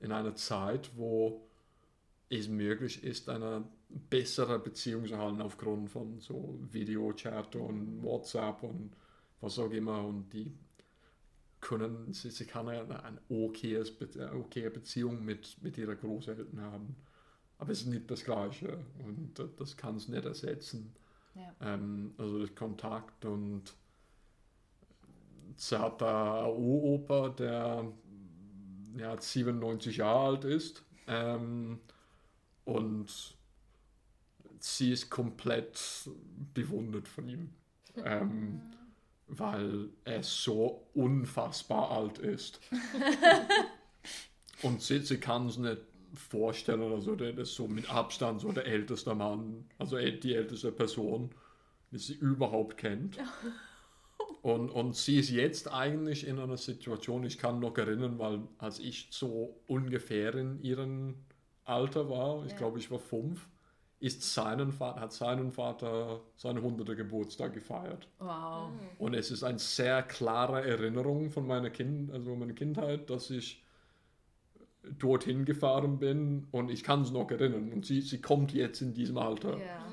in 0.00 0.10
einer 0.10 0.34
Zeit, 0.34 0.90
wo 0.96 1.46
es 2.30 2.48
möglich 2.48 3.04
ist, 3.04 3.28
eine 3.28 3.64
bessere 3.88 4.58
Beziehung 4.58 5.06
zu 5.06 5.16
haben 5.16 5.40
aufgrund 5.40 5.90
von 5.90 6.18
so 6.18 6.58
Videochat 6.72 7.54
und 7.54 8.02
WhatsApp 8.02 8.64
und 8.64 8.90
was 9.40 9.56
auch 9.60 9.70
immer 9.70 10.04
und 10.04 10.32
die 10.32 10.52
können, 11.60 12.12
sie, 12.12 12.30
sie 12.30 12.46
kann 12.46 12.68
eine, 12.68 13.02
eine 13.02 13.20
okaye, 13.28 13.84
okaye 14.34 14.70
Beziehung 14.70 15.24
mit, 15.24 15.56
mit 15.62 15.78
ihrer 15.78 15.96
Großeltern 15.96 16.60
haben. 16.60 16.96
Aber 17.58 17.72
es 17.72 17.80
ist 17.80 17.88
nicht 17.88 18.10
das 18.10 18.24
Gleiche 18.24 18.78
und 19.04 19.34
das 19.56 19.76
kann 19.76 19.96
es 19.96 20.08
nicht 20.08 20.24
ersetzen. 20.24 20.94
Ja. 21.34 21.54
Ähm, 21.60 22.14
also 22.16 22.38
das 22.38 22.54
Kontakt 22.54 23.24
und 23.24 23.74
sie 25.56 25.78
hat 25.78 26.00
da 26.00 26.46
Uropa, 26.46 27.30
der 27.30 27.92
ja, 28.96 29.20
97 29.20 29.96
Jahre 29.96 30.28
alt 30.28 30.44
ist 30.44 30.84
ähm, 31.06 31.80
und 32.64 33.36
sie 34.60 34.92
ist 34.92 35.10
komplett 35.10 36.08
bewundert 36.54 37.08
von 37.08 37.28
ihm, 37.28 37.50
ähm, 37.96 38.60
weil 39.28 39.90
er 40.04 40.22
so 40.22 40.88
unfassbar 40.94 41.90
alt 41.90 42.18
ist. 42.18 42.60
und 44.62 44.80
sie, 44.82 45.00
sie 45.00 45.18
kann 45.18 45.46
es 45.46 45.58
nicht 45.58 45.78
vorstellen, 46.14 46.92
also 46.92 47.14
der 47.14 47.36
ist 47.36 47.54
so 47.54 47.68
mit 47.68 47.90
Abstand 47.90 48.40
so 48.40 48.50
der 48.52 48.66
älteste 48.66 49.14
Mann, 49.14 49.68
also 49.78 49.98
die 49.98 50.34
älteste 50.34 50.72
Person, 50.72 51.30
die 51.90 51.98
sie 51.98 52.14
überhaupt 52.14 52.76
kennt. 52.76 53.18
Und, 54.40 54.70
und 54.70 54.94
sie 54.94 55.18
ist 55.18 55.30
jetzt 55.30 55.70
eigentlich 55.72 56.26
in 56.26 56.38
einer 56.38 56.56
Situation, 56.56 57.24
ich 57.24 57.38
kann 57.38 57.58
noch 57.58 57.76
erinnern, 57.76 58.18
weil 58.18 58.42
als 58.58 58.78
ich 58.78 59.08
so 59.10 59.60
ungefähr 59.66 60.34
in 60.36 60.62
ihrem 60.62 61.16
Alter 61.64 62.08
war, 62.08 62.44
ich 62.46 62.52
ja. 62.52 62.58
glaube, 62.58 62.78
ich 62.78 62.90
war 62.90 63.00
fünf, 63.00 63.48
ist 64.00 64.22
seinen 64.32 64.72
Vater, 64.72 65.00
hat 65.00 65.12
seinen 65.12 65.50
Vater 65.50 66.20
seinen 66.36 66.58
100. 66.58 66.96
Geburtstag 66.96 67.52
gefeiert. 67.52 68.08
Wow. 68.18 68.70
Mhm. 68.70 68.78
Und 68.98 69.14
es 69.14 69.30
ist 69.30 69.42
eine 69.42 69.58
sehr 69.58 70.02
klare 70.02 70.64
Erinnerung 70.64 71.30
von 71.30 71.46
meiner, 71.46 71.70
kind, 71.70 72.12
also 72.12 72.36
meiner 72.36 72.52
Kindheit, 72.52 73.10
dass 73.10 73.30
ich 73.30 73.64
dorthin 74.98 75.44
gefahren 75.44 75.98
bin 75.98 76.46
und 76.52 76.70
ich 76.70 76.84
kann 76.84 77.02
es 77.02 77.10
noch 77.10 77.30
erinnern. 77.30 77.72
Und 77.72 77.86
sie, 77.86 78.00
sie 78.00 78.20
kommt 78.20 78.52
jetzt 78.52 78.80
in 78.80 78.94
diesem 78.94 79.18
Alter, 79.18 79.58
ja. 79.58 79.84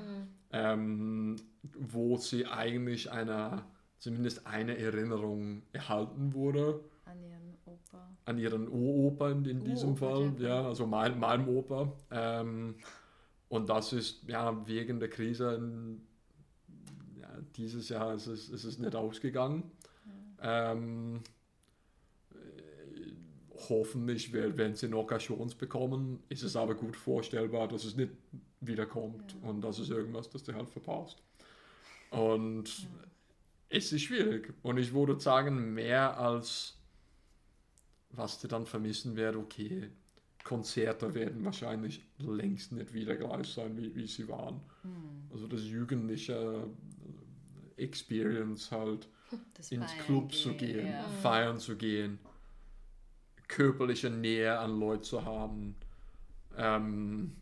ähm, 0.52 1.36
wo 1.64 2.18
sie 2.18 2.46
eigentlich 2.46 3.12
einer 3.12 3.66
zumindest 3.98 4.46
eine 4.46 4.78
Erinnerung 4.78 5.64
erhalten 5.74 6.34
wurde. 6.34 6.82
An 7.06 7.18
ihren 7.24 7.58
Opa. 7.66 8.08
An 8.26 8.38
ihren 8.38 8.68
Uropa 8.68 9.32
in, 9.32 9.46
in 9.46 9.64
diesem 9.64 9.92
Opa, 9.92 10.12
Fall, 10.12 10.34
ja, 10.38 10.64
also 10.64 10.86
mein, 10.86 11.20
meinem 11.20 11.48
Opa. 11.48 11.92
Ähm, 12.12 12.76
und 13.50 13.70
das 13.70 13.94
ist 13.94 14.24
ja 14.28 14.68
wegen 14.68 15.00
der 15.00 15.10
Krise 15.10 15.56
in, 15.56 16.02
ja, 17.20 17.30
dieses 17.56 17.90
Jahr 17.90 18.14
ist 18.14 18.28
es, 18.28 18.50
ist 18.50 18.64
es 18.64 18.80
nicht 18.80 18.96
ausgegangen. 18.96 19.72
Ja. 20.42 20.72
Ähm, 20.72 21.22
hoffentlich, 23.70 24.34
wenn 24.34 24.76
sie 24.76 24.90
noch 24.90 25.08
Chance 25.18 25.56
bekommen, 25.56 26.22
ist 26.30 26.44
es 26.44 26.56
aber 26.56 26.76
gut 26.76 26.96
vorstellbar, 26.96 27.68
dass 27.68 27.86
es 27.86 27.96
nicht 27.96 28.12
wiederkommt 28.62 29.36
ja. 29.42 29.50
und 29.50 29.62
das 29.62 29.80
ist 29.80 29.90
irgendwas, 29.90 30.30
das 30.30 30.44
der 30.44 30.56
halt 30.56 30.70
verpasst. 30.70 31.22
Und 32.12 32.88
es 33.70 33.92
ist 33.92 34.04
schwierig. 34.04 34.54
Und 34.62 34.78
ich 34.78 34.94
würde 34.94 35.20
sagen, 35.20 35.74
mehr 35.74 36.18
als 36.20 36.76
was 38.18 38.40
die 38.40 38.48
dann 38.48 38.66
vermissen 38.66 39.16
wird, 39.16 39.36
okay, 39.36 39.90
Konzerte 40.46 41.14
werden 41.16 41.44
wahrscheinlich 41.44 42.06
längst 42.20 42.72
nicht 42.72 42.94
wieder 42.94 43.16
gleich 43.16 43.48
sein, 43.48 43.76
wie, 43.78 43.94
wie 43.96 44.06
sie 44.06 44.30
waren. 44.30 44.62
Hm. 44.84 45.24
Also 45.34 45.48
das 45.48 45.64
jugendliche 45.64 46.68
Experience 47.78 48.72
halt, 48.72 49.10
das 49.56 49.72
ins 49.72 49.92
Feiern 49.92 50.06
Club 50.06 50.30
gehen, 50.30 50.40
zu 50.40 50.54
gehen, 50.54 50.88
ja. 50.88 51.04
feiern 51.24 51.58
zu 51.58 51.76
gehen, 51.76 52.20
körperliche 53.48 54.12
Nähe 54.12 54.58
an 54.60 54.80
Leute 54.80 55.02
zu 55.02 55.26
haben. 55.26 55.76
Ähm, 56.56 57.36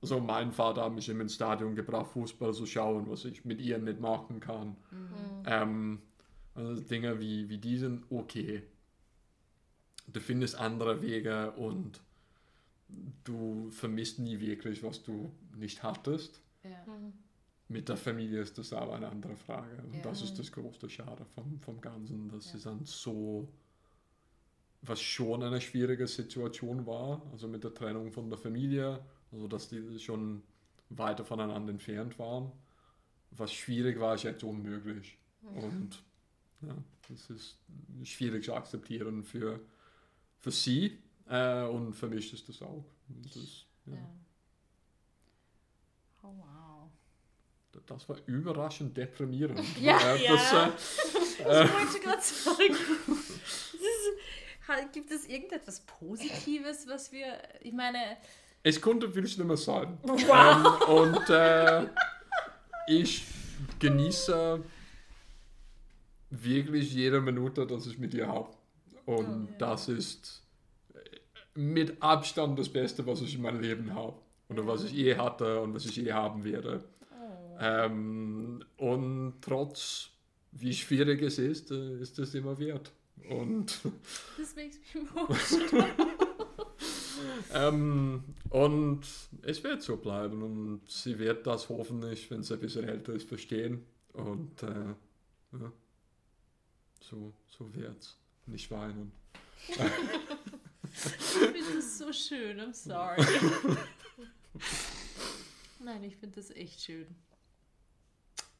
also 0.00 0.20
mein 0.20 0.52
Vater 0.52 0.84
hat 0.84 0.92
mich 0.94 1.08
immer 1.08 1.22
ins 1.22 1.34
Stadion 1.34 1.74
gebracht, 1.74 2.06
Fußball 2.12 2.54
zu 2.54 2.66
schauen, 2.66 3.10
was 3.10 3.24
ich 3.24 3.44
mit 3.44 3.60
ihr 3.60 3.78
nicht 3.78 3.98
machen 3.98 4.38
kann. 4.38 4.76
Mhm. 4.92 5.42
Ähm, 5.46 6.02
also 6.54 6.80
Dinge 6.80 7.18
wie, 7.18 7.48
wie 7.48 7.58
diesen, 7.58 8.04
okay. 8.10 8.62
Du 10.06 10.20
findest 10.20 10.54
andere 10.54 11.02
Wege 11.02 11.50
und 11.52 12.00
du 13.24 13.70
vermisst 13.70 14.18
nie 14.18 14.40
wirklich, 14.40 14.82
was 14.82 15.02
du 15.02 15.32
nicht 15.56 15.82
hattest. 15.82 16.40
Ja. 16.62 16.70
Mhm. 16.86 17.12
Mit 17.68 17.88
der 17.88 17.96
Familie 17.96 18.40
ist 18.40 18.58
das 18.58 18.72
aber 18.72 18.94
eine 18.94 19.08
andere 19.08 19.36
Frage. 19.36 19.82
Und 19.82 19.94
ja. 19.94 20.02
das 20.02 20.22
ist 20.22 20.38
das 20.38 20.52
größte 20.52 20.88
Schade 20.88 21.24
vom, 21.34 21.58
vom 21.60 21.80
Ganzen, 21.80 22.28
dass 22.28 22.52
ja. 22.52 22.58
sie 22.58 22.64
dann 22.64 22.84
so, 22.84 23.48
was 24.82 25.00
schon 25.00 25.42
eine 25.42 25.60
schwierige 25.60 26.06
Situation 26.06 26.86
war, 26.86 27.22
also 27.32 27.48
mit 27.48 27.64
der 27.64 27.72
Trennung 27.72 28.12
von 28.12 28.28
der 28.28 28.38
Familie, 28.38 29.00
also 29.32 29.48
dass 29.48 29.68
die 29.68 29.98
schon 29.98 30.42
weiter 30.90 31.24
voneinander 31.24 31.72
entfernt 31.72 32.18
waren. 32.18 32.52
Was 33.30 33.52
schwierig 33.52 33.98
war, 33.98 34.14
ist 34.14 34.24
jetzt 34.24 34.44
unmöglich. 34.44 35.18
Mhm. 35.40 35.58
Und 35.58 36.04
ja, 36.60 36.76
das 37.08 37.30
ist 37.30 37.58
schwierig 38.04 38.44
zu 38.44 38.54
akzeptieren 38.54 39.24
für, 39.24 39.60
für 40.38 40.50
sie 40.50 40.98
äh, 41.28 41.64
und 41.64 41.94
für 41.94 42.08
mich 42.08 42.32
ist 42.32 42.48
das 42.48 42.62
auch. 42.62 42.84
Das, 43.08 43.36
ist, 43.36 43.66
ja. 43.86 43.94
Ja. 43.94 44.00
Oh 46.22 46.32
wow. 46.36 46.90
Das 47.86 48.08
war 48.08 48.16
überraschend 48.26 48.96
deprimierend. 48.96 49.60
Ja, 49.80 49.98
äh, 50.14 50.28
das, 50.28 50.52
ja. 50.52 50.72
Äh, 51.46 51.64
ich 51.64 51.72
wollte 51.72 52.00
gerade 52.00 52.22
sagen. 52.22 52.76
gibt 54.92 55.10
es 55.10 55.26
irgendetwas 55.26 55.80
Positives, 55.80 56.86
was 56.88 57.12
wir, 57.12 57.36
ich 57.60 57.72
meine, 57.72 58.16
es 58.62 58.80
konnte 58.80 59.10
viel 59.10 59.26
schlimmer 59.26 59.58
sein. 59.58 59.98
Wow. 60.02 60.80
Ähm, 60.88 60.94
und 60.94 61.28
äh, 61.28 61.86
ich 62.86 63.26
genieße 63.78 64.62
wirklich 66.30 66.94
jede 66.94 67.20
Minute, 67.20 67.66
dass 67.66 67.86
ich 67.86 67.98
mit 67.98 68.14
ihr 68.14 68.26
habe. 68.26 68.48
Und 69.04 69.50
oh, 69.50 69.54
das 69.58 69.88
ist 69.88 70.43
mit 71.54 72.02
Abstand 72.02 72.58
das 72.58 72.68
Beste, 72.68 73.06
was 73.06 73.22
ich 73.22 73.34
in 73.36 73.42
meinem 73.42 73.60
Leben 73.60 73.94
habe. 73.94 74.16
Oder 74.48 74.66
was 74.66 74.84
ich 74.84 74.92
je 74.92 75.16
hatte 75.16 75.60
und 75.60 75.74
was 75.74 75.86
ich 75.86 75.96
je 75.96 76.12
haben 76.12 76.44
werde. 76.44 76.84
Oh. 77.12 77.56
Ähm, 77.60 78.64
und 78.76 79.34
trotz, 79.40 80.10
wie 80.52 80.74
schwierig 80.74 81.22
es 81.22 81.38
ist, 81.38 81.70
äh, 81.70 81.98
ist 82.00 82.18
es 82.18 82.34
immer 82.34 82.58
wert. 82.58 82.92
Und 83.30 83.80
das 84.38 84.54
makes 84.54 84.78
me 84.92 85.00
emotional. 85.16 85.94
ähm, 87.54 88.24
und 88.50 89.02
es 89.42 89.64
wird 89.64 89.82
so 89.82 89.96
bleiben 89.96 90.42
und 90.42 90.82
sie 90.90 91.18
wird 91.18 91.46
das 91.46 91.68
hoffentlich, 91.68 92.30
wenn 92.30 92.42
sie 92.42 92.54
ein 92.54 92.60
bisschen 92.60 92.84
älter 92.84 93.14
ist, 93.14 93.28
verstehen. 93.28 93.86
Und 94.12 94.62
äh, 94.62 94.94
ja, 95.52 95.72
so, 97.00 97.32
so 97.46 97.74
wird's. 97.74 98.18
Nicht 98.46 98.70
weinen. 98.70 99.12
finde 100.94 101.74
das 101.76 101.98
so 101.98 102.12
schön, 102.12 102.60
I'm 102.60 102.72
sorry. 102.72 103.22
Nein, 105.80 106.04
ich 106.04 106.16
finde 106.16 106.36
das 106.36 106.50
echt 106.50 106.80
schön. 106.80 107.14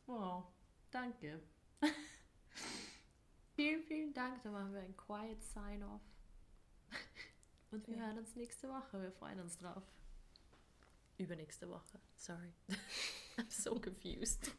Wow, 0.07 0.45
danke. 0.91 1.41
vielen, 3.57 3.83
vielen 3.85 4.13
Dank. 4.13 4.43
Da 4.43 4.51
machen 4.51 4.75
wir 4.75 4.81
ein 4.81 4.97
Quiet 4.97 5.43
Sign-Off. 5.43 6.03
Und 7.71 7.87
wir 7.89 7.97
hören 7.97 8.19
uns 8.19 8.35
nächste 8.37 8.69
Woche. 8.69 9.01
Wir 9.01 9.13
freuen 9.13 9.41
uns 9.41 9.57
drauf. 9.57 9.83
Übernächste 11.17 11.69
Woche. 11.71 12.01
Sorry. 12.17 12.53
I'm 13.39 13.51
so 13.51 13.79
confused. 13.81 14.51